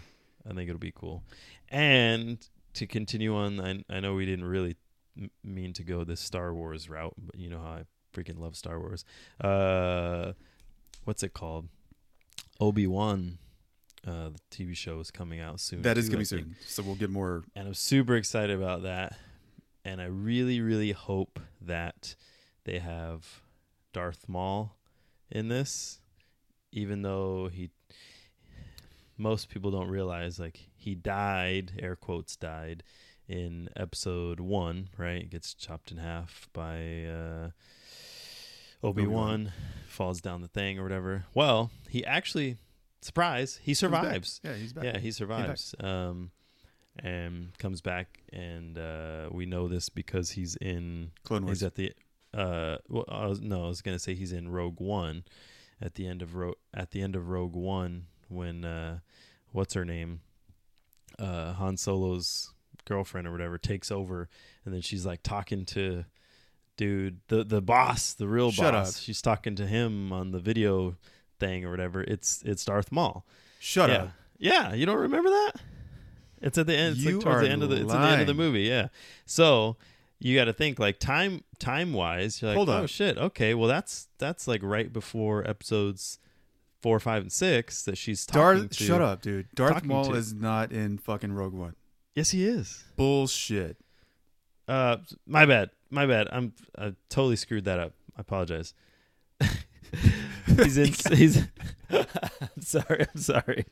I 0.49 0.53
think 0.55 0.68
it'll 0.68 0.79
be 0.79 0.93
cool. 0.95 1.22
And 1.70 2.39
to 2.75 2.87
continue 2.87 3.35
on, 3.35 3.61
I, 3.61 3.85
I 3.97 4.01
know 4.01 4.14
we 4.14 4.27
didn't 4.27 4.45
really 4.45 4.77
m- 5.18 5.31
mean 5.43 5.72
to 5.75 5.83
go 5.85 6.05
this 6.05 6.20
Star 6.20 6.53
Wars 6.53 6.91
route, 6.91 7.14
but 7.16 7.37
you 7.39 7.49
know 7.49 7.61
how 7.61 7.70
I 7.70 7.83
freaking 8.12 8.39
love 8.39 8.57
Star 8.57 8.79
Wars. 8.81 9.05
Uh, 9.41 10.33
what's 11.05 11.22
it 11.22 11.33
called? 11.33 11.68
Obi 12.61 12.87
Wan, 12.87 13.39
uh, 14.07 14.30
the 14.30 14.40
TV 14.50 14.76
show 14.76 15.00
is 15.00 15.11
coming 15.11 15.40
out 15.40 15.61
soon. 15.61 15.82
That 15.82 15.98
is 15.98 16.07
too, 16.07 16.12
coming 16.12 16.26
I 16.26 16.36
think. 16.36 16.42
soon, 16.42 16.57
so 16.66 16.82
we'll 16.82 16.94
get 16.94 17.11
more. 17.11 17.44
and 17.55 17.68
I'm 17.68 17.74
super 17.74 18.16
excited 18.16 18.57
about 18.57 18.82
that. 18.82 19.16
And 19.84 20.00
I 20.00 20.07
really, 20.07 20.61
really 20.61 20.92
hope 20.92 21.38
that 21.61 22.14
they 22.64 22.78
have 22.78 23.42
Darth 23.92 24.28
Maul 24.28 24.76
in 25.30 25.48
this, 25.48 26.00
even 26.72 27.02
though 27.02 27.48
he. 27.52 27.70
Most 29.16 29.48
people 29.48 29.70
don't 29.70 29.88
realize 29.88 30.40
like 30.40 30.59
he 30.74 30.94
died, 30.96 31.72
air 31.78 31.94
quotes 31.94 32.34
died, 32.34 32.82
in 33.28 33.68
episode 33.76 34.40
one. 34.40 34.88
Right, 34.96 35.28
gets 35.30 35.55
chopped 35.55 35.92
in 35.92 35.98
half 35.98 36.48
by 36.52 37.05
uh, 37.05 37.50
Obi 38.82 39.07
Wan, 39.07 39.52
falls 39.86 40.20
down 40.20 40.40
the 40.42 40.48
thing 40.48 40.78
or 40.78 40.82
whatever. 40.82 41.24
Well, 41.32 41.70
he 41.88 42.05
actually, 42.05 42.57
surprise, 43.05 43.59
he 43.62 43.70
He's 43.70 43.78
survives. 43.78 44.40
Yeah, 44.42 44.55
he's 44.55 44.72
back. 44.72 44.84
Yeah, 44.84 44.98
he 44.98 45.11
survives. 45.11 45.74
Um, 45.80 46.30
and 46.98 47.57
comes 47.59 47.80
back, 47.80 48.20
and 48.32 48.78
uh, 48.78 49.28
we 49.30 49.46
know 49.46 49.68
this 49.68 49.88
because 49.88 50.30
he's 50.30 50.57
in. 50.57 51.11
Clone 51.24 51.44
Wars. 51.44 51.59
He's 51.59 51.66
at 51.66 51.74
the. 51.74 51.92
Uh, 52.32 52.78
well, 52.88 53.05
I 53.09 53.26
was, 53.26 53.40
no, 53.40 53.64
I 53.64 53.68
was 53.68 53.82
gonna 53.82 53.98
say 53.98 54.14
he's 54.14 54.32
in 54.32 54.48
Rogue 54.48 54.80
One, 54.80 55.24
at 55.80 55.94
the 55.94 56.07
end 56.07 56.22
of 56.22 56.34
Ro- 56.34 56.55
at 56.72 56.90
the 56.92 57.02
end 57.02 57.16
of 57.16 57.28
Rogue 57.28 57.57
One 57.57 58.07
when 58.28 58.64
uh, 58.64 58.98
what's 59.52 59.74
her 59.74 59.84
name, 59.84 60.20
uh, 61.18 61.52
Han 61.55 61.76
Solo's 61.76 62.52
girlfriend 62.84 63.26
or 63.26 63.32
whatever 63.32 63.59
takes 63.59 63.90
over, 63.90 64.28
and 64.64 64.72
then 64.74 64.80
she's 64.80 65.05
like 65.07 65.22
talking 65.22 65.64
to 65.66 66.05
dude 66.76 67.20
the 67.28 67.44
the 67.44 67.62
boss, 67.62 68.14
the 68.14 68.28
real 68.28 68.50
Shut 68.50 68.72
boss. 68.72 68.96
up. 68.96 69.02
She's 69.02 69.22
talking 69.22 69.55
to 69.57 69.66
him 69.66 70.12
on 70.12 70.30
the 70.32 70.40
video 70.40 70.96
thing 71.45 71.64
or 71.64 71.70
whatever. 71.70 72.03
It's 72.03 72.42
it's 72.42 72.64
Darth 72.64 72.90
Maul. 72.92 73.24
Shut 73.59 73.90
yeah. 73.90 73.97
up. 73.97 74.11
Yeah, 74.38 74.74
you 74.74 74.86
don't 74.86 74.99
remember 74.99 75.30
that? 75.30 75.53
It's 76.40 76.59
at 76.59 76.66
the 76.66 76.76
end. 76.76 76.97
It's 76.97 77.05
You 77.05 77.16
like 77.16 77.24
towards 77.24 77.40
the 77.42 77.51
end 77.51 77.62
of 77.62 77.70
the. 77.70 77.76
It's 77.82 77.92
at 77.92 78.01
the 78.01 78.09
end 78.09 78.20
of 78.20 78.26
the 78.26 78.34
movie. 78.34 78.62
Yeah. 78.62 78.88
So 79.26 79.76
you 80.18 80.36
got 80.36 80.45
to 80.47 80.53
think 80.53 80.78
like 80.78 80.99
time 80.99 81.42
time 81.59 81.92
wise. 81.92 82.40
You're 82.40 82.51
like, 82.51 82.57
Hold 82.57 82.68
oh 82.68 82.82
on. 82.82 82.86
shit. 82.86 83.16
Okay, 83.18 83.55
well 83.55 83.68
that's 83.68 84.09
that's 84.18 84.47
like 84.47 84.61
right 84.62 84.92
before 84.92 85.49
episodes 85.49 86.18
four, 86.82 87.01
five, 87.01 87.22
and 87.22 87.32
six 87.32 87.82
that 87.84 87.97
she's 87.97 88.26
talking 88.26 88.40
Darth, 88.61 88.76
to. 88.76 88.84
shut 88.84 89.01
up, 89.01 89.22
dude. 89.22 89.49
Darth 89.55 89.84
Maul 89.84 90.07
to- 90.07 90.12
is 90.12 90.34
not 90.34 90.70
in 90.70 90.99
fucking 90.99 91.32
Rogue 91.32 91.55
One. 91.55 91.76
Yes, 92.14 92.30
he 92.30 92.45
is. 92.45 92.84
Bullshit. 92.97 93.78
Uh, 94.68 94.99
my 95.26 95.47
bad. 95.47 95.70
My 95.90 96.07
bad. 96.07 96.28
I'm 96.30 96.53
I 96.78 96.92
totally 97.09 97.36
screwed 97.36 97.64
that 97.64 97.80
up. 97.80 97.92
I 98.16 98.20
apologize. 98.20 98.74
he's 100.47 100.76
in. 100.78 100.86
he's. 101.16 101.47
I'm 101.90 102.61
sorry. 102.61 103.07
I'm 103.14 103.20
sorry. 103.20 103.66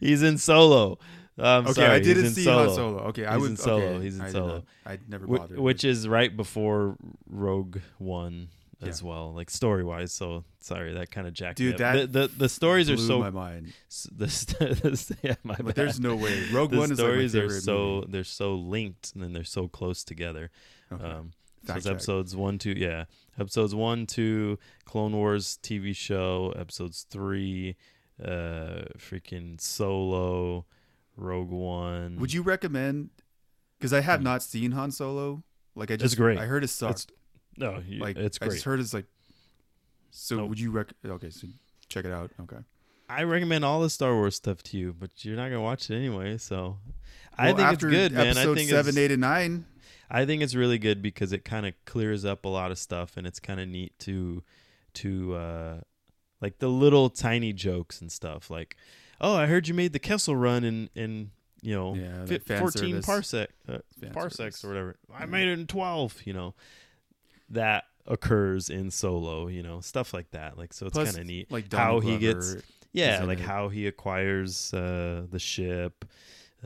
He's 0.00 0.22
in 0.22 0.38
Solo. 0.38 0.98
I'm 1.38 1.64
okay, 1.64 1.72
sorry. 1.74 1.90
I 1.90 2.00
didn't 2.00 2.26
in 2.26 2.30
see 2.32 2.44
Solo. 2.44 2.66
Han 2.66 2.74
Solo. 2.74 2.98
Okay, 3.08 3.26
I 3.26 3.34
He's 3.34 3.40
was 3.42 3.50
in 3.50 3.56
Solo. 3.56 3.82
Okay, 3.86 4.04
He's 4.04 4.14
in 4.16 4.22
I 4.22 4.30
Solo. 4.30 4.64
I 4.86 4.98
never 5.08 5.26
bothered. 5.26 5.58
which 5.58 5.84
is 5.84 6.08
right 6.08 6.34
before 6.34 6.96
Rogue 7.28 7.78
One 7.98 8.48
as 8.82 9.00
Yeah. 9.02 9.08
well, 9.08 9.34
like 9.34 9.50
story 9.50 9.84
wise. 9.84 10.12
So 10.12 10.44
sorry, 10.60 10.94
that 10.94 11.10
kind 11.10 11.26
of 11.26 11.34
jacked 11.34 11.58
Dude, 11.58 11.78
that 11.78 12.12
the, 12.12 12.28
the 12.28 12.34
the 12.38 12.48
stories 12.48 12.88
are 12.90 12.96
so 12.96 13.18
my 13.20 13.30
mind. 13.30 13.72
the, 14.12 15.16
yeah, 15.22 15.34
my 15.44 15.54
But 15.56 15.66
bad. 15.66 15.74
there's 15.74 16.00
no 16.00 16.16
way. 16.16 16.46
Rogue 16.52 16.72
One 16.74 16.84
is 16.84 16.90
like 16.90 16.98
stories 16.98 17.36
are 17.36 17.50
so 17.50 17.76
movie. 17.96 18.06
they're 18.12 18.24
so 18.24 18.54
linked 18.54 19.12
and 19.14 19.22
then 19.22 19.32
they're 19.34 19.44
so 19.44 19.68
close 19.68 20.04
together. 20.04 20.50
Okay. 20.92 21.04
Um, 21.04 21.32
so 21.62 21.66
Fact 21.68 21.76
it's 21.78 21.86
check. 21.86 21.94
episodes 21.94 22.36
one, 22.36 22.58
two, 22.58 22.72
yeah, 22.76 23.04
episodes 23.38 23.74
one, 23.74 24.06
two, 24.06 24.58
Clone 24.84 25.12
Wars 25.16 25.58
TV 25.62 25.94
show, 25.94 26.52
episodes 26.56 27.06
three, 27.10 27.76
uh, 28.22 28.84
freaking 28.98 29.60
Solo, 29.60 30.64
Rogue 31.16 31.50
One. 31.50 32.18
Would 32.18 32.32
you 32.32 32.42
recommend? 32.42 33.10
Because 33.78 33.92
I 33.92 34.00
have 34.00 34.20
Mm. 34.20 34.24
not 34.24 34.42
seen 34.42 34.72
Han 34.72 34.90
Solo. 34.90 35.42
Like 35.74 35.90
I 35.90 35.94
It's 35.94 36.02
just 36.02 36.16
great. 36.16 36.38
I 36.38 36.46
heard 36.46 36.64
it 36.64 36.68
sucked. 36.68 37.12
No, 37.58 37.82
you, 37.86 38.00
like 38.00 38.16
it's 38.16 38.38
great. 38.38 38.50
I 38.50 38.54
just 38.54 38.64
heard 38.64 38.80
it's 38.80 38.94
like. 38.94 39.06
So 40.10 40.36
Nope. 40.36 40.48
would 40.50 40.60
you 40.60 40.70
rec? 40.70 40.92
Okay, 41.04 41.30
so 41.30 41.46
check 41.88 42.04
it 42.06 42.10
out. 42.12 42.30
Okay. 42.40 42.56
I 43.08 43.22
recommend 43.22 43.64
all 43.64 43.80
the 43.82 43.90
Star 43.90 44.14
Wars 44.14 44.34
stuff 44.34 44.62
to 44.64 44.78
you, 44.78 44.94
but 44.98 45.10
you're 45.24 45.36
not 45.36 45.44
gonna 45.50 45.60
watch 45.62 45.90
it 45.90 45.96
anyway. 45.96 46.38
So 46.38 46.78
I 47.36 47.48
Well, 47.52 47.56
think 47.56 47.72
it's 47.74 47.84
good, 47.84 48.12
man. 48.12 48.26
I 48.26 48.30
Episode 48.30 48.56
think 48.56 48.70
seven, 48.70 48.88
it's, 48.90 48.98
eight, 48.98 49.10
and 49.12 49.20
nine. 49.20 49.66
I 50.10 50.24
think 50.24 50.42
it's 50.42 50.54
really 50.54 50.78
good 50.78 51.02
because 51.02 51.32
it 51.32 51.44
kind 51.44 51.66
of 51.66 51.74
clears 51.84 52.24
up 52.24 52.44
a 52.44 52.48
lot 52.48 52.70
of 52.70 52.78
stuff, 52.78 53.16
and 53.16 53.26
it's 53.26 53.40
kind 53.40 53.60
of 53.60 53.68
neat 53.68 53.98
to 54.00 54.42
to 54.94 55.34
uh, 55.34 55.80
like 56.40 56.58
the 56.58 56.68
little 56.68 57.10
tiny 57.10 57.52
jokes 57.52 58.00
and 58.00 58.10
stuff. 58.10 58.50
Like, 58.50 58.76
oh, 59.20 59.34
I 59.36 59.46
heard 59.46 59.68
you 59.68 59.74
made 59.74 59.92
the 59.92 59.98
Kessel 59.98 60.36
Run 60.36 60.64
in 60.64 60.88
in 60.94 61.30
you 61.62 61.74
know 61.74 61.94
Yeah, 61.94 62.24
14 62.58 63.02
service. 63.02 63.06
parsec 63.06 63.46
uh, 63.68 63.78
parsecs 64.12 64.60
service. 64.60 64.64
or 64.64 64.68
whatever. 64.68 64.96
I 65.14 65.20
Yeah. 65.20 65.26
made 65.26 65.48
it 65.48 65.58
in 65.58 65.66
12. 65.66 66.22
You 66.24 66.32
know, 66.34 66.54
that 67.50 67.84
occurs 68.06 68.70
in 68.70 68.90
Solo. 68.90 69.48
You 69.48 69.62
know, 69.62 69.80
stuff 69.80 70.14
like 70.14 70.30
that. 70.30 70.56
Like, 70.58 70.72
so 70.72 70.86
it's 70.86 70.96
kind 70.96 71.18
of 71.18 71.26
neat. 71.26 71.50
Like 71.50 71.72
How 71.72 71.86
Donald 71.86 72.04
he 72.04 72.18
gets- 72.18 72.56
Yeah, 72.92 73.24
like 73.24 73.38
it. 73.40 73.44
how 73.44 73.68
he 73.68 73.86
acquires 73.86 74.72
uh, 74.72 75.26
the 75.30 75.38
ship. 75.38 76.04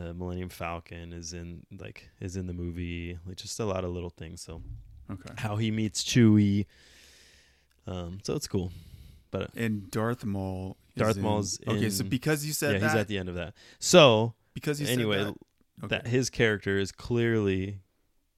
Uh, 0.01 0.13
Millennium 0.15 0.49
Falcon 0.49 1.13
is 1.13 1.33
in 1.35 1.67
like 1.79 2.09
is 2.21 2.37
in 2.37 2.47
the 2.47 2.53
movie. 2.55 3.19
Like 3.27 3.37
just 3.37 3.61
a 3.61 3.65
lot 3.65 3.85
of 3.85 3.91
little 3.91 4.11
things. 4.11 4.41
So 4.41 4.63
Okay. 5.11 5.35
how 5.37 5.57
he 5.57 5.71
meets 5.71 6.03
Chewie. 6.05 6.67
Um, 7.87 8.19
so 8.23 8.35
it's 8.35 8.47
cool. 8.47 8.73
But 9.31 9.51
And 9.57 9.91
Darth 9.91 10.25
Maul. 10.25 10.77
Darth 10.97 11.17
in- 11.17 11.23
Maul's 11.23 11.59
Okay, 11.67 11.91
so 11.91 12.05
because 12.05 12.45
you 12.47 12.53
said 12.53 12.75
yeah, 12.75 12.79
that, 12.81 12.87
he's 12.91 12.97
at 12.97 13.09
the 13.09 13.19
end 13.19 13.29
of 13.29 13.35
that. 13.37 13.55
So 13.79 14.35
because 14.55 14.81
you 14.81 14.87
anyway, 14.89 15.19
said 15.19 15.27
that, 15.27 15.85
okay. 15.85 15.97
that 15.97 16.07
his 16.07 16.31
character 16.31 16.79
is 16.79 16.93
clearly 16.93 17.81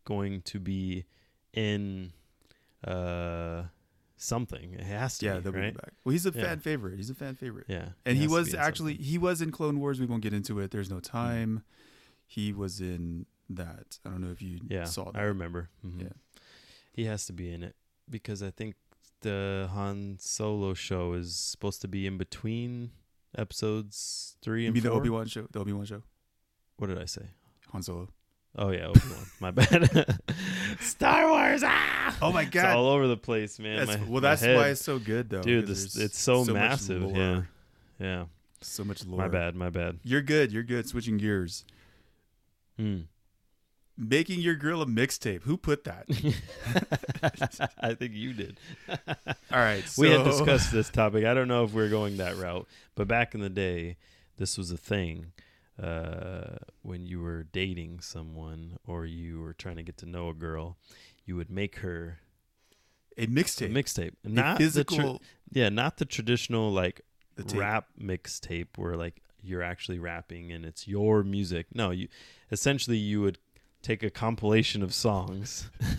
going 0.04 0.42
to 0.42 0.58
be 0.58 1.04
in 1.52 2.12
uh 2.84 3.62
something. 4.23 4.75
It 4.75 4.81
has 4.85 5.18
to 5.18 5.27
yeah, 5.27 5.35
be, 5.35 5.41
they'll 5.41 5.53
right? 5.53 5.64
him 5.64 5.75
back. 5.75 5.93
Well, 6.05 6.12
he's 6.12 6.27
a 6.27 6.33
Yeah. 6.35 6.43
fan 6.45 6.59
favorite. 6.61 6.97
He's 6.97 7.11
a 7.11 7.14
fan 7.14 7.35
favorite. 7.35 7.66
Yeah. 7.68 7.91
and 8.07 8.16
he 8.16 8.27
was 8.29 8.55
actually 8.55 8.93
something. 8.95 9.07
he 9.07 9.18
was 9.18 9.43
in 9.43 9.51
Clone 9.51 9.81
Wars. 9.81 10.01
We 10.01 10.07
won't 10.07 10.23
get 10.23 10.33
into 10.33 10.59
it. 10.61 10.70
There's 10.70 10.91
no 10.91 11.01
time. 11.01 11.64
He 12.27 12.53
was 12.53 12.81
in 12.81 13.27
that. 13.51 13.99
I 14.07 14.11
don't 14.11 14.20
know 14.20 14.31
if 14.31 14.41
you 14.41 14.61
Yeah, 14.68 14.85
saw 14.85 15.11
that. 15.11 15.18
I 15.18 15.23
remember. 15.25 15.68
Mhm. 15.85 16.03
Yeah. 16.03 16.43
He 16.93 17.05
has 17.05 17.27
to 17.27 17.33
be 17.33 17.51
in 17.53 17.62
it 17.62 17.77
because 18.09 18.43
I 18.43 18.51
think 18.51 18.77
the 19.20 19.68
Han 19.73 20.16
Solo 20.20 20.75
show 20.75 21.12
is 21.14 21.35
supposed 21.37 21.81
to 21.83 21.89
be 21.89 22.07
in 22.07 22.16
between 22.18 22.91
episodes 23.37 24.37
3 24.43 24.66
and 24.66 24.77
4. 24.77 24.83
the 24.83 24.91
Obi 24.91 25.09
Wan 25.11 25.27
show? 25.27 25.47
The 25.51 25.61
Obi 25.61 25.73
Wan 25.73 25.85
show. 25.85 26.03
What 26.77 26.89
did 26.89 26.99
I 26.99 27.05
say? 27.07 27.27
Han 27.70 27.83
Solo. 27.83 28.09
Oh 28.57 28.70
yeah, 28.70 28.86
Obi 28.86 29.00
Wan. 29.09 29.26
My 29.40 29.50
bad. 29.50 30.18
Star 30.80 31.28
Wars. 31.30 31.62
Ah! 31.64 32.16
Oh 32.20 32.32
my 32.32 32.42
It's 32.42 32.50
god. 32.50 32.76
all 32.76 32.86
over 32.88 33.09
the 33.09 33.16
place, 33.16 33.59
man. 33.59 33.86
That's, 33.86 34.00
My- 34.00 34.07
well, 34.09 34.20
that's 34.20 34.42
why 34.42 34.68
it's 34.68 34.84
so 34.84 34.98
good, 34.98 35.30
though. 35.30 35.42
dude. 35.42 35.66
This 35.66 35.96
it's 35.96 36.18
so, 36.18 36.44
much 36.44 36.53
massive. 36.55 37.03
Yeah, 37.16 37.42
yeah. 37.98 38.24
So 38.61 38.84
much 38.84 39.07
lore. 39.07 39.18
My 39.18 39.28
bad. 39.28 39.55
My 39.57 39.70
bad. 39.70 40.00
You're 40.05 40.22
good. 40.22 40.53
You're 40.53 40.62
good. 40.62 40.86
Switching 40.86 41.16
gears. 41.16 41.64
Mm. 42.78 43.07
Making 43.96 44.40
your 44.40 44.55
grill 44.55 44.82
a 44.82 44.86
mixtape. 44.86 45.42
Who 45.42 45.57
put 45.57 45.84
that? 45.84 46.07
I 47.80 47.94
think 47.94 48.12
you 48.14 48.32
did. 48.32 48.59
All 48.88 48.94
right. 49.53 49.84
So, 49.86 50.03
we 50.03 50.11
had 50.11 50.24
discussed 50.24 50.72
this 50.72 50.90
topic. 50.90 51.24
I 51.24 51.34
don't 51.34 51.48
know 51.48 51.64
if 51.64 51.72
we're 51.72 51.90
going 51.90 52.16
that 52.18 52.36
route, 52.36 52.66
but 52.94 53.07
back 53.09 53.34
in 53.34 53.40
the 53.40 53.50
day, 53.50 53.96
this 54.38 54.57
was 54.59 54.70
a 54.70 54.76
thing. 54.76 55.32
Uh, 55.83 56.59
when 56.83 57.05
you 57.07 57.20
were 57.20 57.43
dating 57.53 57.99
someone 58.01 58.76
or 58.87 59.05
you 59.05 59.41
were 59.41 59.53
trying 59.53 59.74
to 59.76 59.83
get 59.83 59.97
to 59.97 60.07
know 60.07 60.28
a 60.28 60.35
girl, 60.35 60.76
you 61.24 61.35
would 61.35 61.51
make 61.51 61.76
her 61.76 62.20
a 63.18 63.26
mixtape. 63.26 63.72
mixtape, 63.72 64.12
not 64.24 64.59
the 64.59 64.64
physical. 64.64 64.97
tra- 64.97 65.18
yeah, 65.53 65.68
not 65.68 65.97
the 65.97 66.05
traditional 66.05 66.70
like 66.70 67.01
the 67.37 67.59
rap 67.59 67.89
mixtape 68.01 68.68
where 68.76 68.97
like 68.97 69.22
you're 69.43 69.62
actually 69.62 69.99
rapping 69.99 70.53
and 70.53 70.64
it's 70.64 70.87
your 70.87 71.22
music. 71.24 71.66
No, 71.74 71.91
you 71.91 72.09
essentially 72.53 72.97
you 72.97 73.20
would 73.20 73.39
take 73.83 74.03
a 74.03 74.11
compilation 74.11 74.83
of 74.83 74.95
songs, 74.95 75.68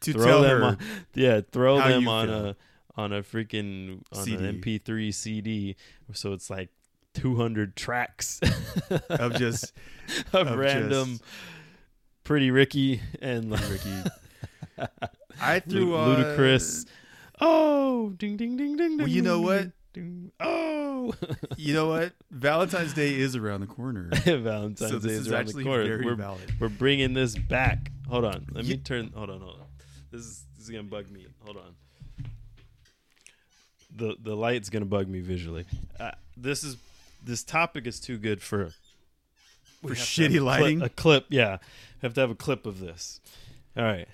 to 0.00 0.12
throw 0.12 0.24
tell 0.24 0.42
them 0.42 0.60
her. 0.60 0.64
on, 0.64 0.78
yeah, 1.14 1.40
throw 1.52 1.76
them 1.78 2.08
on 2.08 2.28
feel. 2.28 2.46
a 2.46 2.56
on 2.96 3.12
a 3.12 3.22
freaking 3.22 4.02
on 4.12 4.24
CD. 4.24 4.46
an 4.46 4.60
MP3 4.62 5.12
CD. 5.12 5.76
So 6.14 6.32
it's 6.32 6.48
like 6.48 6.70
200 7.16 7.76
tracks 7.76 8.40
Of 9.10 9.34
just 9.36 9.72
of, 10.32 10.48
of 10.48 10.58
random 10.58 11.10
just- 11.12 11.24
Pretty 12.24 12.50
Ricky 12.50 13.00
and 13.22 13.50
like 13.50 13.68
Ricky. 13.70 13.94
I 15.40 15.60
threw 15.60 15.94
uh, 15.94 16.16
Ludacris. 16.16 16.86
Oh, 17.40 18.10
ding 18.10 18.36
ding 18.36 18.56
ding 18.56 18.76
ding. 18.76 18.96
Well, 18.98 19.06
ding, 19.06 19.14
you 19.14 19.22
know 19.22 19.40
what? 19.40 19.70
ding. 19.92 20.32
Oh, 20.40 21.14
You 21.56 21.72
know 21.74 21.86
what? 21.88 22.12
Valentine's 22.32 22.94
Day 22.94 23.14
is 23.14 23.36
around 23.36 23.60
the 23.60 23.66
corner. 23.68 24.10
Valentine's 24.24 24.90
so 24.90 24.98
Day 24.98 25.10
is 25.10 25.20
is 25.26 25.32
around 25.32 25.46
the 25.48 25.62
corner. 25.62 26.00
We're, 26.04 26.36
we're 26.58 26.68
bringing 26.68 27.14
this 27.14 27.36
back. 27.38 27.92
Hold 28.08 28.24
on. 28.24 28.46
Let 28.50 28.64
me 28.66 28.76
turn. 28.78 29.12
Hold 29.14 29.30
on. 29.30 29.40
Hold 29.40 29.60
on. 29.60 29.66
This 30.10 30.22
is 30.22 30.44
this 30.56 30.64
is 30.64 30.70
gonna 30.70 30.82
bug 30.82 31.08
me. 31.10 31.26
Hold 31.44 31.58
on. 31.58 31.74
the 33.94 34.16
the 34.20 34.34
light's 34.34 34.68
gonna 34.68 34.84
bug 34.84 35.08
me 35.08 35.20
visually. 35.20 35.64
Uh, 35.98 36.10
this 36.36 36.64
is 36.64 36.76
this 37.26 37.44
topic 37.44 37.86
is 37.86 38.00
too 38.00 38.18
good 38.18 38.40
for 38.40 38.68
For 38.68 38.74
we 39.82 39.88
have 39.90 39.98
to 39.98 40.02
shitty 40.04 40.32
have 40.34 40.42
a 40.42 40.44
lighting? 40.44 40.82
A 40.82 40.88
clip, 40.88 41.26
yeah. 41.28 41.58
Have 42.02 42.14
to 42.14 42.20
have 42.20 42.30
a 42.30 42.34
clip 42.34 42.66
of 42.66 42.80
this. 42.80 43.20
All 43.76 43.84
right. 43.84 44.08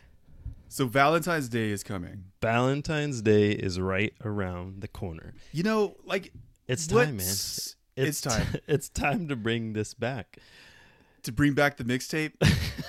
So 0.68 0.86
Valentine's 0.86 1.48
Day 1.48 1.70
is 1.70 1.82
coming. 1.82 2.24
Valentine's 2.40 3.20
Day 3.22 3.52
is 3.52 3.78
right 3.78 4.14
around 4.24 4.80
the 4.80 4.88
corner. 4.88 5.34
You 5.52 5.62
know, 5.62 5.96
like 6.04 6.32
It's 6.66 6.86
time, 6.86 7.16
man. 7.18 7.26
It's, 7.26 7.76
It's 7.96 8.20
time 8.22 8.46
it's 8.66 8.88
time 8.88 9.28
to 9.28 9.36
bring 9.36 9.74
this 9.74 9.92
back. 9.94 10.38
to 11.24 11.30
bring 11.32 11.52
back 11.52 11.76
the 11.76 11.84
mixtape, 11.84 12.32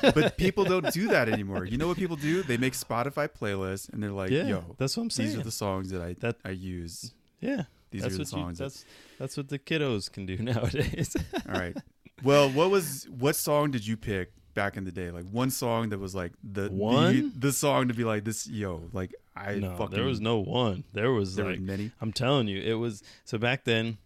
but 0.01 0.37
people 0.37 0.63
don't 0.63 0.91
do 0.93 1.09
that 1.09 1.27
anymore. 1.29 1.65
You 1.65 1.77
know 1.77 1.87
what 1.87 1.97
people 1.97 2.15
do? 2.15 2.41
They 2.41 2.57
make 2.57 2.73
Spotify 2.73 3.27
playlists 3.29 3.89
and 3.91 4.01
they're 4.01 4.09
like, 4.11 4.31
yeah, 4.31 4.47
"Yo, 4.47 4.75
that's 4.77 4.95
what 4.97 5.03
I'm 5.03 5.09
saying. 5.11 5.29
these 5.29 5.37
are 5.37 5.43
the 5.43 5.51
songs 5.51 5.89
that 5.91 6.01
I 6.01 6.13
That- 6.21 6.37
I 6.45 6.51
use. 6.51 7.11
yeah, 7.41 7.63
These 7.93 8.01
that's 8.01 8.13
are 8.15 8.17
the 8.17 8.23
what 8.23 8.31
you, 8.31 8.43
songs." 8.43 8.57
that- 8.57 8.63
that's 8.65 8.85
that's 9.19 9.37
what 9.37 9.47
the 9.49 9.59
kiddos 9.59 10.11
can 10.11 10.25
do 10.25 10.37
nowadays. 10.51 11.15
All 11.47 11.53
right. 11.59 11.77
Well, 12.23 12.49
what 12.49 12.69
was 12.69 13.07
what 13.09 13.35
song 13.37 13.71
did 13.71 13.87
you 13.87 13.95
pick 13.97 14.31
back 14.53 14.75
in 14.77 14.83
the 14.83 14.91
day? 14.91 15.09
Like 15.11 15.25
one 15.31 15.49
song 15.49 15.89
that 15.89 15.99
was 15.99 16.13
like 16.13 16.33
the 16.43 16.69
One? 16.69 17.31
the, 17.33 17.47
the 17.47 17.51
song 17.53 17.87
to 17.87 17.93
be 17.93 18.03
like 18.03 18.23
this. 18.25 18.47
Yo, 18.47 18.89
like 18.93 19.13
I 19.35 19.55
no, 19.55 19.75
fucking 19.77 19.95
there 19.95 20.05
was 20.05 20.19
no 20.21 20.39
one. 20.39 20.83
There 20.93 21.11
was 21.11 21.35
there 21.35 21.45
like 21.51 21.59
many. 21.59 21.91
I'm 22.01 22.11
telling 22.11 22.47
you, 22.47 22.61
it 22.61 22.75
was 22.75 23.01
so 23.23 23.37
back 23.37 23.63
then. 23.63 23.97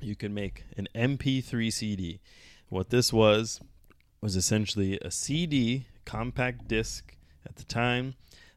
You 0.00 0.16
could 0.16 0.32
make 0.32 0.64
an 0.76 0.88
MP3 0.96 1.72
CD. 1.72 2.18
What 2.68 2.90
this 2.90 3.12
was 3.12 3.60
was 4.20 4.34
essentially 4.34 4.98
a 5.00 5.12
CD 5.12 5.86
compact 6.04 6.66
disc 6.66 7.16
at 7.46 7.54
the 7.54 7.62
time 7.64 8.14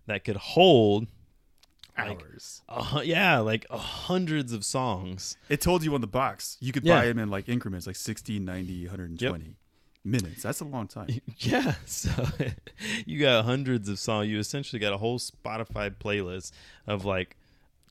that 0.07 0.23
could 0.23 0.37
hold, 0.37 1.05
like, 1.97 2.21
Hours. 2.21 2.61
hu- 2.69 3.01
yeah, 3.03 3.39
like 3.39 3.65
uh, 3.69 3.77
hundreds 3.77 4.51
of 4.53 4.65
songs. 4.65 5.37
It 5.49 5.61
told 5.61 5.83
you 5.83 5.93
on 5.95 6.01
the 6.01 6.07
box. 6.07 6.57
You 6.59 6.71
could 6.73 6.83
Yeah. 6.83 6.95
buy 6.99 7.05
them 7.07 7.19
in 7.19 7.29
like 7.29 7.47
increments, 7.49 7.87
like 7.87 7.95
60, 7.95 8.39
90, 8.39 8.85
120 8.87 9.55
minutes. 10.03 10.43
That's 10.43 10.59
a 10.59 10.65
long 10.65 10.87
time. 10.87 11.07
Yeah, 11.39 11.75
so 11.85 12.11
you 13.05 13.19
got 13.19 13.45
hundreds 13.45 13.87
of 13.89 13.97
songs. 13.99 14.27
You 14.29 14.39
essentially 14.39 14.79
got 14.79 14.93
a 14.93 14.97
whole 14.97 15.19
Spotify 15.19 15.89
playlist 15.89 16.51
of 16.87 17.05
like 17.05 17.37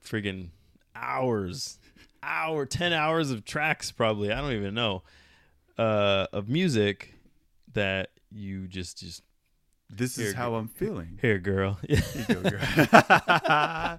friggin' 0.05 0.49
hours, 0.95 1.79
hour, 2.23 2.67
ten 2.67 2.93
hours 2.93 3.31
of 3.31 3.45
tracks, 3.45 3.91
probably. 3.91 4.31
I 4.33 4.41
don't 4.41 4.53
even 4.53 4.75
know, 4.75 5.03
uh, 5.79 6.27
of 6.33 6.49
music 6.49 7.15
that 7.73 8.11
you 8.31 8.67
just 8.69 8.99
just 8.99 9.23
This 9.91 10.19
is 10.19 10.29
Here, 10.29 10.35
how 10.35 10.55
I'm 10.55 10.69
feeling. 10.69 11.19
here, 11.23 11.39
girl. 11.39 11.79
Here 11.89 12.03
go, 12.29 12.43
girl. 12.51 12.61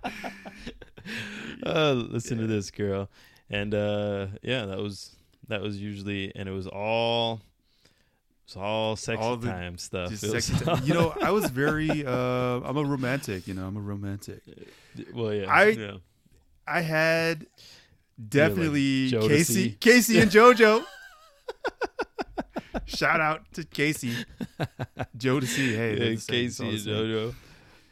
uh, 1.65 1.93
listen 1.93 2.37
to 2.39 2.47
this, 2.47 2.71
girl. 2.71 3.09
And 3.49 3.73
uh, 3.73 4.27
yeah, 4.41 4.65
that 4.65 4.79
was 4.79 5.15
that 5.47 5.61
was 5.61 5.77
usually, 5.79 6.35
and 6.35 6.49
it 6.49 6.51
was 6.51 6.67
all. 6.67 7.41
It 8.47 8.49
was 8.53 8.57
all 8.57 8.95
sexy 8.95 9.21
All 9.23 9.37
the- 9.37 9.47
time 9.49 9.77
stuff. 9.77 10.09
Just 10.11 10.23
It 10.23 10.33
was 10.33 10.45
sexy 10.45 10.65
time. 10.65 10.81
You 10.83 10.93
know, 10.93 11.15
I 11.21 11.31
was 11.31 11.49
very. 11.49 12.05
Uh, 12.07 12.61
I'm 12.63 12.77
a 12.77 12.83
romantic. 12.83 13.47
You 13.47 13.53
know, 13.53 13.65
I'm 13.67 13.77
a 13.77 13.81
romantic. 13.81 14.41
well, 15.13 15.33
yeah, 15.33 15.51
I- 15.51 15.65
yeah. 15.67 15.97
I 16.67 16.81
had 16.81 17.45
definitely 18.29 19.11
Jodeci. 19.11 19.27
K-Ci, 19.29 19.77
K-Ci 19.79 20.19
and 20.19 20.31
JoJo. 20.31 20.83
Shout 22.85 23.19
out 23.21 23.41
to 23.53 23.63
K-Ci, 23.63 24.13
Joe 25.17 25.39
to 25.39 25.47
see. 25.47 25.73
Hey, 25.75 25.93
Yeah, 25.93 25.99
they're 25.99 26.09
the 26.15 26.17
same, 26.17 26.35
K-Ci 26.47 26.69
and. 26.69 26.79
JoJo. 26.79 27.35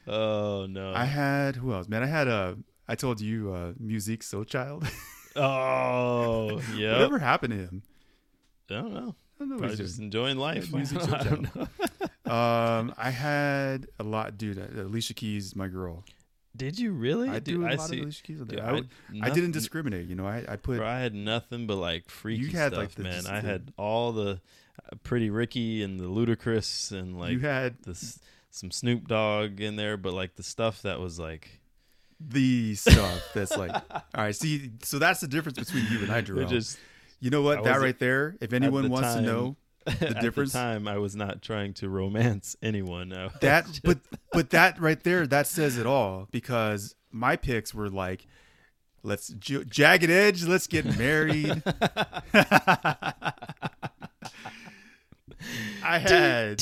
Oh 0.08 0.66
no! 0.70 0.94
I 0.94 1.06
had 1.06 1.56
who 1.56 1.74
else? 1.74 1.88
Man, 1.88 2.04
I 2.04 2.08
had 2.08 2.28
uh, 2.28 2.56
I 2.88 2.96
told 2.96 3.22
you, 3.22 3.54
uh, 3.54 3.72
Musiq 3.74 4.20
Soulchild. 4.20 4.88
oh 5.36 6.62
yeah. 6.76 6.94
Whatever 6.94 7.20
happened 7.20 7.54
to 7.54 7.60
him? 7.60 7.84
I 8.70 8.74
don't 8.74 8.94
know. 8.94 9.16
I 9.40 9.46
don't 9.46 9.62
know. 9.62 9.68
He's 9.68 9.78
just 9.78 10.00
enjoying 10.00 10.38
life. 10.38 10.74
Music 10.74 11.02
I 11.12 11.24
don't 11.24 11.56
know. 11.56 11.68
Um, 12.32 12.94
I 12.98 13.10
had 13.10 13.88
a 14.00 14.04
lot, 14.04 14.38
dude. 14.38 14.58
uh, 14.60 14.84
Alicia 14.84 15.14
Keys, 15.14 15.56
my 15.56 15.68
girl. 15.68 16.04
Did 16.56 16.78
you 16.78 16.92
really? 16.94 17.30
I 17.30 17.40
Dude, 17.40 17.46
do 17.62 17.66
a 17.66 17.70
I 17.70 17.76
lot 17.76 17.90
see. 17.90 17.98
of 17.98 18.04
Alicia 18.04 18.24
Keys. 18.24 18.42
On 18.42 18.48
Dude. 18.48 18.60
I, 18.60 18.68
I, 18.68 18.72
would- 18.74 18.90
I 19.10 19.18
nothing- 19.18 19.34
didn't 19.36 19.52
discriminate. 19.54 20.08
You 20.08 20.16
know, 20.16 20.28
I, 20.28 20.44
I 20.48 20.56
put 20.56 20.78
Bro, 20.78 20.88
I 20.88 21.00
had 21.00 21.16
nothing 21.16 21.66
but 21.68 21.78
like 21.78 22.10
freaky 22.10 22.52
had, 22.52 22.74
stuff, 22.74 22.78
like, 22.80 22.92
the- 22.96 23.04
man. 23.04 23.14
just 23.14 23.30
I 23.30 23.42
the- 23.42 23.48
had 23.48 23.74
all 23.78 24.12
the 24.12 24.40
uh, 24.92 24.96
Pretty 25.04 25.30
Ricky 25.32 25.82
and 25.84 26.00
the 26.00 26.06
Ludacris 26.06 26.92
and 26.92 27.18
like 27.20 27.32
you 27.32 27.40
had 27.40 27.82
the 27.84 27.96
some 28.52 28.70
Snoop 28.70 29.08
Dogg 29.08 29.60
in 29.62 29.76
there, 29.78 29.98
but 29.98 30.14
like 30.14 30.36
the 30.36 30.44
stuff 30.44 30.84
that 30.84 31.00
was 31.00 31.18
like 31.20 31.60
the 32.20 32.76
stuff 32.76 33.22
that's 33.34 33.58
like, 33.58 33.72
all 33.92 34.02
right. 34.16 34.36
See, 34.36 34.72
so 34.84 35.00
that's 35.00 35.20
the 35.22 35.28
difference 35.28 35.58
between 35.60 35.88
you 35.92 36.04
and 36.04 36.12
I, 36.12 36.20
it 36.20 36.22
Jerome. 36.24 36.48
just 36.48 36.78
you 37.20 37.30
know 37.32 37.42
what? 37.42 37.60
I 37.60 37.62
That 37.62 37.70
wasn't- 37.72 37.84
right 37.84 38.00
there. 38.00 38.36
If 38.42 38.54
anyone 38.54 38.84
the 38.84 38.90
wants 38.90 39.10
to 39.10 39.16
time- 39.16 39.26
know 39.26 39.56
the 40.00 40.18
difference? 40.22 40.56
At 40.56 40.60
the 40.60 40.74
time, 40.74 40.88
I 40.88 40.98
was 40.98 41.16
not 41.16 41.42
trying 41.42 41.74
to 41.76 41.90
romance 41.90 42.56
anyone. 42.64 43.10
That, 43.42 43.66
just- 43.68 43.84
but 43.84 44.00
but 44.32 44.50
that 44.52 44.80
right 44.80 45.02
there, 45.04 45.28
that 45.28 45.48
says 45.48 45.78
it 45.78 45.86
all 45.86 46.28
because 46.32 46.96
my 47.12 47.36
picks 47.36 47.74
were 47.74 47.90
like, 47.90 48.26
let's 49.04 49.28
j- 49.30 49.64
jagged 49.66 50.10
edge, 50.10 50.44
let's 50.46 50.68
get 50.68 50.98
married. 50.98 51.62
I 55.84 55.98
had, 56.00 56.62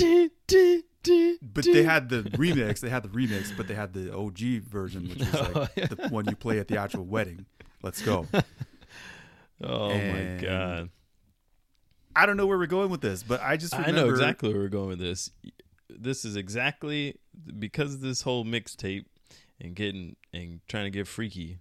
but 1.53 1.63
they 1.65 1.83
had 1.83 2.09
the 2.09 2.23
remix. 2.35 2.79
They 2.79 2.89
had 2.89 3.03
the 3.03 3.09
remix, 3.09 3.55
but 3.55 3.67
they 3.67 3.75
had 3.75 3.93
the 3.93 4.15
OG 4.15 4.39
version, 4.67 5.07
which 5.09 5.19
was 5.19 5.35
Oh, 5.35 5.59
like 5.77 5.89
the 5.89 6.07
one 6.09 6.25
you 6.27 6.35
play 6.35 6.59
at 6.59 6.67
the 6.67 6.77
actual 6.77 7.05
wedding. 7.05 7.45
Let's 7.83 8.01
go. 8.01 8.27
Oh 9.63 9.89
my 9.89 10.39
god. 10.41 10.89
I 12.15 12.25
don't 12.25 12.37
know 12.37 12.45
where 12.45 12.57
we're 12.57 12.65
going 12.67 12.89
with 12.89 13.01
this, 13.01 13.23
but 13.23 13.41
I 13.41 13.57
just 13.57 13.73
remember 13.73 13.99
I 13.99 14.03
know 14.03 14.09
exactly 14.09 14.49
where 14.51 14.61
we're 14.61 14.69
going 14.69 14.89
with 14.89 14.99
this. 14.99 15.31
This 15.89 16.25
is 16.25 16.35
exactly 16.35 17.17
because 17.59 17.93
of 17.93 18.01
this 18.01 18.21
whole 18.21 18.45
mixtape 18.45 19.05
and 19.59 19.75
getting 19.75 20.15
and 20.33 20.59
trying 20.67 20.85
to 20.85 20.89
get 20.89 21.07
freaky. 21.07 21.59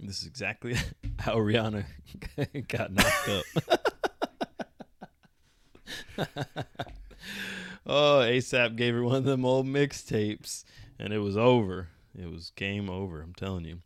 This 0.00 0.20
is 0.20 0.26
exactly 0.26 0.76
how 1.18 1.36
Rihanna 1.36 1.84
got 2.68 2.92
knocked 2.92 3.28
up. 3.28 3.44
oh, 7.86 8.20
ASAP 8.20 8.76
gave 8.76 8.94
her 8.94 9.04
one 9.04 9.16
of 9.16 9.24
them 9.24 9.44
old 9.44 9.66
mixtapes, 9.66 10.64
and 10.98 11.12
it 11.12 11.18
was 11.18 11.36
over. 11.36 11.88
It 12.18 12.30
was 12.30 12.50
game 12.50 12.88
over. 12.88 13.20
I'm 13.20 13.34
telling 13.34 13.64
you. 13.64 13.78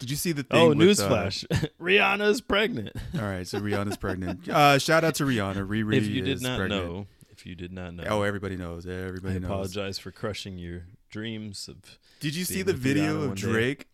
Did 0.00 0.10
you 0.10 0.16
see 0.16 0.32
the 0.32 0.42
thing? 0.42 0.58
Oh, 0.60 0.72
newsflash! 0.74 1.46
newsflash! 1.46 1.68
Rihanna's 1.80 2.40
pregnant. 2.40 2.90
Uh, 3.14 3.18
all 3.22 3.28
right, 3.28 3.46
so 3.46 3.60
Rihanna's 3.60 3.96
pregnant. 3.96 4.48
Uh, 4.48 4.78
shout 4.78 5.04
out 5.04 5.14
to 5.16 5.24
Rihanna. 5.24 5.66
Riri 5.68 5.94
if 5.96 6.06
you 6.08 6.22
did 6.22 6.42
not 6.42 6.58
pregnant. 6.58 6.84
know, 6.84 7.06
if 7.30 7.46
you 7.46 7.54
did 7.54 7.72
not 7.72 7.94
know, 7.94 8.04
Oh, 8.08 8.22
everybody 8.22 8.56
knows. 8.56 8.86
I 8.86 8.90
Everybody 8.92 9.38
knows. 9.38 9.44
apologize 9.44 9.98
for 9.98 10.10
crushing 10.10 10.58
your 10.58 10.82
dreams 11.10 11.68
of 11.68 11.98
Did 12.18 12.34
you 12.34 12.44
see 12.44 12.62
the 12.62 12.72
video 12.72 13.20
Rihanna 13.26 13.30
of. 13.30 13.34
Drake 13.36 13.86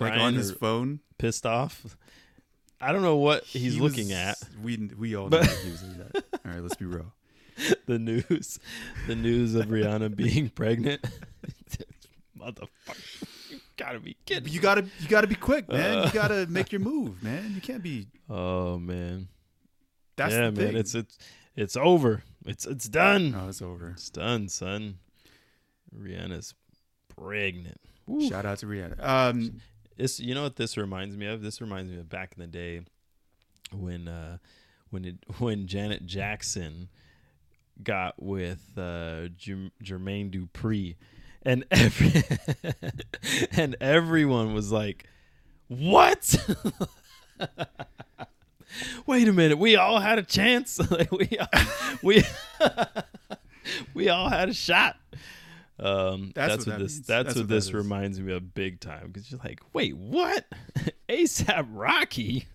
like 0.00 0.14
on 0.14 0.34
his 0.34 0.50
phone? 0.52 1.00
pissed 1.18 1.46
off. 1.46 1.96
I 2.80 2.90
don't 2.92 3.02
know 3.02 3.16
what 3.16 3.44
he's 3.44 3.74
He 3.74 3.80
looking 3.80 4.08
was- 4.08 4.16
at. 4.16 4.36
We 4.62 4.90
we 4.98 5.14
all 5.16 5.28
know 5.28 5.38
But- 5.40 5.46
he 5.64 5.70
was 5.70 5.82
looking 5.82 6.00
at. 6.00 6.16
All 6.32 6.52
right, 6.52 6.60
let's 6.62 6.76
be 6.76 6.86
real. 6.86 7.12
The 7.86 7.98
news, 8.00 8.58
the 9.06 9.14
news 9.14 9.54
of 9.54 9.66
Rihanna 9.66 10.16
being 10.16 10.48
pregnant. 10.48 11.04
Motherfucker, 12.38 13.28
gotta 13.76 14.00
be 14.00 14.16
kidding. 14.26 14.52
You 14.52 14.60
gotta 14.60 14.82
you 15.00 15.08
gotta 15.08 15.26
be 15.26 15.34
quick, 15.34 15.68
man. 15.68 15.98
Uh. 15.98 16.04
you 16.06 16.12
gotta 16.12 16.46
make 16.50 16.72
your 16.72 16.80
move, 16.80 17.22
man. 17.22 17.52
You 17.54 17.60
can't 17.60 17.82
be. 17.82 18.08
Oh 18.28 18.78
man, 18.78 19.28
That's 20.16 20.32
yeah, 20.34 20.50
the 20.50 20.56
thing. 20.56 20.66
man. 20.72 20.76
It's 20.76 20.94
it's 20.94 21.18
it's 21.56 21.76
over. 21.76 22.22
It's 22.46 22.66
it's 22.66 22.88
done. 22.88 23.30
no, 23.32 23.48
it's 23.48 23.62
over. 23.62 23.90
It's 23.90 24.10
done, 24.10 24.48
son. 24.48 24.98
Rihanna's 25.96 26.54
pregnant. 27.16 27.80
Woo. 28.06 28.28
Shout 28.28 28.44
out 28.44 28.58
to 28.58 28.66
Rihanna. 28.66 29.02
Um, 29.02 29.60
This, 29.96 30.18
you 30.18 30.34
know 30.34 30.42
what 30.42 30.56
this 30.56 30.76
reminds 30.76 31.16
me 31.16 31.26
of? 31.26 31.40
This 31.42 31.60
reminds 31.60 31.90
me 31.90 31.98
of 31.98 32.08
back 32.08 32.34
in 32.36 32.40
the 32.40 32.48
day 32.48 32.80
when 33.72 34.08
uh, 34.08 34.38
when 34.90 35.04
it 35.04 35.16
when 35.38 35.66
Janet 35.66 36.04
Jackson 36.06 36.88
got 37.82 38.20
with 38.22 38.72
uh, 38.76 39.28
Jerm- 39.38 39.70
Jermaine 39.82 40.30
Dupri, 40.32 40.96
and 41.44 41.64
every 41.70 42.12
and 43.52 43.76
everyone 43.80 44.54
was 44.54 44.72
like, 44.72 45.08
"What? 45.68 46.36
Wait 49.06 49.28
a 49.28 49.32
minute! 49.32 49.58
We 49.58 49.76
all 49.76 50.00
had 50.00 50.18
a 50.18 50.22
chance. 50.22 50.78
like 50.90 51.12
we 51.12 51.38
all, 51.38 51.48
we 52.02 52.22
we 53.94 54.08
all 54.08 54.28
had 54.28 54.48
a 54.48 54.54
shot." 54.54 54.96
Um, 55.78 56.30
That's 56.34 56.64
that's, 56.64 56.66
what 56.66 56.72
what, 56.74 56.78
that 56.78 56.82
this 56.84 56.94
means. 56.94 57.06
that's, 57.06 57.24
That's 57.24 57.26
what 57.36 57.42
what 57.42 57.48
that 57.48 57.54
this 57.54 57.64
is. 57.64 57.74
reminds 57.74 58.20
me 58.20 58.32
of 58.32 58.54
big 58.54 58.78
time 58.80 59.08
because 59.08 59.30
you're 59.30 59.40
like, 59.42 59.60
wait, 59.72 59.96
what? 59.96 60.44
ASAP 61.08 61.66
Rocky, 61.72 62.46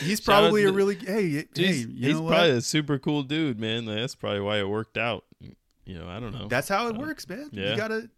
he's 0.00 0.18
probably 0.20 0.64
a 0.64 0.72
really 0.72 0.94
hey 0.96 1.30
hey. 1.30 1.44
he's, 1.54 1.86
You 1.86 2.06
he's 2.06 2.14
know 2.14 2.26
probably 2.26 2.48
what? 2.50 2.58
a 2.58 2.62
super 2.62 2.98
cool 2.98 3.22
dude, 3.22 3.60
man. 3.60 3.84
That's 3.84 4.14
probably 4.14 4.40
why 4.40 4.58
it 4.60 4.68
worked 4.68 4.96
out. 4.96 5.24
You 5.88 5.98
know, 5.98 6.08
I 6.08 6.20
don't 6.20 6.32
know. 6.32 6.48
That's 6.48 6.68
how 6.68 6.88
it 6.88 6.96
works, 6.96 7.26
man. 7.26 7.48
yeah. 7.50 7.70
You 7.70 7.76
gotta. 7.76 8.10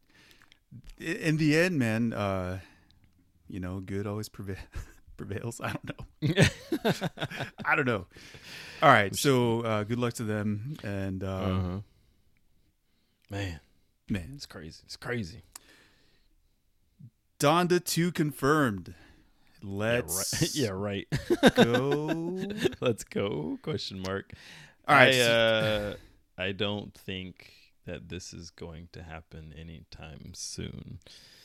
In 0.98 1.36
the 1.36 1.56
end, 1.56 1.78
man. 1.78 2.12
Uh, 2.12 2.58
you 3.48 3.60
know, 3.60 3.78
good 3.78 4.08
always 4.08 4.28
prevail, 4.28 4.56
prevails. 5.16 5.60
I 5.60 5.72
don't 5.72 5.84
know. 5.88 6.44
I 7.64 7.76
don't 7.76 7.86
know. 7.86 8.06
All 8.82 8.88
right, 8.88 9.14
so 9.14 9.60
uh, 9.60 9.84
good 9.84 10.00
luck 10.00 10.14
to 10.14 10.24
them, 10.24 10.76
and 10.82 11.22
uh, 11.22 11.26
uh-huh. 11.26 11.78
Man, 13.30 13.60
man, 14.08 14.32
it's 14.34 14.46
crazy. 14.46 14.82
It's 14.84 14.96
crazy. 14.96 15.42
Donda 17.38 17.82
two 17.82 18.10
confirmed. 18.10 18.94
Let's 19.62 20.56
yeah, 20.56 20.70
right. 20.70 21.06
yeah, 21.30 21.38
right. 21.42 21.54
go. 21.54 22.40
Let's 22.80 23.04
go. 23.04 23.58
Question 23.62 24.00
mark. 24.00 24.32
All 24.88 24.96
right, 24.96 25.14
I, 25.14 25.20
uh, 25.20 25.94
I 26.36 26.50
don't 26.50 26.92
think 26.92 27.52
that 27.90 28.08
this 28.08 28.32
is 28.32 28.50
going 28.50 28.88
to 28.92 29.02
happen 29.02 29.52
anytime 29.58 30.32
soon 30.32 30.98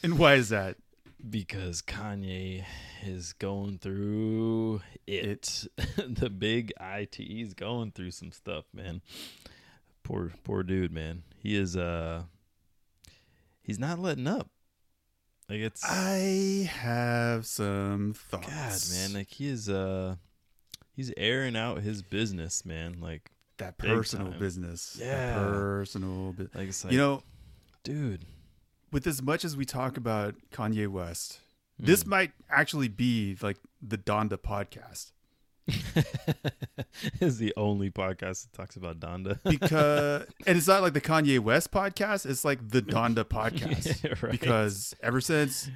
and 0.03 0.19
why 0.19 0.35
is 0.35 0.49
that? 0.49 0.77
because 1.29 1.81
Kanye 1.81 2.65
is 3.03 3.33
going 3.33 3.79
through 3.79 4.81
it. 5.07 5.65
the 5.97 6.29
big 6.29 6.73
IT 6.79 7.19
is 7.19 7.53
going 7.53 7.91
through 7.91 8.11
some 8.11 8.31
stuff, 8.31 8.65
man. 8.73 9.01
Poor 10.03 10.33
poor 10.43 10.63
dude, 10.63 10.91
man. 10.91 11.23
He 11.37 11.55
is 11.55 11.75
uh 11.75 12.23
he's 13.63 13.79
not 13.79 13.99
letting 13.99 14.27
up. 14.27 14.49
Like 15.49 15.59
it's 15.59 15.83
I 15.83 16.69
have 16.71 17.45
some 17.45 18.13
thoughts. 18.13 18.47
God, 18.47 18.53
thoughts. 18.53 18.93
man, 18.93 19.13
like 19.17 19.29
he 19.29 19.47
is 19.47 19.69
uh 19.69 20.15
he's 20.93 21.11
airing 21.17 21.55
out 21.55 21.81
his 21.81 22.01
business, 22.01 22.65
man. 22.65 22.97
Like 23.01 23.31
that 23.57 23.77
personal 23.77 24.31
business. 24.31 24.97
Yeah. 24.99 25.33
personal. 25.35 26.33
Bu- 26.33 26.49
like 26.55 26.67
like 26.83 26.91
you 26.91 26.97
know, 26.97 27.23
dude. 27.83 28.25
with 28.91 29.07
as 29.07 29.21
much 29.21 29.43
as 29.45 29.55
we 29.57 29.65
talk 29.65 29.97
about 29.97 30.35
Kanye 30.51 30.87
West, 30.87 31.39
this 31.79 32.03
Hmm. 32.03 32.09
might 32.09 32.31
actually 32.49 32.87
be 32.87 33.37
like 33.41 33.57
the 33.81 33.97
Donda 33.97 34.37
podcast 34.37 35.11
is 37.19 37.37
the 37.37 37.53
only 37.57 37.89
podcast 37.89 38.43
that 38.43 38.53
talks 38.53 38.75
about 38.75 38.99
Donda. 38.99 39.39
because, 39.49 40.25
and 40.45 40.57
it's 40.57 40.67
not 40.67 40.81
like 40.81 40.93
the 40.93 41.01
Kanye 41.01 41.39
West 41.39 41.71
podcast. 41.71 42.25
It's 42.25 42.45
like 42.45 42.69
the 42.69 42.81
Donda 42.81 43.23
podcast 43.23 44.03
Yeah, 44.03 44.13
right. 44.21 44.31
because 44.31 44.93
ever 45.01 45.21
since 45.21 45.69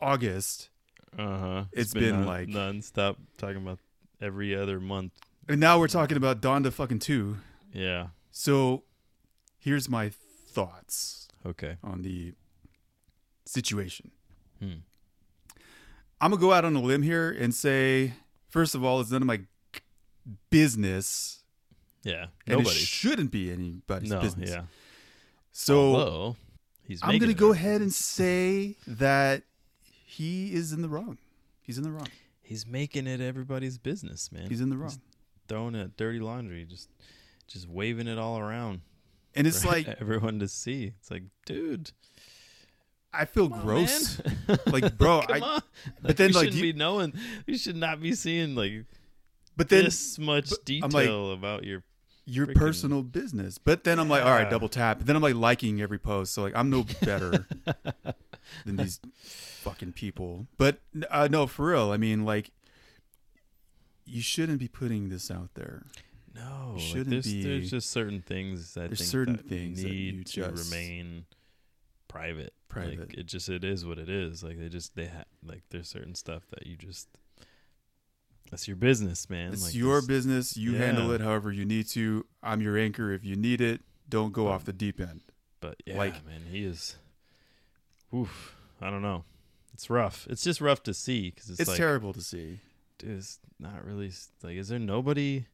August, 0.00 0.70
uh-huh. 1.18 1.64
it's 1.72 1.94
been 1.94 2.16
non- 2.20 2.26
like- 2.26 2.48
non-stop 2.48 3.18
talking 3.38 3.58
about 3.58 3.78
every 4.20 4.54
other 4.56 4.80
month. 4.80 5.12
And 5.48 5.60
now 5.60 5.78
we're 5.78 5.88
talking 5.88 6.16
about 6.16 6.40
Donda 6.40 6.72
fucking 6.72 6.98
two. 7.00 7.38
Yeah. 7.72 8.08
So, 8.30 8.84
here's 9.58 9.88
my 9.88 10.10
thoughts 10.10 11.28
Okay. 11.46 11.76
on 11.82 12.02
the 12.02 12.34
situation. 13.44 14.10
Hmm. 14.60 14.72
I'm 16.20 16.30
gonna 16.30 16.40
go 16.40 16.52
out 16.52 16.64
on 16.64 16.74
a 16.76 16.80
limb 16.80 17.02
here 17.02 17.30
and 17.30 17.54
say, 17.54 18.14
first 18.48 18.74
of 18.74 18.82
all, 18.84 19.00
it's 19.00 19.10
none 19.10 19.22
of 19.22 19.26
my 19.26 19.40
business, 20.50 21.42
Yeah. 22.04 22.26
Nobody. 22.46 22.70
shouldn't 22.70 23.30
be 23.30 23.50
anybody's 23.50 24.10
no. 24.10 24.20
business. 24.20 24.50
Yeah. 24.50 24.62
So 25.52 25.94
Although 25.94 26.36
he's. 26.84 27.00
I'm 27.02 27.18
gonna 27.18 27.34
go 27.34 27.50
up. 27.50 27.56
ahead 27.56 27.80
and 27.80 27.92
say 27.92 28.76
that 28.86 29.42
he 30.04 30.52
is 30.52 30.72
in 30.72 30.82
the 30.82 30.88
wrong. 30.88 31.18
He's 31.62 31.78
in 31.78 31.84
the 31.84 31.90
wrong. 31.90 32.08
He's 32.42 32.66
making 32.66 33.06
it 33.06 33.20
everybody's 33.20 33.78
business, 33.78 34.32
man. 34.32 34.48
He's 34.48 34.60
in 34.60 34.70
the 34.70 34.76
wrong. 34.76 35.00
Throwing 35.48 35.74
it 35.74 35.96
dirty 35.96 36.20
laundry, 36.20 36.64
just, 36.64 36.88
just 37.46 37.68
waving 37.68 38.06
it 38.06 38.18
all 38.18 38.38
around. 38.38 38.82
And 39.34 39.46
it's 39.46 39.64
like 39.74 39.88
everyone 40.00 40.38
to 40.40 40.48
see. 40.48 40.92
It's 41.00 41.10
like, 41.10 41.24
dude, 41.46 41.90
I 43.12 43.24
feel 43.24 43.48
come 43.48 43.60
on, 43.60 43.64
gross. 43.66 44.20
man. 44.48 44.58
Like, 44.66 44.96
bro, 44.98 45.20
I- 45.28 45.40
on. 45.40 45.62
but 46.02 46.16
then, 46.16 46.30
you 46.30 46.34
like, 46.36 46.54
you- 46.54 46.62
be 46.62 46.72
knowing. 46.72 47.12
You 47.46 47.56
should 47.58 47.76
not 47.76 48.00
be 48.00 48.14
seeing 48.14 48.54
like 48.54 48.84
But 49.56 49.68
then 49.68 49.84
this 49.84 50.18
much 50.18 50.50
but 50.50 50.64
detail 50.64 50.90
like- 51.28 51.38
about 51.38 51.64
your. 51.64 51.82
your 52.26 52.46
freaking- 52.48 52.54
personal 52.56 53.02
business. 53.02 53.56
But 53.58 53.84
then 53.84 53.98
I'm 53.98 54.08
like, 54.08 54.22
all 54.24 54.30
right, 54.32 54.50
double 54.50 54.68
tap. 54.68 55.00
Then 55.00 55.16
I'm 55.16 55.22
like 55.22 55.34
liking 55.34 55.80
every 55.80 55.98
post. 55.98 56.32
So 56.34 56.42
like 56.42 56.54
I'm 56.54 56.68
no 56.70 56.84
better 57.02 57.46
than 58.66 58.76
these 58.76 59.00
fucking 59.22 59.92
people. 59.92 60.46
But 60.58 60.80
uh, 61.10 61.28
no, 61.30 61.46
for 61.46 61.68
real. 61.70 61.90
I 61.92 61.96
mean, 61.96 62.24
like, 62.24 62.50
you 64.08 64.22
shouldn't 64.22 64.58
be 64.58 64.68
putting 64.68 65.08
this 65.08 65.30
out 65.30 65.50
there. 65.54 65.84
No, 66.34 66.72
like, 66.74 66.80
shouldn't 66.82 67.10
there's, 67.10 67.24
be- 67.26 67.42
there's 67.42 67.70
just 67.70 67.90
certain 67.90 68.20
things 68.22 68.74
that 68.74 68.88
there's 68.90 69.06
certain 69.06 69.36
that 69.36 69.48
things 69.48 69.82
that 69.82 69.88
need 69.88 70.14
you 70.36 70.44
to 70.44 70.50
remain 70.50 71.24
private. 72.06 72.52
Private. 72.68 72.98
Like, 73.00 73.14
it 73.14 73.26
just 73.26 73.48
it 73.48 73.64
is 73.64 73.84
what 73.84 73.98
it 73.98 74.08
is. 74.08 74.42
Like 74.42 74.58
they 74.58 74.68
just 74.68 74.94
they 74.94 75.06
ha- 75.06 75.24
like 75.44 75.62
there's 75.70 75.88
certain 75.88 76.14
stuff 76.14 76.42
that 76.50 76.66
you 76.66 76.76
just 76.76 77.08
that's 78.50 78.66
your 78.68 78.76
business, 78.76 79.28
man. 79.28 79.52
It's 79.52 79.64
like, 79.66 79.74
your 79.74 79.96
this- 79.96 80.06
business. 80.06 80.56
You 80.56 80.74
handle 80.76 81.10
it 81.12 81.20
however 81.20 81.50
you 81.52 81.64
need 81.64 81.88
to. 81.88 82.24
I'm 82.42 82.60
your 82.60 82.76
anchor 82.78 83.12
if 83.12 83.24
you 83.24 83.36
need 83.36 83.60
it. 83.60 83.80
Don't 84.08 84.32
go 84.32 84.48
off 84.48 84.64
the 84.64 84.72
deep 84.72 85.00
end. 85.00 85.22
But 85.60 85.76
yeah, 85.86 85.96
Like- 85.98 86.24
man, 86.26 86.42
he 86.50 86.64
is. 86.64 86.96
Oof, 88.14 88.54
I 88.80 88.90
don't 88.90 89.02
know. 89.02 89.24
It's 89.74 89.90
rough. 89.90 90.26
It's 90.30 90.42
just 90.42 90.60
rough 90.60 90.82
to 90.84 90.94
see 90.94 91.30
because 91.30 91.50
it's, 91.50 91.60
It's, 91.60 91.68
like, 91.68 91.76
terrible 91.76 92.12
to 92.12 92.20
see. 92.20 92.60
It's 93.02 93.38
not 93.58 93.84
really 93.84 94.10
like. 94.42 94.56
Is 94.56 94.68
there 94.68 94.78
nobody 94.78 95.46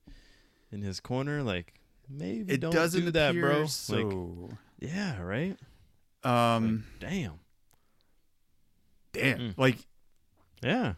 in 0.72 0.82
his 0.82 1.01
corner? 1.01 1.42
Like 1.42 1.74
maybe 2.09 2.53
It 2.55 2.61
don't 2.61 2.72
doesn't 2.72 3.05
do 3.05 3.11
that, 3.12 3.34
bro. 3.34 3.61
Like 3.62 3.68
so. 3.70 4.51
yeah, 4.80 5.20
right. 5.20 5.57
um, 6.24 6.84
like, 7.01 7.11
damn. 7.11 7.32
damn. 9.12 9.38
Mm. 9.38 9.55
Like 9.59 9.78
Yeah. 10.62 10.95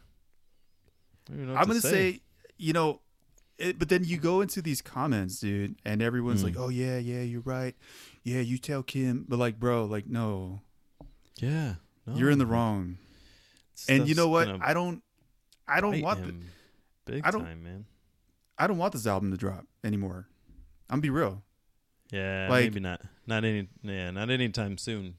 I 1.29 1.33
don't 1.33 1.37
even 1.37 1.47
know 1.49 1.53
what 1.55 1.61
I'm 1.61 1.67
to 1.67 1.69
gonna 1.69 1.81
say, 1.81 2.21
you 2.57 2.73
know, 2.73 3.01
it, 3.59 3.79
but 3.79 3.89
then 3.89 4.05
you 4.05 4.19
go 4.19 4.41
into 4.43 4.61
these 4.63 4.81
comments, 4.83 5.41
dude, 5.41 5.77
and 5.85 6.01
everyone's 6.03 6.43
Mm. 6.43 6.45
like, 6.45 6.57
"Oh 6.59 6.69
yeah, 6.69 6.99
yeah, 6.99 7.23
you're 7.23 7.41
right. 7.41 7.75
Yeah, 8.23 8.41
you 8.41 8.59
tell 8.59 8.83
Kim." 8.83 9.25
But 9.29 9.39
like, 9.39 9.59
bro, 9.59 9.87
like, 9.87 10.07
no, 10.07 10.61
yeah, 11.41 11.77
you're 12.07 12.31
in 12.31 12.39
the 12.39 12.45
no, 12.45 12.51
wrong. 12.53 12.99
And 13.89 14.09
you 14.09 14.15
know 14.15 14.29
what? 14.29 14.49
I 14.61 14.73
don't, 14.73 15.03
I 15.69 15.81
don't 15.81 16.01
want, 16.01 16.25
the, 16.25 16.35
big 17.13 17.27
I 17.27 17.31
don't- 17.31 17.45
time, 17.45 17.63
man. 17.65 17.87
I 18.59 18.67
don't 18.67 18.79
want 18.79 18.93
this 18.93 19.07
album 19.07 19.31
to 19.33 19.37
drop 19.37 19.67
anymore. 19.85 20.29
I'm 20.89 21.01
be 21.01 21.11
real. 21.11 21.43
Yeah, 22.11 22.47
Like- 22.49 22.65
maybe 22.65 22.81
not. 22.81 23.03
Not 23.27 23.45
any. 23.45 23.69
Yeah, 23.83 24.11
not 24.13 24.31
anytime 24.31 24.79
soon, 24.79 25.17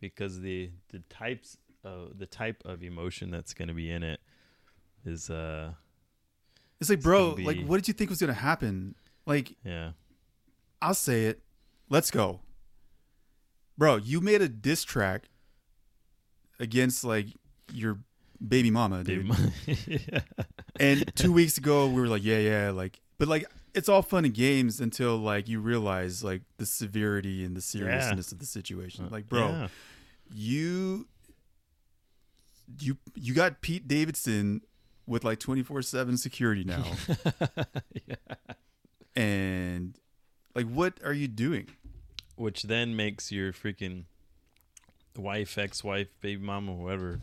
because 0.00 0.40
the 0.40 0.70
the 0.88 1.00
types 1.10 1.58
of 1.84 2.18
the 2.18 2.26
type 2.26 2.62
of 2.64 2.82
emotion 2.82 3.30
that's 3.30 3.52
going 3.54 3.68
to 3.68 3.74
be 3.74 3.90
in 3.90 4.02
it 4.02 4.20
is 5.04 5.28
uh 5.30 5.72
It's 6.80 6.88
like, 6.88 6.98
It's 6.98 7.04
bro, 7.04 7.32
gonna 7.32 7.46
like, 7.46 7.66
what 7.66 7.76
did 7.76 7.88
you 7.88 7.94
think 7.94 8.08
was 8.10 8.18
gonna 8.20 8.32
happen? 8.32 8.94
Like, 9.26 9.54
yeah 9.64 9.92
I'll 10.82 10.94
say 10.94 11.26
it. 11.26 11.42
Let's 11.90 12.10
go, 12.10 12.40
bro. 13.76 13.96
You 13.96 14.20
made 14.22 14.40
a 14.40 14.48
diss 14.48 14.82
track 14.84 15.24
against 16.58 17.04
like 17.04 17.26
your 17.72 17.98
baby 18.46 18.70
mama, 18.70 19.04
dude. 19.04 19.30
yeah 19.86 20.20
And 20.80 21.14
two 21.14 21.32
weeks 21.32 21.58
ago, 21.58 21.86
we 21.88 22.00
were 22.00 22.06
like, 22.08 22.24
yeah, 22.24 22.38
yeah, 22.38 22.70
like, 22.70 23.00
but 23.18 23.28
like, 23.28 23.44
it's 23.74 23.88
all 23.88 24.02
fun 24.02 24.24
and 24.24 24.32
games 24.34 24.80
until 24.80 25.16
like 25.18 25.46
you 25.48 25.60
realize 25.60 26.24
like 26.24 26.42
the 26.56 26.66
severity 26.66 27.44
and 27.44 27.54
the 27.56 27.60
seriousness 27.60 28.32
of 28.32 28.38
the 28.38 28.46
situation. 28.46 29.04
Uh, 29.06 29.08
like, 29.10 29.28
bro, 29.28 29.48
Yeah. 29.48 29.68
you, 30.32 31.06
you, 32.80 32.96
you 33.14 33.34
got 33.34 33.60
Pete 33.60 33.86
Davidson 33.86 34.62
with 35.06 35.24
like 35.24 35.38
twenty 35.40 35.62
four 35.62 35.82
seven 35.82 36.16
security 36.16 36.64
now, 36.64 36.84
Yeah. 38.06 38.14
and 39.16 39.96
like, 40.54 40.66
what 40.66 40.94
are 41.04 41.12
you 41.12 41.28
doing? 41.28 41.68
which 42.36 42.62
then 42.62 42.96
makes 42.96 43.30
your 43.30 43.52
freaking 43.52 44.04
wife, 45.14 45.58
ex-wife, 45.58 46.08
baby 46.22 46.40
mama, 46.42 46.74
whoever, 46.74 47.20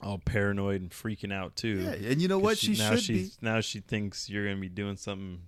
all 0.00 0.18
paranoid 0.18 0.80
and 0.80 0.90
freaking 0.90 1.32
out 1.32 1.56
too. 1.56 1.80
Yeah, 1.80 2.10
and 2.10 2.22
you 2.22 2.28
know 2.28 2.38
what? 2.38 2.58
She, 2.58 2.74
now 2.76 2.90
should 2.94 3.02
she 3.02 3.12
be 3.14 3.30
now 3.40 3.60
she 3.60 3.80
thinks 3.80 4.28
you're 4.30 4.44
gonna 4.46 4.60
be 4.60 4.68
doing 4.68 4.96
something, 4.96 5.40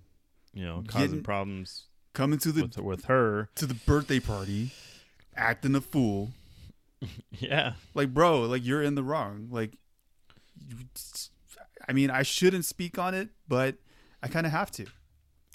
you 0.53 0.65
know, 0.65 0.83
causing 0.87 1.07
Getting- 1.09 1.23
problems 1.23 1.85
coming 2.13 2.39
to 2.39 2.51
the 2.51 2.63
with 2.63 2.77
with 2.77 3.05
her. 3.05 3.49
to 3.55 3.65
the 3.65 3.73
birthday 3.73 4.19
party, 4.19 4.71
acting 5.35 5.75
a 5.75 5.81
fool. 5.81 6.31
Yeah, 7.39 7.73
Like, 7.95 8.13
bro, 8.13 8.41
like 8.41 8.63
you're 8.63 8.83
in 8.83 8.93
the 8.95 9.01
wrong. 9.03 9.47
Like, 9.49 9.75
you, 10.69 10.77
I 11.89 11.93
mean, 11.93 12.11
I 12.11 12.21
shouldn't 12.21 12.65
speak 12.65 12.99
on 12.99 13.15
it, 13.15 13.29
but 13.47 13.77
I 14.21 14.27
kind 14.27 14.45
of 14.45 14.51
have 14.51 14.69
to. 14.71 14.85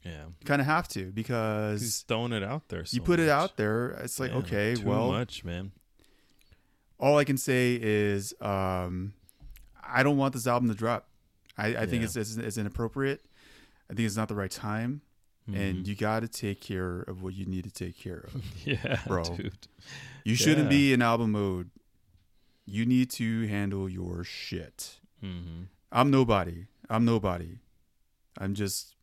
yeah. 0.05 0.25
Kind 0.45 0.61
of 0.61 0.67
have 0.67 0.89
to 0.89 1.05
He's 1.05 1.13
because 1.13 2.05
throwing 2.09 2.33
it 2.33 2.43
out 2.43 2.69
there. 2.69 2.81
you 2.81 2.87
so 2.87 3.03
put 3.03 3.21
it 3.21 3.29
out 3.29 3.57
there. 3.57 3.91
It's 4.03 4.19
like, 4.19 4.33
Yeah, 4.33 4.39
okay, 4.39 4.75
too 4.75 4.87
well, 4.89 5.13
much, 5.13 5.45
man. 5.45 5.71
All 6.99 7.19
I 7.19 7.25
can 7.25 7.37
say 7.37 7.79
is, 7.81 8.35
um, 8.41 9.13
I 9.87 10.03
don't 10.03 10.17
want 10.17 10.33
this 10.35 10.47
album 10.47 10.69
to 10.69 10.75
drop. 10.75 11.09
I, 11.59 11.69
I 11.77 11.87
think 11.87 12.03
it's, 12.05 12.17
it's 12.17 12.37
it's 12.37 12.59
inappropriate. 12.59 13.25
I 13.91 13.95
think 13.95 14.07
it's 14.07 14.17
not 14.17 14.29
the 14.29 14.35
right 14.35 14.51
time, 14.51 15.01
and 15.47 15.79
Mhm. 15.85 15.87
you 15.87 15.95
got 15.95 16.21
to 16.21 16.29
take 16.29 16.61
care 16.61 17.01
of 17.01 17.23
what 17.23 17.35
you 17.35 17.47
need 17.47 17.65
to 17.65 17.71
take 17.71 17.97
care 17.99 18.27
of. 18.33 18.43
yeah, 18.65 19.01
bro. 19.07 19.23
dude. 19.25 19.69
You 20.25 20.35
shouldn't 20.35 20.65
Yeah. 20.67 20.79
be 20.79 20.93
in 20.93 21.03
album 21.03 21.33
mode 21.33 21.71
you 22.69 22.85
need 22.85 23.09
to 23.13 23.47
handle 23.47 23.89
your 23.89 24.25
shit. 24.25 24.99
Mm-hmm. 25.23 25.63
I'm 25.93 26.11
nobody. 26.11 26.67
I'm 26.91 27.05
nobody. 27.05 27.61
I'm 28.37 28.55
just 28.55 28.97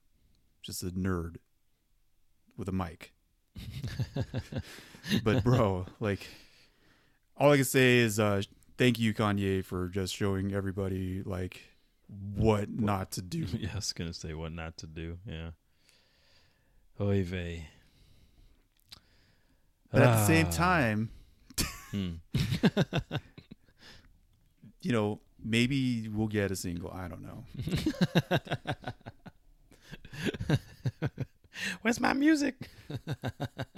just 0.62 0.84
a 0.84 0.88
nerd 0.88 1.38
with 2.58 2.68
a 2.68 2.74
mic. 2.74 3.14
But 5.24 5.44
bro, 5.44 5.86
like 6.00 6.28
all 7.38 7.52
I 7.52 7.56
can 7.58 7.66
say 7.66 7.98
is 8.00 8.20
uh 8.20 8.42
thank 8.78 9.00
you 9.00 9.14
Kanye 9.14 9.64
for 9.64 9.88
just 9.90 10.16
showing 10.16 10.54
everybody 10.54 11.22
like 11.24 11.62
what 12.36 12.70
not 12.70 13.12
to 13.14 13.22
do. 13.22 13.46
yeah, 13.58 13.70
I 13.74 13.76
was 13.76 13.94
gonna 13.94 14.14
say 14.14 14.34
what 14.34 14.52
not 14.52 14.78
to 14.78 14.88
do. 14.88 15.18
Yeah. 15.26 15.52
Oy 17.02 17.24
vey. 17.24 17.68
But 19.92 20.02
at 20.04 20.16
the 20.18 20.26
same 20.26 20.48
Ah. 20.48 20.52
time, 20.52 21.10
Hmm. 21.92 22.12
you 24.82 24.92
know, 24.92 25.22
maybe 25.44 26.08
we'll 26.10 26.28
get 26.28 26.52
a 26.52 26.56
single. 26.56 26.92
I 26.92 27.08
don't 27.08 27.22
know. 27.22 27.44
Where's 31.82 32.00
my 32.00 32.14
music? 32.14 32.70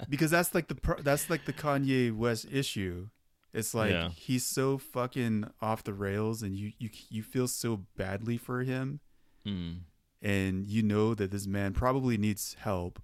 Because 0.08 0.30
that's 0.30 0.54
like 0.54 0.68
the 0.68 0.76
that's 1.02 1.28
like 1.28 1.44
the 1.44 1.52
Kanye 1.52 2.14
West 2.16 2.46
issue. 2.50 3.08
It's 3.56 3.72
like 3.74 3.90
Yeah. 3.90 4.10
he's 4.10 4.44
so 4.44 4.78
fucking 4.78 5.50
off 5.60 5.82
the 5.82 5.94
rails 5.94 6.42
and 6.42 6.54
you 6.56 6.72
you 6.78 6.90
you 7.08 7.22
feel 7.22 7.48
so 7.48 7.86
badly 7.96 8.36
for 8.36 8.62
him 8.62 9.00
Mm. 9.46 9.80
and 10.20 10.66
you 10.66 10.82
know 10.82 11.14
that 11.14 11.30
this 11.30 11.46
man 11.46 11.72
probably 11.72 12.16
needs 12.18 12.54
help, 12.54 13.00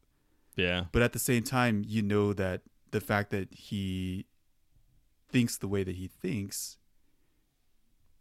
Yeah. 0.56 0.86
but 0.92 1.02
at 1.02 1.12
the 1.12 1.18
same 1.18 1.42
time 1.44 1.82
you 1.86 2.02
know 2.02 2.32
that 2.32 2.62
the 2.90 3.00
fact 3.00 3.30
that 3.30 3.52
he 3.54 4.26
thinks 5.30 5.56
the 5.56 5.68
way 5.68 5.82
that 5.84 5.96
he 5.96 6.08
thinks 6.08 6.76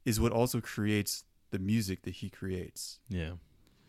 is 0.06 0.20
what 0.20 0.32
also 0.32 0.62
creates 0.62 1.26
the 1.52 1.60
music 1.60 2.04
that 2.04 2.16
he 2.16 2.30
creates. 2.30 3.00
Yeah. 3.10 3.34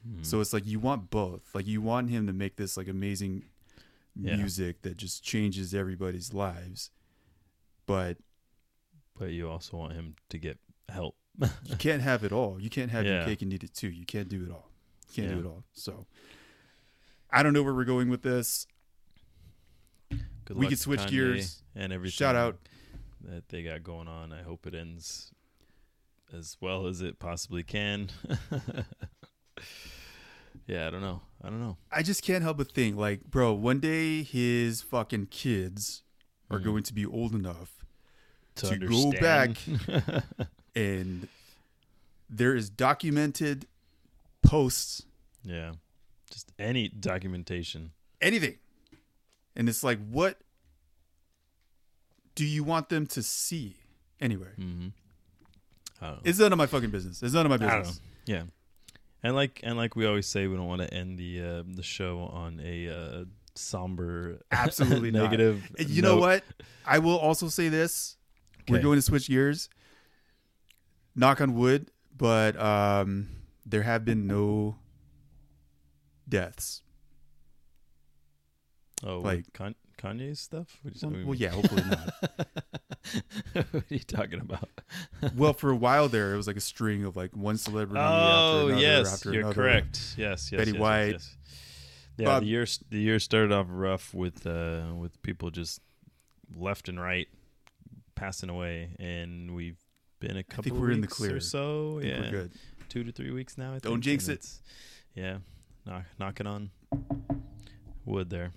Mm. 0.09 0.27
So 0.27 0.41
it's 0.41 0.53
like 0.53 0.67
you 0.67 0.81
want 0.81 1.11
both. 1.11 1.55
Like 1.55 1.67
you 1.67 1.81
want 1.81 2.11
him 2.11 2.27
to 2.27 2.33
make 2.33 2.57
this 2.57 2.77
like 2.77 2.89
amazing 2.89 3.45
Yeah. 4.17 4.37
music 4.37 4.83
that 4.83 4.97
just 4.97 5.23
changes 5.23 5.73
everybody's 5.75 6.35
lives. 6.35 6.91
But 7.87 8.19
but 9.19 9.31
you 9.31 9.49
also 9.49 9.77
want 9.77 9.93
him 9.93 10.15
to 10.31 10.39
get 10.39 10.59
help. 10.89 11.17
you 11.65 11.77
can't 11.79 12.03
have 12.03 12.25
it 12.25 12.33
all. 12.33 12.61
You 12.61 12.69
can't 12.71 12.91
have 12.91 13.05
your 13.07 13.25
cake 13.25 13.43
and 13.43 13.53
eat 13.53 13.65
it 13.65 13.75
too. 13.75 13.89
You 13.89 14.05
can't 14.07 14.29
do 14.29 14.45
it 14.45 14.51
all. 14.51 14.71
You 15.09 15.23
can't 15.23 15.35
do 15.35 15.41
it 15.41 15.47
all. 15.47 15.65
So 15.73 16.07
I 17.31 17.43
don't 17.43 17.53
know 17.53 17.63
where 17.63 17.75
we're 17.75 17.85
going 17.85 18.09
with 18.11 18.23
this. 18.23 18.67
Good 20.45 20.57
We 20.57 20.67
could 20.69 20.79
switch 20.79 21.01
Kanye 21.01 21.11
gears. 21.11 21.63
and 21.75 21.93
everything. 21.93 22.13
Shout 22.17 22.37
out. 22.37 22.59
that 23.25 23.49
they 23.49 23.63
got 23.63 23.83
going 23.85 24.09
on. 24.09 24.33
I 24.33 24.43
hope 24.43 24.67
it 24.67 24.75
ends 24.75 25.33
as 26.37 26.57
well 26.61 26.87
as 26.87 27.01
it 27.01 27.19
possibly 27.19 27.63
can. 27.63 28.09
yeah, 30.67 30.87
I 30.87 30.91
don't 30.91 31.01
know. 31.03 31.21
I 31.43 31.49
don't 31.49 31.61
know. 31.61 31.77
I 31.91 32.03
just 32.03 32.23
can't 32.23 32.43
help 32.43 32.57
but 32.59 32.73
think 32.73 32.97
like, 32.97 33.25
bro, 33.25 33.53
one 33.53 33.81
day 33.81 34.23
his 34.23 34.83
fucking 34.83 35.27
kids 35.27 36.03
are 36.51 36.59
Mhm. 36.59 36.65
going 36.65 36.83
to 36.85 36.93
be 36.95 37.07
old 37.07 37.35
enough 37.35 37.82
To, 38.57 38.79
To 38.79 38.87
go 38.87 39.13
back 39.13 39.51
and 40.75 41.27
there 42.29 42.55
is 42.55 42.69
documented 42.71 43.67
posts 44.43 45.03
yeah, 45.45 45.73
just 46.31 46.53
any 46.59 46.89
documentation. 46.89 47.93
anything. 48.21 48.57
And 49.57 49.69
it's 49.69 49.83
like, 49.83 49.99
what 50.11 50.39
do 52.35 52.45
you 52.45 52.65
want 52.65 52.89
them 52.89 53.07
to 53.09 53.23
see 53.23 53.77
anyway? 54.21 54.49
Mm-hmm. 54.59 54.89
I 56.01 56.07
don't 56.07 56.15
know. 56.17 56.21
It's 56.25 56.39
none 56.39 56.53
of 56.53 56.59
my 56.59 56.67
fucking 56.67 56.91
business. 56.91 57.23
It's 57.23 57.35
none 57.35 57.45
of 57.47 57.51
my 57.51 57.57
I 57.57 57.59
don't 57.59 57.69
know. 57.71 57.79
business. 57.81 58.01
Yeah, 58.27 58.43
and 59.23 59.35
like 59.35 59.61
and 59.63 59.77
like 59.77 59.97
we 59.97 60.07
always 60.07 60.27
say, 60.27 60.47
we 60.47 60.57
don't 60.57 60.67
want 60.69 60.83
to 60.83 60.93
end 60.93 61.19
the 61.19 61.41
uh, 61.43 61.63
the 61.67 61.83
show 61.83 62.21
on 62.33 62.61
a 62.65 62.89
uh, 62.89 63.25
somber, 63.55 64.39
Absolutely 64.53 65.11
negative. 65.11 65.71
And 65.79 65.89
You 65.91 66.03
know 66.03 66.17
what? 66.19 66.45
I 66.87 66.99
will 66.99 67.19
also 67.19 67.49
say 67.49 67.69
this. 67.69 68.17
We're 68.69 68.81
going 68.83 68.97
to 68.99 69.03
switch 69.03 69.29
gears. 69.29 69.69
Knock 71.15 71.41
on 71.41 71.55
wood, 71.55 71.91
but 72.17 72.59
um, 72.61 73.29
there 73.67 73.83
have 73.83 74.05
been 74.05 74.27
no 74.27 74.77
deaths. 76.29 76.83
Oh, 79.05 79.19
like- 79.19 79.53
Con- 79.53 79.75
Kanye's 79.99 80.41
stuff. 80.41 80.79
What, 80.83 80.95
Well, 81.03 81.13
you- 81.21 81.27
well, 81.27 81.35
yeah, 81.35 81.49
hopefully 81.51 81.83
not. 81.89 82.15
what 83.53 83.75
are 83.75 83.85
you 83.89 83.99
talking 84.01 84.41
about? 84.41 84.69
well, 85.37 85.53
for 85.53 85.71
a 85.71 85.77
while 85.77 86.09
there, 86.09 86.33
it 86.35 86.37
was 86.37 86.47
like 86.47 86.57
a 86.57 86.61
string 86.61 87.05
of 87.05 87.15
like 87.17 87.37
one 87.37 87.57
celebrity 87.57 88.01
after 88.01 88.15
Oh 88.17 88.67
another 88.69 88.81
yes, 88.81 89.13
after 89.15 89.33
you're 89.33 89.41
another. 89.43 89.55
correct. 89.55 90.15
Yes, 90.17 90.51
yes. 90.51 90.59
Betty 90.59 90.71
yes, 90.71 90.75
yes, 90.75 90.81
White. 90.81 91.11
yes. 91.13 91.37
Yeah, 92.19 92.27
Bob- 92.27 92.43
the 92.43 92.49
year 92.49 92.67
the 92.91 92.99
year 92.99 93.19
started 93.19 93.53
off 93.53 93.67
rough 93.71 94.13
with 94.15 94.47
uh 94.47 94.93
with 94.97 95.21
people 95.23 95.51
just 95.51 95.81
left 96.55 96.89
and 96.89 97.01
right 97.01 97.29
passing 98.23 98.49
away, 98.51 98.95
and 99.01 99.53
we've 99.55 99.79
been 100.21 100.37
a 100.37 100.45
couple. 100.45 100.63
think 100.65 100.77
we're 100.77 100.93
in 100.93 101.01
the 101.01 101.07
weeks 101.07 101.15
clear. 101.17 101.37
or 101.37 101.41
so. 101.41 101.99
I 102.01 102.07
yeah, 102.07 102.21
we're 102.21 102.31
good. 102.31 102.53
two 102.89 103.03
to 103.03 103.11
three 103.11 103.33
weeks 103.33 103.59
now. 103.59 103.71
I 103.75 103.79
Don't 103.79 103.95
think, 103.95 104.05
jinx 104.05 104.29
it. 104.29 104.47
Yeah, 105.15 105.39
knock, 105.85 106.05
knocking 106.21 106.47
on 106.47 106.71
wood 108.05 108.31
there. 108.31 108.53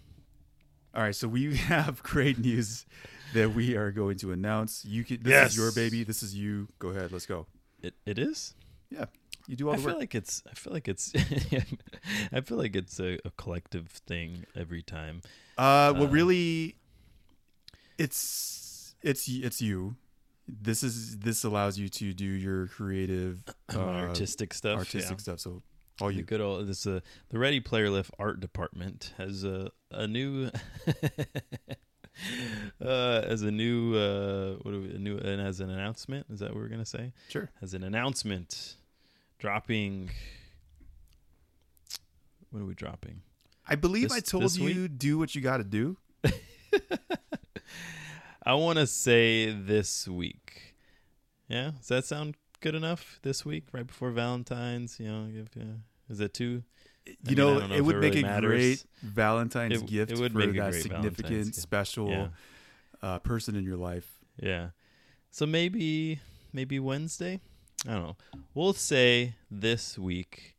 All 0.93 1.01
right, 1.01 1.15
so 1.15 1.27
we 1.27 1.55
have 1.73 2.03
great 2.03 2.37
news 2.37 2.85
that 3.33 3.53
we 3.55 3.75
are 3.75 3.91
going 3.91 4.17
to 4.19 4.31
announce. 4.31 4.85
You 4.85 5.03
can. 5.03 5.23
This 5.23 5.31
Yes. 5.31 5.51
is 5.51 5.57
your 5.57 5.71
baby. 5.71 6.03
This 6.03 6.21
is 6.21 6.35
you. 6.35 6.67
Go 6.77 6.89
ahead. 6.89 7.11
Let's 7.11 7.25
go. 7.25 7.47
It 7.81 7.95
it 8.05 8.19
is. 8.19 8.53
Yeah. 8.91 9.05
You 9.47 9.55
do 9.55 9.67
all 9.67 9.73
I 9.73 9.77
the 9.77 9.81
feel 9.83 9.91
work. 9.93 9.99
like 9.99 10.15
it's. 10.15 10.43
I 10.49 10.53
feel 10.53 10.73
like 10.73 10.87
it's. 10.87 11.11
I 12.31 12.41
feel 12.41 12.57
like 12.57 12.75
it's 12.75 12.99
a, 12.99 13.17
a 13.25 13.31
collective 13.37 13.87
thing 14.07 14.45
every 14.55 14.81
time. 14.83 15.21
Uh, 15.57 15.93
well, 15.95 16.03
Uh, 16.03 16.07
really, 16.07 16.75
it's 17.97 18.64
it's 19.01 19.27
it's 19.27 19.61
you. 19.61 19.95
This 20.47 20.83
is 20.83 21.17
this 21.19 21.43
allows 21.43 21.77
you 21.79 21.89
to 21.89 22.13
do 22.13 22.25
your 22.25 22.67
creative, 22.67 23.43
uh, 23.75 23.79
artistic 23.79 24.53
stuff. 24.53 24.77
artistic 24.77 25.17
yeah. 25.17 25.21
stuff. 25.21 25.39
So 25.39 25.63
all 26.01 26.09
The 26.09 26.15
you. 26.15 26.23
good 26.23 26.41
old 26.41 26.67
this 26.67 26.85
uh, 26.85 26.99
the 27.29 27.39
Ready 27.39 27.59
Player 27.59 27.89
Lift 27.89 28.11
art 28.19 28.39
department 28.39 29.13
has 29.17 29.43
a 29.43 29.71
a 29.91 30.07
new 30.07 30.49
uh 32.81 33.21
as 33.25 33.41
a 33.41 33.51
new 33.51 33.95
uh 33.95 34.55
what 34.61 34.73
we, 34.73 34.93
a 34.95 34.99
new 34.99 35.17
and 35.17 35.41
as 35.41 35.59
an 35.61 35.69
announcement 35.69 36.25
is 36.29 36.39
that 36.39 36.49
what 36.53 36.57
we're 36.63 36.67
gonna 36.69 36.85
say 36.85 37.11
Sure. 37.29 37.49
as 37.61 37.73
an 37.73 37.83
announcement 37.83 38.75
dropping 39.39 40.09
what 42.51 42.61
are 42.61 42.65
we 42.65 42.73
dropping 42.73 43.21
I 43.67 43.75
believe 43.75 44.09
This- 44.09 44.17
I 44.17 44.19
told 44.21 44.55
you 44.55 44.87
do 44.87 45.17
what 45.17 45.33
you 45.33 45.41
got 45.41 45.57
to 45.57 45.63
do. 45.63 45.97
I 48.45 48.53
want 48.53 48.77
to 48.79 48.87
say 48.87 49.51
this 49.51 50.07
week 50.07 50.75
yeah 51.47 51.71
does 51.77 51.87
that 51.87 52.05
sound 52.05 52.35
good 52.61 52.75
enough 52.75 53.19
this 53.21 53.45
week 53.45 53.65
right 53.71 53.85
before 53.85 54.11
Valentine's 54.11 54.99
you 54.99 55.07
know 55.07 55.27
if, 55.33 55.47
uh, 55.61 55.65
is 56.09 56.19
it 56.19 56.33
too 56.33 56.63
You 57.05 57.13
mean, 57.27 57.37
know, 57.37 57.67
know 57.67 57.75
it 57.75 57.81
would 57.81 57.95
it 57.97 57.99
make 57.99 58.13
really 58.13 58.23
a 58.23 58.25
matters. 58.27 58.49
great 58.49 58.85
Valentine's 59.03 59.81
It- 59.81 59.87
gift 59.87 60.11
it 60.11 60.19
would 60.19 60.31
for 60.33 60.39
make 60.39 60.55
that 60.55 60.73
significant, 60.73 61.55
special 61.55 62.09
yeah 62.09 62.27
uh, 63.01 63.19
person 63.19 63.55
in 63.55 63.63
your 63.63 63.77
life. 63.77 64.19
Yeah. 64.41 64.69
So 65.29 65.45
maybe 65.45 66.19
maybe 66.53 66.79
Wednesday? 66.79 67.39
I 67.87 67.93
don't 67.93 68.03
know. 68.03 68.15
We'll 68.55 68.73
say 68.73 69.35
this 69.51 69.99
week. 69.99 70.55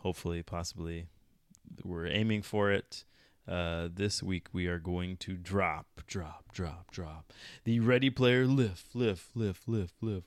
Hopefully, 0.00 0.42
possibly 0.42 1.06
we're 1.84 2.06
aiming 2.08 2.42
for 2.42 2.70
it. 2.70 3.04
Uh, 3.48 3.88
this 3.92 4.22
week 4.22 4.46
we 4.52 4.66
are 4.68 4.78
going 4.78 5.16
to 5.16 5.34
drop, 5.36 5.86
drop, 6.06 6.52
drop, 6.52 6.90
drop 6.92 7.32
the 7.64 7.80
Ready 7.80 8.08
Player 8.10 8.46
lift, 8.46 8.94
lift, 8.94 9.34
lift, 9.34 9.66
lift, 9.68 9.94
lift. 10.00 10.26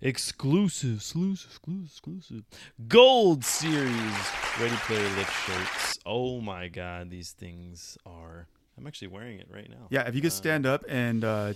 Exclusive, 0.00 0.96
exclusive, 0.96 1.50
exclusive, 1.50 1.86
exclusive. 1.90 2.44
Gold 2.88 3.44
series 3.44 4.16
Ready 4.60 4.76
Player 4.76 5.08
lift 5.16 5.32
shirts. 5.44 5.98
Oh 6.06 6.40
my 6.40 6.68
god, 6.68 7.10
these 7.10 7.32
things 7.32 7.98
are. 8.06 8.46
I'm 8.78 8.86
actually 8.86 9.08
wearing 9.08 9.38
it 9.38 9.46
right 9.50 9.68
now. 9.68 9.86
Yeah, 9.90 10.08
if 10.08 10.14
you 10.14 10.20
could 10.20 10.30
Uh, 10.32 10.34
stand 10.34 10.66
up 10.66 10.84
and 10.88 11.22
uh, 11.24 11.52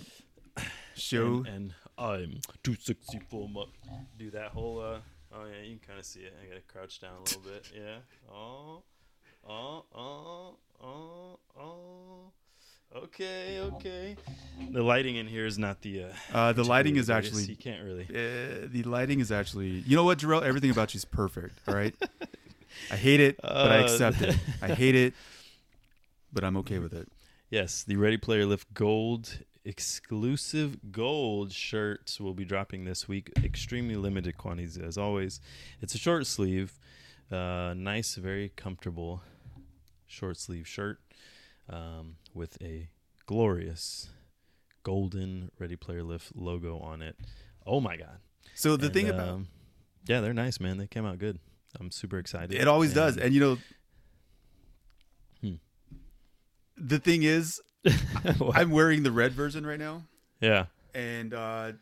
show. 0.95 1.37
and, 1.37 1.47
and 1.47 1.73
I'm 1.97 2.41
too 2.63 2.75
sexy 2.75 3.19
for 3.29 3.49
my 3.49 3.65
do 4.17 4.29
that 4.31 4.51
whole 4.51 4.79
uh 4.79 4.99
oh 5.33 5.45
yeah 5.45 5.61
you 5.63 5.77
can 5.77 5.87
kind 5.87 5.99
of 5.99 6.05
see 6.05 6.21
it 6.21 6.33
I 6.41 6.47
gotta 6.47 6.61
crouch 6.61 7.01
down 7.01 7.11
a 7.17 7.21
little 7.23 7.41
bit 7.41 7.65
yeah 7.75 7.97
oh 8.31 8.83
oh 9.47 9.83
oh 9.95 10.55
oh 10.83 11.39
oh 11.59 12.31
okay 12.95 13.59
okay 13.61 14.15
the 14.71 14.81
lighting 14.83 15.15
in 15.15 15.27
here 15.27 15.45
is 15.45 15.57
not 15.57 15.81
the 15.81 16.03
uh, 16.03 16.07
uh, 16.33 16.53
the 16.53 16.63
lighting 16.63 16.95
is 16.97 17.09
actually 17.09 17.43
you 17.43 17.55
can't 17.55 17.83
really 17.83 18.05
Uh, 18.09 18.67
the 18.71 18.83
lighting 18.83 19.19
is 19.19 19.31
actually. 19.31 19.83
You 19.85 19.95
know 19.95 20.03
what, 20.03 20.19
Jarrell? 20.19 20.41
Everything 20.43 20.69
about 20.71 20.93
you 20.93 20.97
is 20.97 21.05
perfect. 21.05 21.59
All 21.67 21.75
right. 21.75 21.95
I 22.91 22.95
hate 22.95 23.19
it, 23.19 23.39
but 23.41 23.71
I 23.71 23.79
Uh, 23.79 23.83
accept 23.83 24.21
it. 24.21 24.35
I 24.61 24.73
hate 24.83 24.95
it, 24.95 25.13
but 26.33 26.43
I'm 26.43 26.57
okay 26.57 26.79
with 26.79 26.93
it. 26.93 27.07
yes 27.49 27.83
the 27.83 27.95
Ready 27.95 28.17
Player 28.17 28.45
Lift 28.45 28.73
Gold 28.73 29.39
exclusive 29.65 30.91
gold 30.91 31.51
shirts 31.51 32.19
will 32.19 32.33
be 32.33 32.45
dropping 32.45 32.85
this 32.85 33.07
week. 33.07 33.31
Extremely 33.43 33.95
limited 33.95 34.37
quantities, 34.37 34.77
as 34.77 34.97
always. 34.97 35.39
It's 35.81 35.93
a 35.93 35.97
short 35.97 36.25
sleeve, 36.27 36.79
uh, 37.31 37.73
nice, 37.75 38.15
very 38.15 38.49
comfortable 38.55 39.21
short 40.07 40.37
sleeve 40.37 40.67
shirt 40.67 40.99
um, 41.69 42.15
with 42.33 42.57
a 42.61 42.89
glorious 43.25 44.09
golden 44.83 45.51
Ready 45.59 45.75
Player 45.75 46.03
Lift 46.03 46.35
logo 46.35 46.79
on 46.79 47.01
it. 47.01 47.15
Oh 47.65 47.79
my 47.79 47.95
god! 47.97 48.19
So 48.55 48.75
the 48.77 48.85
And, 48.85 48.93
thing 48.93 49.09
about 49.09 49.29
um, 49.29 49.47
yeah, 50.07 50.21
they're 50.21 50.33
nice, 50.33 50.59
man. 50.59 50.77
They 50.77 50.87
came 50.87 51.05
out 51.05 51.19
good. 51.19 51.39
I'm 51.79 51.91
super 51.91 52.17
excited. 52.17 52.53
it 52.53 52.67
always 52.67 52.93
does, 52.93 53.15
And- 53.15 53.25
and 53.25 53.33
you 53.33 53.39
know, 53.39 53.57
Hmm. 55.41 55.55
the 56.75 56.97
thing 56.99 57.21
is, 57.23 57.61
I'm 58.53 58.71
wearing 58.71 59.03
the 59.03 59.11
red 59.11 59.33
version 59.33 59.65
right 59.65 59.79
now, 59.79 60.03
yeah. 60.41 60.65
and 60.95 61.33
uh, 61.33 61.73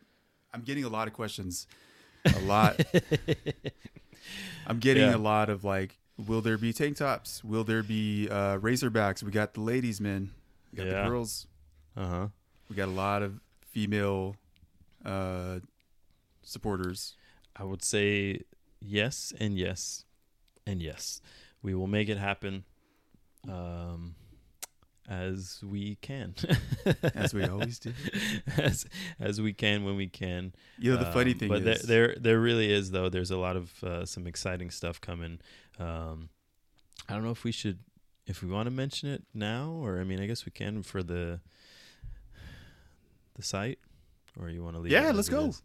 I'm 0.52 0.60
getting 0.62 0.84
a 0.84 0.88
lot 0.90 1.08
of 1.08 1.14
questions. 1.14 1.66
A 2.26 2.40
lot. 2.40 2.78
I'm 4.68 4.78
getting 4.78 5.04
Yeah. 5.10 5.16
a 5.16 5.18
lot 5.18 5.48
of 5.48 5.64
like, 5.64 5.98
will 6.16 6.40
there 6.40 6.58
be 6.58 6.72
tank 6.72 6.98
tops? 6.98 7.42
Will 7.42 7.64
there 7.64 7.82
be 7.82 8.28
uh, 8.30 8.58
razorbacks? 8.58 9.22
We 9.22 9.30
got 9.30 9.54
the 9.54 9.60
ladies, 9.62 10.00
man. 10.00 10.30
We 10.72 10.76
got 10.76 10.86
Yeah. 10.86 11.02
the 11.04 11.08
girls. 11.08 11.46
Uh 11.96 12.06
huh. 12.06 12.28
We 12.68 12.76
got 12.76 12.88
a 12.88 12.92
lot 12.92 13.22
of 13.22 13.40
female 13.62 14.36
uh, 15.04 15.60
supporters. 16.42 17.16
I 17.56 17.64
would 17.64 17.82
say 17.82 18.42
yes 18.80 19.32
and 19.40 19.56
yes 19.58 20.04
and 20.66 20.82
yes. 20.82 21.20
We 21.62 21.74
will 21.74 21.86
make 21.88 22.08
it 22.08 22.18
happen 22.18 22.64
um, 23.48 24.14
as 25.08 25.60
we 25.64 25.96
can. 26.02 26.34
As 27.14 27.32
we 27.32 27.42
always 27.44 27.78
do. 27.78 27.92
as 28.58 28.86
as 29.18 29.40
we 29.40 29.52
can 29.54 29.84
when 29.84 29.96
we 29.96 30.06
can. 30.06 30.52
You 30.78 30.92
know, 30.92 30.98
the 30.98 31.10
funny 31.12 31.32
Um, 31.32 31.38
thing 31.38 31.48
but 31.48 31.62
is, 31.62 31.82
there, 31.82 32.08
there 32.08 32.16
there 32.20 32.40
really 32.40 32.70
is 32.70 32.90
though. 32.90 33.08
There's 33.08 33.30
a 33.30 33.38
lot 33.38 33.56
of 33.56 33.82
uh, 33.82 34.04
some 34.04 34.26
exciting 34.26 34.70
stuff 34.70 35.00
coming. 35.00 35.40
Um, 35.78 36.28
I 37.08 37.14
don't 37.14 37.24
know 37.24 37.30
if 37.30 37.42
we 37.44 37.52
should, 37.52 37.78
if 38.26 38.42
we 38.42 38.50
want 38.50 38.66
to 38.66 38.70
mention 38.70 39.08
it 39.08 39.22
now, 39.32 39.70
or 39.82 39.98
I 39.98 40.04
mean, 40.04 40.20
I 40.20 40.26
guess 40.26 40.44
we 40.44 40.52
can 40.52 40.82
for 40.82 41.02
the 41.02 41.40
the 43.34 43.42
site, 43.42 43.78
or 44.38 44.50
you 44.50 44.62
want 44.62 44.76
to 44.76 44.80
leave? 44.82 44.92
Yeah, 44.92 45.10
let's 45.12 45.28
go. 45.30 45.46
is? 45.46 45.62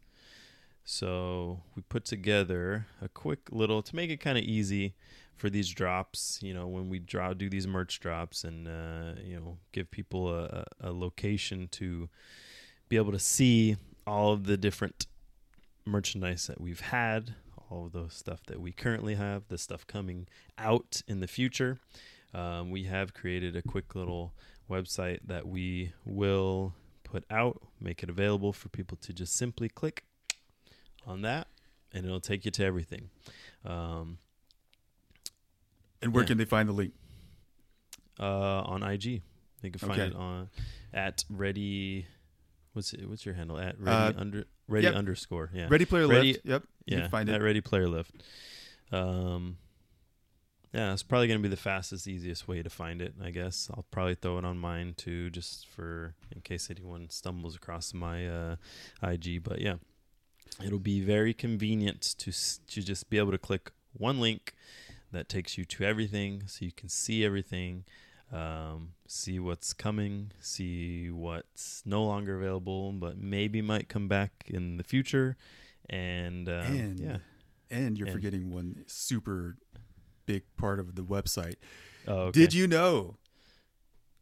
So 0.86 1.62
we 1.76 1.82
put 1.82 2.06
together 2.06 2.88
a 3.02 3.08
quick 3.10 3.39
little 3.52 3.82
to 3.82 3.96
make 3.96 4.10
it 4.10 4.18
kind 4.18 4.38
of 4.38 4.44
easy 4.44 4.94
for 5.44 5.50
these 5.50 5.70
drops. 5.70 6.39
You 6.41 6.54
know, 6.54 6.68
when 6.68 6.88
we 6.88 7.00
draw 7.00 7.34
do 7.34 7.50
these 7.50 7.68
merch 7.68 8.00
drops, 8.00 8.46
and 8.46 8.66
uh, 8.66 9.20
you 9.22 9.36
know, 9.36 9.58
give 9.74 9.91
people 9.91 10.34
a, 10.34 10.64
a 10.80 10.94
location 10.94 11.68
to 11.72 12.08
be 12.88 12.96
able 12.96 13.12
to 13.12 13.20
see 13.20 13.76
all 14.08 14.32
of 14.32 14.46
the 14.46 14.56
different 14.56 15.06
merchandise 15.86 16.48
that 16.48 16.62
we've 16.62 16.80
had, 16.80 17.36
all 17.70 17.88
of 17.88 17.91
the 17.91 18.08
stuff 18.08 18.39
that 18.46 18.62
we 18.62 18.72
currently 18.72 19.16
have, 19.16 19.50
the 19.50 19.58
stuff 19.58 19.86
coming 19.86 20.28
out 20.58 21.02
in 21.10 21.20
the 21.20 21.28
future. 21.28 21.78
Um, 22.34 22.72
we 22.72 22.86
have 22.86 23.14
created 23.14 23.58
a 23.58 23.62
quick 23.62 23.96
little 23.96 24.34
website 24.70 25.20
that 25.26 25.46
we 25.46 25.91
will 26.06 26.74
put 27.04 27.26
out, 27.30 27.62
make 27.82 28.02
it 28.02 28.10
available 28.10 28.54
for 28.54 28.70
people 28.70 28.98
to 29.02 29.12
just 29.12 29.36
simply 29.36 29.68
click 29.68 30.06
on 31.06 31.22
that, 31.24 31.48
and 31.91 32.06
it'll 32.06 32.22
take 32.22 32.46
you 32.46 32.52
to 32.52 32.64
everything. 32.64 33.10
Um, 33.66 34.20
and 36.04 36.14
where 36.14 36.24
yeah. 36.24 36.28
can 36.28 36.38
they 36.38 36.45
find 36.45 36.68
the 36.70 36.74
link? 36.74 36.93
uh, 38.20 38.62
on 38.62 38.84
IG, 38.84 39.22
they 39.62 39.70
can 39.72 39.80
find 39.80 39.93
Okay. 39.93 40.04
it 40.12 40.16
on 40.16 40.49
at 40.93 41.26
ready. 41.30 42.06
What's 42.74 42.93
it, 42.93 43.08
what's 43.10 43.26
your 43.26 43.36
handle 43.36 43.58
at 43.60 43.80
ready 43.80 44.16
Uh, 44.16 44.20
under 44.20 44.45
ready 44.68 44.86
yep. 44.86 44.95
underscore 44.95 45.49
yeah 45.54 45.68
Ready 45.70 45.86
Player 45.86 46.08
Ready- 46.08 46.34
Lift. 46.34 46.45
Yep. 46.45 46.64
You 46.86 46.95
yeah 46.97 47.01
can 47.01 47.10
find 47.10 47.30
at 47.30 47.41
it. 47.41 47.43
Ready 47.43 47.62
Player 47.62 47.88
Lift. 47.88 48.12
Um, 48.91 49.58
yeah, 50.74 50.93
it's 50.93 51.04
probably 51.04 51.28
gonna 51.28 51.39
be 51.39 51.49
the 51.49 51.56
fastest, 51.58 52.08
easiest 52.08 52.47
way 52.47 52.64
to 52.64 52.70
find 52.70 53.01
it. 53.01 53.14
I 53.22 53.30
guess 53.32 53.70
I'll 53.74 53.86
probably 53.91 54.16
throw 54.16 54.38
it 54.39 54.45
on 54.45 54.58
mine 54.58 54.93
too, 54.97 55.30
just 55.30 55.68
for 55.68 56.16
in 56.36 56.41
case 56.41 56.70
anyone 56.70 57.10
stumbles 57.10 57.56
across 57.56 57.93
my 57.93 58.28
uh, 58.28 58.56
IG. 59.04 59.43
But 59.43 59.62
yeah, 59.62 59.76
it'll 60.66 60.80
be 60.80 60.99
very 61.01 61.34
convenient 61.34 62.01
to 62.20 62.32
to 62.32 62.82
just 62.84 63.10
be 63.10 63.18
able 63.20 63.32
to 63.32 63.38
click 63.38 63.72
one 63.93 64.20
link 64.20 64.54
that 65.14 65.30
takes 65.30 65.57
you 65.57 65.64
to 65.66 65.84
everything, 65.86 66.43
so 66.47 66.66
you 66.66 66.72
can 66.72 66.89
see 66.89 67.24
everything. 67.26 67.86
Um, 68.32 68.93
see 69.07 69.39
what's 69.39 69.74
coming, 69.74 70.32
see 70.39 71.09
what's 71.11 71.84
no 71.86 72.03
longer 72.03 72.36
available, 72.36 72.91
but 72.91 73.18
maybe 73.18 73.61
might 73.61 73.88
come 73.89 74.07
back 74.07 74.32
in 74.47 74.78
the 74.78 74.84
future, 74.84 75.38
and, 75.89 76.49
um, 76.49 76.53
and 76.55 76.99
yeah, 76.99 77.18
and 77.70 77.95
you're 77.97 78.07
And- 78.07 78.16
forgetting 78.16 78.51
one 78.51 78.84
super 78.88 79.57
big 80.26 80.43
part 80.57 80.80
of 80.80 80.95
the 80.95 81.03
website. 81.03 81.57
Oh, 82.07 82.22
okay. 82.30 82.39
Did 82.39 82.53
you 82.55 82.66
know 82.68 83.18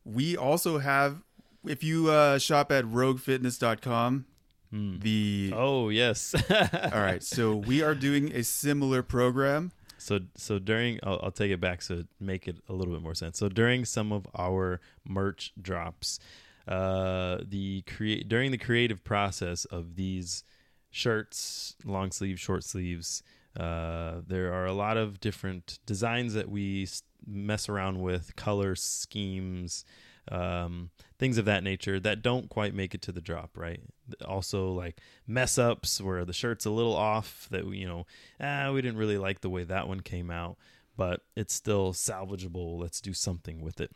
we 0.04 0.36
also 0.36 0.80
have 0.80 1.22
if 1.66 1.84
you 1.84 2.10
uh, 2.10 2.38
shop 2.38 2.72
at 2.72 2.84
roguefitness.com 2.86 4.26
Hmm. 4.72 5.00
the 5.00 5.52
Oh 5.54 5.90
yes. 5.90 6.34
all 6.50 7.02
right 7.02 7.22
so 7.22 7.56
we 7.56 7.82
are 7.84 7.94
doing 7.94 8.32
a 8.34 8.42
similar 8.44 9.04
program 9.04 9.72
So 10.02 10.20
so 10.36 10.60
during 10.60 11.00
I'll, 11.04 11.20
I'll 11.24 11.32
take 11.32 11.52
it 11.52 11.62
back 11.62 11.82
so 11.82 12.04
make 12.20 12.48
it 12.48 12.58
a 12.68 12.74
little 12.74 12.94
bit 12.94 13.04
more 13.04 13.16
sense. 13.16 13.38
So 13.38 13.50
during 13.50 13.86
some 13.86 14.12
of 14.12 14.28
our 14.38 14.82
merch 15.08 15.54
drops, 15.62 16.20
uh, 16.68 17.40
the 17.48 17.84
create 17.84 18.28
during 18.28 18.52
the 18.52 18.58
creative 18.58 19.04
process 19.04 19.66
of 19.66 19.96
these 19.96 20.44
shirts, 20.90 21.76
long 21.86 22.12
sleeves, 22.12 22.42
short 22.42 22.64
sleeves, 22.64 23.24
uh, 23.60 24.22
there 24.28 24.54
are 24.54 24.66
a 24.66 24.74
lot 24.74 24.98
of 24.98 25.20
different 25.20 25.80
designs 25.86 26.34
that 26.34 26.50
we 26.50 26.88
mess 27.26 27.70
around 27.70 28.02
with, 28.02 28.36
color 28.36 28.76
schemes, 28.76 29.86
um, 30.30 30.90
things 31.18 31.38
of 31.38 31.46
that 31.46 31.64
nature 31.64 32.00
that 32.00 32.22
don't 32.22 32.50
quite 32.50 32.74
make 32.74 32.94
it 32.94 33.02
to 33.04 33.12
the 33.12 33.22
drop, 33.22 33.58
right? 33.58 33.80
Also, 34.26 34.72
like 34.72 35.00
mess 35.26 35.58
ups 35.58 36.00
where 36.02 36.26
the 36.26 36.34
shirt's 36.34 36.66
a 36.66 36.70
little 36.72 36.96
off 36.96 37.48
that 37.52 37.66
you 37.66 37.88
know, 37.88 38.06
ah, 38.40 38.72
we 38.72 38.82
didn't 38.82 38.98
really 38.98 39.18
like 39.18 39.42
the 39.42 39.50
way 39.50 39.64
that 39.64 39.88
one 39.88 40.02
came 40.02 40.30
out, 40.30 40.58
but 40.96 41.22
it's 41.36 41.54
still 41.54 41.94
salvageable. 41.94 42.80
Let's 42.80 43.02
do 43.02 43.14
something 43.14 43.62
with 43.62 43.82
it. 43.82 43.92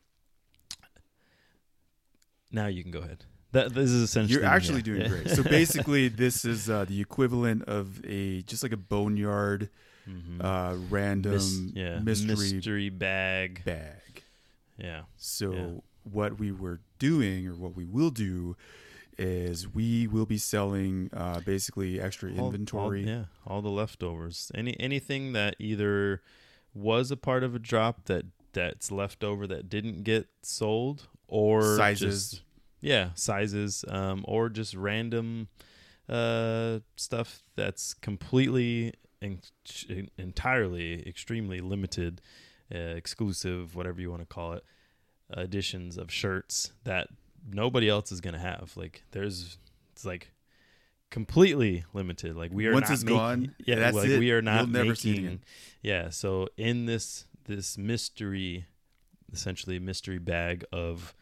Now 2.51 2.67
you 2.67 2.83
can 2.83 2.91
go 2.91 2.99
ahead. 2.99 3.25
That 3.51 3.73
this 3.73 3.89
is 3.89 4.01
essentially 4.01 4.39
you're 4.41 4.49
actually 4.49 4.77
yeah, 4.77 4.83
doing 4.83 5.01
yeah. 5.01 5.07
great 5.23 5.29
so 5.29 5.43
basically 5.43 6.09
this 6.09 6.43
is 6.43 6.69
uh, 6.69 6.83
the 6.85 6.99
equivalent 6.99 7.63
of 7.63 8.03
a 8.05 8.41
just 8.41 8.63
like 8.63 8.73
a 8.73 8.77
boneyard 8.77 9.69
Mhm. 10.07 10.43
uh, 10.43 10.77
random 10.89 11.31
Mis- 11.33 11.71
yeah, 11.73 11.97
mystery, 11.99 12.35
mystery 12.53 12.89
bag. 12.89 13.63
bag 13.65 14.21
Yeah. 14.77 15.03
so. 15.17 15.83
What 16.09 16.39
we 16.39 16.51
were 16.51 16.79
doing 16.99 17.47
or 17.47 17.53
what 17.53 17.75
we 17.75 17.85
will 17.85 18.11
do 18.11 18.55
is 19.17 19.67
we 19.73 20.07
will 20.07 20.25
be 20.25 20.37
selling 20.37 21.09
uh, 21.13 21.39
basically 21.41 21.99
extra 22.01 22.31
All- 22.31 22.39
all- 22.39 22.45
inventory 22.47 23.03
yeah, 23.05 23.25
all 23.45 23.61
the 23.61 23.69
leftovers. 23.69 24.51
Any 24.53 24.79
anything 24.79 25.33
that 25.33 25.55
either 25.59 26.21
was 26.73 27.11
a 27.11 27.17
part 27.17 27.43
of 27.43 27.55
a 27.55 27.59
drop 27.59 28.05
that 28.05 28.25
that's 28.53 28.91
left 28.91 29.23
over 29.23 29.47
that 29.47 29.69
didn't 29.69 30.03
get 30.03 30.27
sold 30.43 31.07
or 31.27 31.75
Sizes. 31.77 32.31
just- 32.31 32.41
yeah, 32.81 33.09
sizes 33.15 33.83
um 33.87 34.23
or 34.27 34.49
just 34.49 34.75
random 34.75 35.47
uh 36.07 36.79
stuff 36.97 37.41
that's 37.55 37.93
completely 37.95 38.93
and 39.21 39.39
entirely 40.17 41.07
extremely 41.07 41.59
limited 41.61 42.21
uh, 42.73 42.77
exclusive 42.77 43.75
whatever 43.75 43.99
you 44.01 44.09
want 44.11 44.21
to 44.21 44.27
call 44.27 44.53
it 44.53 44.63
editions 45.35 45.97
of 45.97 46.11
shirts 46.11 46.71
that 46.83 47.07
nobody 47.49 47.89
else 47.89 48.11
is 48.11 48.21
going 48.21 48.33
to 48.33 48.39
have 48.39 48.71
like 48.75 49.03
there's 49.11 49.57
it's 49.91 50.05
like 50.05 50.31
completely 51.11 51.85
limited 51.93 52.35
like 52.35 52.51
we 52.53 52.67
are 52.67 52.73
Once 52.73 52.89
not 52.89 52.93
it's 52.93 53.03
making- 53.03 53.17
gone, 53.17 53.55
yeah 53.65 53.75
that's 53.75 53.95
like 53.95 54.09
it. 54.09 54.19
we 54.19 54.31
are 54.31 54.41
not 54.41 54.61
You'll 54.67 54.83
never 54.83 54.95
see 54.95 55.11
it 55.13 55.19
again. 55.19 55.39
yeah 55.81 56.09
so 56.09 56.47
in 56.57 56.85
this 56.85 57.25
this 57.45 57.77
mystery 57.77 58.65
essentially 59.31 59.79
mystery 59.79 60.17
bag 60.17 60.65
of 60.71 61.13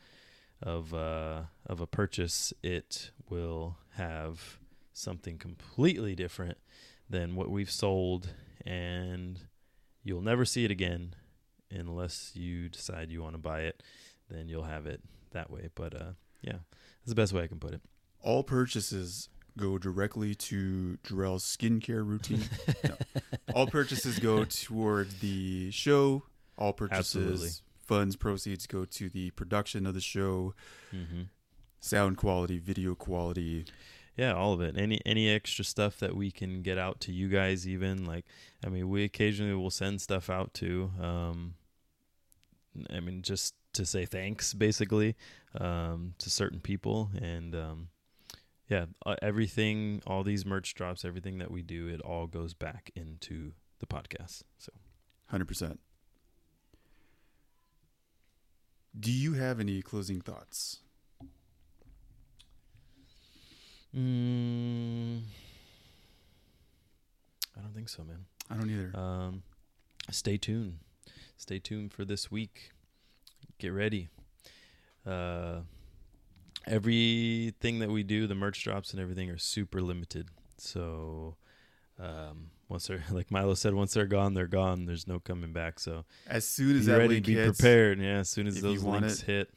of 0.62 0.94
uh 0.94 1.44
of 1.66 1.82
a 1.82 1.88
purchase 1.88 2.54
it 2.64 3.12
will 3.30 3.78
have 3.96 4.58
something 4.94 5.38
completely 5.38 6.16
different 6.16 6.58
than 7.10 7.36
what 7.36 7.50
we've 7.50 7.72
sold 7.72 8.30
and 8.66 9.42
you'll 10.04 10.22
never 10.22 10.46
see 10.46 10.64
it 10.66 10.72
again 10.72 11.14
unless 11.80 12.32
you 12.36 12.70
decide 12.70 13.12
you 13.12 13.22
want 13.22 13.34
to 13.34 13.40
buy 13.40 13.62
it 13.62 13.82
then 14.30 14.48
you'll 14.48 14.64
have 14.64 14.86
it 14.86 15.02
that 15.32 15.50
way 15.50 15.70
but 15.76 15.94
uh 15.96 16.12
yeah 16.42 16.60
that's 16.72 17.10
the 17.10 17.16
best 17.16 17.34
way 17.34 17.44
i 17.44 17.48
can 17.48 17.60
put 17.60 17.74
it 17.74 17.82
all 18.22 18.44
purchases 18.44 19.30
go 19.58 19.78
directly 19.78 20.34
to 20.36 20.98
Jarrell's 21.04 21.44
skincare 21.46 22.06
routine. 22.08 22.44
No. 22.84 22.96
All 23.56 23.68
purchases 23.68 24.20
go 24.20 24.46
towards 24.46 25.20
the 25.20 25.70
show. 25.72 26.24
All 26.58 26.74
purchases, 26.74 27.16
Absolutely. 27.16 27.50
funds, 27.86 28.16
proceeds 28.16 28.68
go 28.68 28.86
to 28.86 29.10
the 29.10 29.32
production 29.32 29.86
of 29.86 29.94
the 29.94 30.02
show. 30.02 30.54
mm-hmm. 30.94 31.24
sound 31.80 32.18
quality, 32.18 32.58
video 32.58 32.96
quality. 32.96 33.66
Yeah, 34.18 34.34
all 34.34 34.54
of 34.54 34.62
it. 34.62 34.78
Any 34.78 35.02
any 35.06 35.30
extra 35.30 35.64
stuff 35.66 35.98
that 36.00 36.16
we 36.16 36.30
can 36.30 36.62
get 36.62 36.78
out 36.78 37.00
to 37.02 37.12
you 37.12 37.28
guys, 37.30 37.68
even 37.68 38.06
like 38.06 38.26
I 38.66 38.70
mean, 38.70 38.90
we 38.90 39.04
occasionally 39.04 39.56
will 39.56 39.72
send 39.72 40.02
stuff 40.02 40.30
out 40.30 40.54
to. 40.56 40.92
Um, 41.02 41.56
I 42.90 43.00
mean, 43.00 43.22
just 43.22 43.56
to 43.74 43.86
say 43.86 44.06
thanks, 44.06 44.54
basically, 44.54 45.16
um, 45.60 46.14
to 46.20 46.30
certain 46.30 46.60
people, 46.60 47.12
and 47.20 47.56
um, 47.56 47.88
yeah, 48.70 48.86
uh, 49.06 49.16
everything, 49.22 50.02
all 50.08 50.24
these 50.24 50.46
merch 50.46 50.74
drops, 50.74 51.06
everything 51.06 51.38
that 51.40 51.52
we 51.52 51.62
do, 51.62 51.88
it 51.88 52.02
all 52.02 52.28
goes 52.28 52.54
back 52.54 52.92
into 52.96 53.54
the 53.80 53.86
podcast. 53.86 54.44
So, 54.58 54.72
hundred 55.28 55.48
percent. 55.48 55.80
Do 59.00 59.12
you 59.12 59.34
have 59.34 59.60
any 59.60 59.82
closing 59.82 60.22
thoughts? 60.22 60.80
mm, 63.96 65.20
I 67.58 67.62
don't 67.62 67.74
think 67.74 67.90
so, 67.90 68.04
man. 68.04 68.26
I 68.50 68.56
don't 68.56 68.70
either. 68.70 68.92
Um, 68.96 69.44
stay 70.12 70.38
tuned. 70.38 70.78
Stay 71.38 71.60
tuned 71.60 71.92
for 71.92 72.06
this 72.06 72.32
week. 72.32 72.72
Get 73.60 73.70
ready. 73.70 74.10
Uh, 75.06 75.62
everything 76.66 77.80
that 77.80 77.90
we 77.90 78.04
do, 78.04 78.28
the 78.28 78.36
merch 78.36 78.64
drops 78.64 78.92
and 78.92 79.02
everything 79.02 79.30
are 79.30 79.38
super 79.38 79.82
limited. 79.82 80.30
So, 80.58 81.36
um, 82.00 82.52
once 82.70 82.88
they're 82.88 83.04
like 83.12 83.32
Milo 83.32 83.54
said, 83.54 83.74
once 83.74 83.94
they're 83.94 84.06
gone, 84.06 84.34
they're 84.34 84.48
gone. 84.48 84.86
There's 84.86 85.08
no 85.08 85.20
coming 85.20 85.54
back. 85.54 85.80
So 85.80 86.06
as 86.28 86.48
soon 86.48 86.78
as 86.78 86.86
be 86.86 86.92
that 86.92 86.98
ready, 86.98 87.20
be 87.20 87.34
hits, 87.34 87.58
prepared. 87.60 88.00
Yeah, 88.00 88.20
as 88.20 88.30
soon 88.30 88.48
as 88.48 88.62
those 88.62 88.84
links 88.84 89.22
it. 89.22 89.26
hit. 89.26 89.50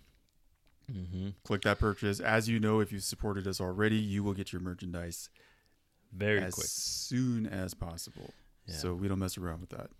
Mm-hmm. 0.92 1.30
click 1.42 1.62
that 1.62 1.80
purchase. 1.80 2.20
As 2.20 2.48
you 2.48 2.60
know, 2.60 2.78
if 2.78 2.92
you 2.92 3.00
supported 3.00 3.48
us 3.48 3.60
already, 3.60 3.96
you 3.96 4.22
will 4.22 4.34
get 4.34 4.52
your 4.52 4.62
merchandise 4.62 5.30
Very 6.12 6.40
as 6.40 6.54
quick. 6.54 6.68
soon 6.68 7.46
as 7.46 7.74
possible. 7.74 8.32
Yeah. 8.66 8.76
So 8.76 8.94
we 8.94 9.08
don't 9.08 9.18
mess 9.18 9.36
around 9.36 9.62
with 9.62 9.70
that. 9.70 9.90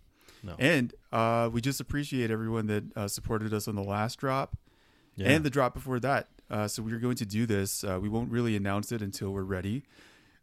No. 0.47 0.55
And 0.59 0.93
uh, 1.11 1.49
we 1.51 1.61
just 1.61 1.79
appreciate 1.79 2.31
everyone 2.31 2.67
that 2.67 2.83
uh, 2.97 3.07
supported 3.07 3.53
us 3.53 3.67
on 3.67 3.75
the 3.75 3.83
last 3.83 4.17
drop 4.19 4.57
yeah. 5.15 5.29
and 5.29 5.43
the 5.43 5.49
drop 5.49 5.73
before 5.73 5.99
that. 5.99 6.27
Uh, 6.49 6.67
so 6.67 6.81
we're 6.81 6.99
going 6.99 7.15
to 7.17 7.25
do 7.25 7.45
this. 7.45 7.83
Uh, 7.83 7.99
we 8.01 8.09
won't 8.09 8.31
really 8.31 8.55
announce 8.55 8.91
it 8.91 9.01
until 9.01 9.31
we're 9.31 9.43
ready. 9.43 9.83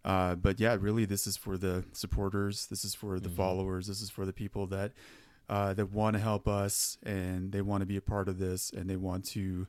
Uh, 0.05 0.35
but 0.35 0.61
yeah, 0.61 0.77
really, 0.79 1.07
this 1.07 1.27
is 1.27 1.37
for 1.37 1.57
the 1.57 1.85
supporters. 1.93 2.67
This 2.67 2.85
is 2.85 2.95
for 2.95 3.19
the 3.19 3.31
Mhm. 3.31 3.37
followers. 3.37 3.87
This 3.87 4.03
is 4.03 4.11
for 4.11 4.27
the 4.27 4.33
people 4.33 4.67
that 4.69 4.93
uh, 5.49 5.75
that 5.75 5.93
want 5.93 6.15
to 6.15 6.21
help 6.21 6.49
us 6.49 6.97
and 7.03 7.53
they 7.53 7.61
want 7.61 7.83
to 7.83 7.87
be 7.87 7.99
a 7.99 8.01
part 8.01 8.29
of 8.29 8.39
this 8.39 8.71
and 8.71 8.89
they 8.89 8.97
want 8.97 9.25
to 9.27 9.67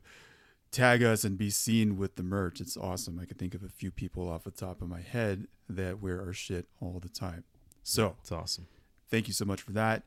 tag 0.70 1.02
us 1.02 1.22
and 1.22 1.36
be 1.36 1.50
seen 1.50 1.96
with 1.98 2.16
the 2.16 2.22
merch. 2.22 2.62
It's 2.62 2.78
awesome. 2.78 3.18
I 3.20 3.26
can 3.26 3.36
think 3.36 3.54
of 3.54 3.62
a 3.62 3.68
few 3.68 3.90
people 3.90 4.26
off 4.28 4.44
the 4.44 4.50
top 4.50 4.80
of 4.80 4.88
my 4.88 5.02
head 5.02 5.48
that 5.68 6.00
wear 6.00 6.22
our 6.22 6.32
shit 6.32 6.66
all 6.80 6.98
the 6.98 7.10
time. 7.10 7.44
So 7.82 8.16
it's 8.20 8.32
awesome. 8.32 8.66
thank 9.10 9.28
you 9.28 9.34
so 9.34 9.44
much 9.44 9.60
for 9.62 9.72
that. 9.72 10.02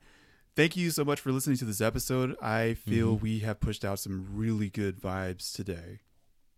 Thank 0.60 0.76
you 0.76 0.91
so 0.91 1.05
much 1.05 1.22
for 1.22 1.32
listening 1.32 1.55
to 1.60 1.64
this 1.64 1.80
episode. 1.80 2.36
I 2.41 2.74
feel 2.74 3.16
Mhm. 3.18 3.22
we 3.22 3.39
have 3.39 3.62
pushed 3.62 3.86
out 3.86 3.97
some 3.97 4.36
really 4.36 4.70
good 4.70 4.99
vibes 4.99 5.53
today. 5.53 6.01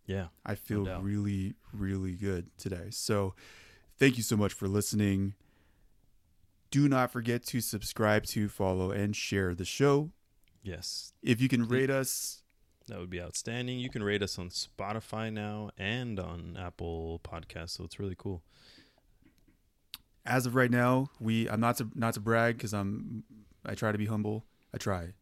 Yeah. 0.08 0.30
I 0.44 0.56
feel 0.56 0.86
doubt. 0.86 1.04
really, 1.04 1.54
really 1.72 2.16
good 2.16 2.50
today. 2.58 2.90
So, 2.90 3.36
thank 4.00 4.18
you 4.18 4.24
so 4.24 4.36
much 4.36 4.54
for 4.54 4.68
listening. 4.68 5.36
Do 6.72 6.90
not 6.90 7.12
forget 7.12 7.44
to 7.46 7.62
subscribe 7.62 8.26
to, 8.26 8.50
follow, 8.50 8.90
and 8.90 9.16
share 9.16 9.54
the 9.54 9.66
show. 9.66 10.12
Yes. 10.64 11.14
If 11.22 11.40
you 11.40 11.48
can 11.48 11.68
rate 11.68 11.92
us, 11.92 12.40
That 12.88 12.98
would 12.98 13.12
be 13.12 13.22
outstanding. 13.22 13.80
You 13.80 13.92
can 13.92 14.02
rate 14.02 14.24
us 14.24 14.40
on 14.40 14.50
Spotify 14.50 15.32
now 15.32 15.70
and 15.78 16.20
on 16.20 16.58
Apple 16.58 17.22
Podcasts, 17.24 17.78
so 17.78 17.84
it's 17.84 18.00
really 18.00 18.16
cool. 18.18 18.42
as 20.26 20.48
of 20.48 20.56
right 20.56 20.72
now, 20.72 21.12
we 21.20 21.48
I'm 21.48 21.60
not 21.60 21.78
to 21.78 21.92
not 21.94 22.16
to 22.16 22.20
brag 22.20 22.58
because 22.58 22.74
I'm 22.74 23.24
I 23.66 23.76
try 23.76 23.92
to 23.92 23.98
be 23.98 24.06
humble. 24.08 24.46
I 24.74 24.78
try, 24.78 25.14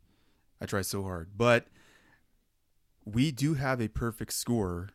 I 0.62 0.66
try 0.66 0.82
so 0.82 1.04
hard, 1.04 1.30
but 1.36 1.68
we 3.06 3.32
do 3.32 3.56
have 3.56 3.82
a 3.82 3.88
perfect 3.88 4.34
score 4.34 4.90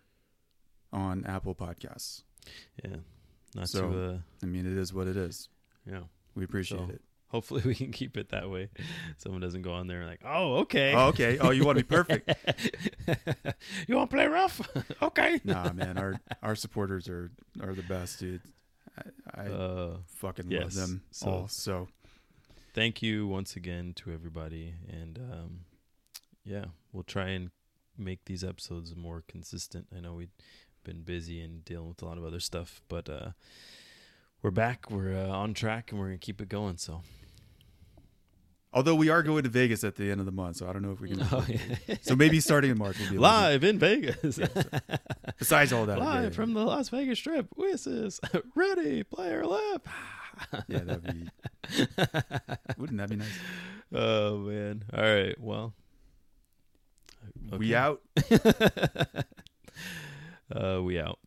on 0.92 1.24
Apple 1.26 1.54
Podcasts. 1.54 2.22
Yeah. 2.84 2.96
Not 3.54 3.68
So- 3.68 3.90
to 3.90 4.04
uh 4.14 4.18
I 4.42 4.46
mean, 4.46 4.66
it 4.66 4.76
is 4.78 4.92
what 4.92 5.06
it 5.08 5.16
is. 5.16 5.48
yeah. 5.86 6.02
We 6.34 6.44
appreciate 6.44 6.78
So- 6.78 6.90
it. 6.94 7.02
Hopefully 7.28 7.62
we 7.64 7.74
can 7.74 7.90
keep 7.90 8.16
it 8.16 8.28
that 8.28 8.48
way. 8.48 8.68
Someone 9.16 9.40
doesn't 9.40 9.62
go 9.62 9.72
on 9.72 9.88
there 9.88 10.06
like, 10.06 10.20
oh, 10.24 10.58
okay. 10.58 10.94
Oh, 10.94 11.08
okay. 11.08 11.36
Oh, 11.38 11.50
you 11.50 11.64
want 11.64 11.78
to 11.78 11.84
be 11.84 11.88
perfect? 11.88 12.30
you 13.88 13.96
want 13.96 14.08
to 14.10 14.16
play 14.16 14.26
rough? 14.28 14.60
okay. 15.02 15.40
nah, 15.42 15.72
man. 15.72 15.98
Our 15.98 16.20
our 16.44 16.54
supporters 16.54 17.08
are 17.08 17.32
are 17.60 17.74
the 17.74 17.82
best, 17.82 18.20
dude. 18.20 18.40
I, 19.34 19.42
I 19.42 19.46
Uh, 19.48 19.96
fucking 20.06 20.48
yes. 20.48 20.62
love 20.62 20.74
them 20.74 21.02
So- 21.10 21.28
all. 21.30 21.48
So 21.48 21.88
thank 22.74 23.02
you 23.02 23.26
once 23.26 23.56
again 23.56 23.92
to 23.96 24.12
everybody, 24.12 24.74
and 24.88 25.18
um, 25.18 25.60
yeah, 26.44 26.66
we'll 26.92 27.04
try 27.04 27.28
and 27.28 27.50
make 27.96 28.24
these 28.26 28.44
episodes 28.44 28.94
more 28.96 29.22
consistent. 29.28 29.86
I 29.96 30.00
know 30.00 30.14
we've 30.14 30.34
been 30.84 31.02
busy 31.02 31.40
and 31.40 31.64
dealing 31.64 31.88
with 31.88 32.02
a 32.02 32.04
lot 32.04 32.18
of 32.18 32.24
other 32.24 32.40
stuff, 32.40 32.82
but 32.88 33.08
uh, 33.08 33.30
we're 34.42 34.50
back. 34.50 34.90
We're 34.90 35.16
uh, 35.16 35.28
on 35.28 35.54
track, 35.54 35.90
and 35.90 36.00
we're 36.00 36.06
gonna 36.08 36.18
keep 36.18 36.40
it 36.40 36.48
going. 36.48 36.76
So, 36.76 37.02
although 38.72 38.94
we 38.94 39.08
are 39.08 39.22
going 39.22 39.44
to 39.44 39.48
Vegas 39.48 39.84
at 39.84 39.96
the 39.96 40.10
end 40.10 40.20
of 40.20 40.26
the 40.26 40.32
month, 40.32 40.56
so 40.56 40.68
I 40.68 40.72
don't 40.72 40.82
know 40.82 40.92
if 40.92 41.00
we 41.00 41.08
can. 41.10 41.20
Oh, 41.32 41.44
yeah. 41.48 41.96
So 42.02 42.14
maybe 42.16 42.40
starting 42.40 42.70
in 42.70 42.78
March 42.78 42.98
we'll 42.98 43.10
be 43.10 43.16
a 43.16 43.20
little 43.20 43.36
bit- 43.38 43.42
live 43.42 43.64
in 43.64 43.78
Vegas, 43.78 44.40
Besides 45.38 45.72
all 45.72 45.86
that, 45.86 45.98
live 45.98 46.34
from 46.34 46.52
the 46.54 46.64
Las 46.64 46.88
Vegas 46.90 47.18
Strip. 47.18 47.48
This 47.56 47.86
is 47.86 48.20
Ready 48.54 49.02
Player 49.04 49.46
Lift. 49.46 49.86
yeah, 50.68 50.80
that'd 50.80 51.02
be. 51.02 51.28
Wouldn't 52.78 52.98
that 52.98 53.08
be 53.10 53.16
nice? 53.16 53.38
Oh 53.92 54.38
man! 54.38 54.84
All 54.92 55.02
right. 55.02 55.38
Well, 55.40 55.74
We 57.56 57.74
out. 57.74 58.00
uh, 60.54 60.80
we 60.82 60.98
out. 61.00 61.18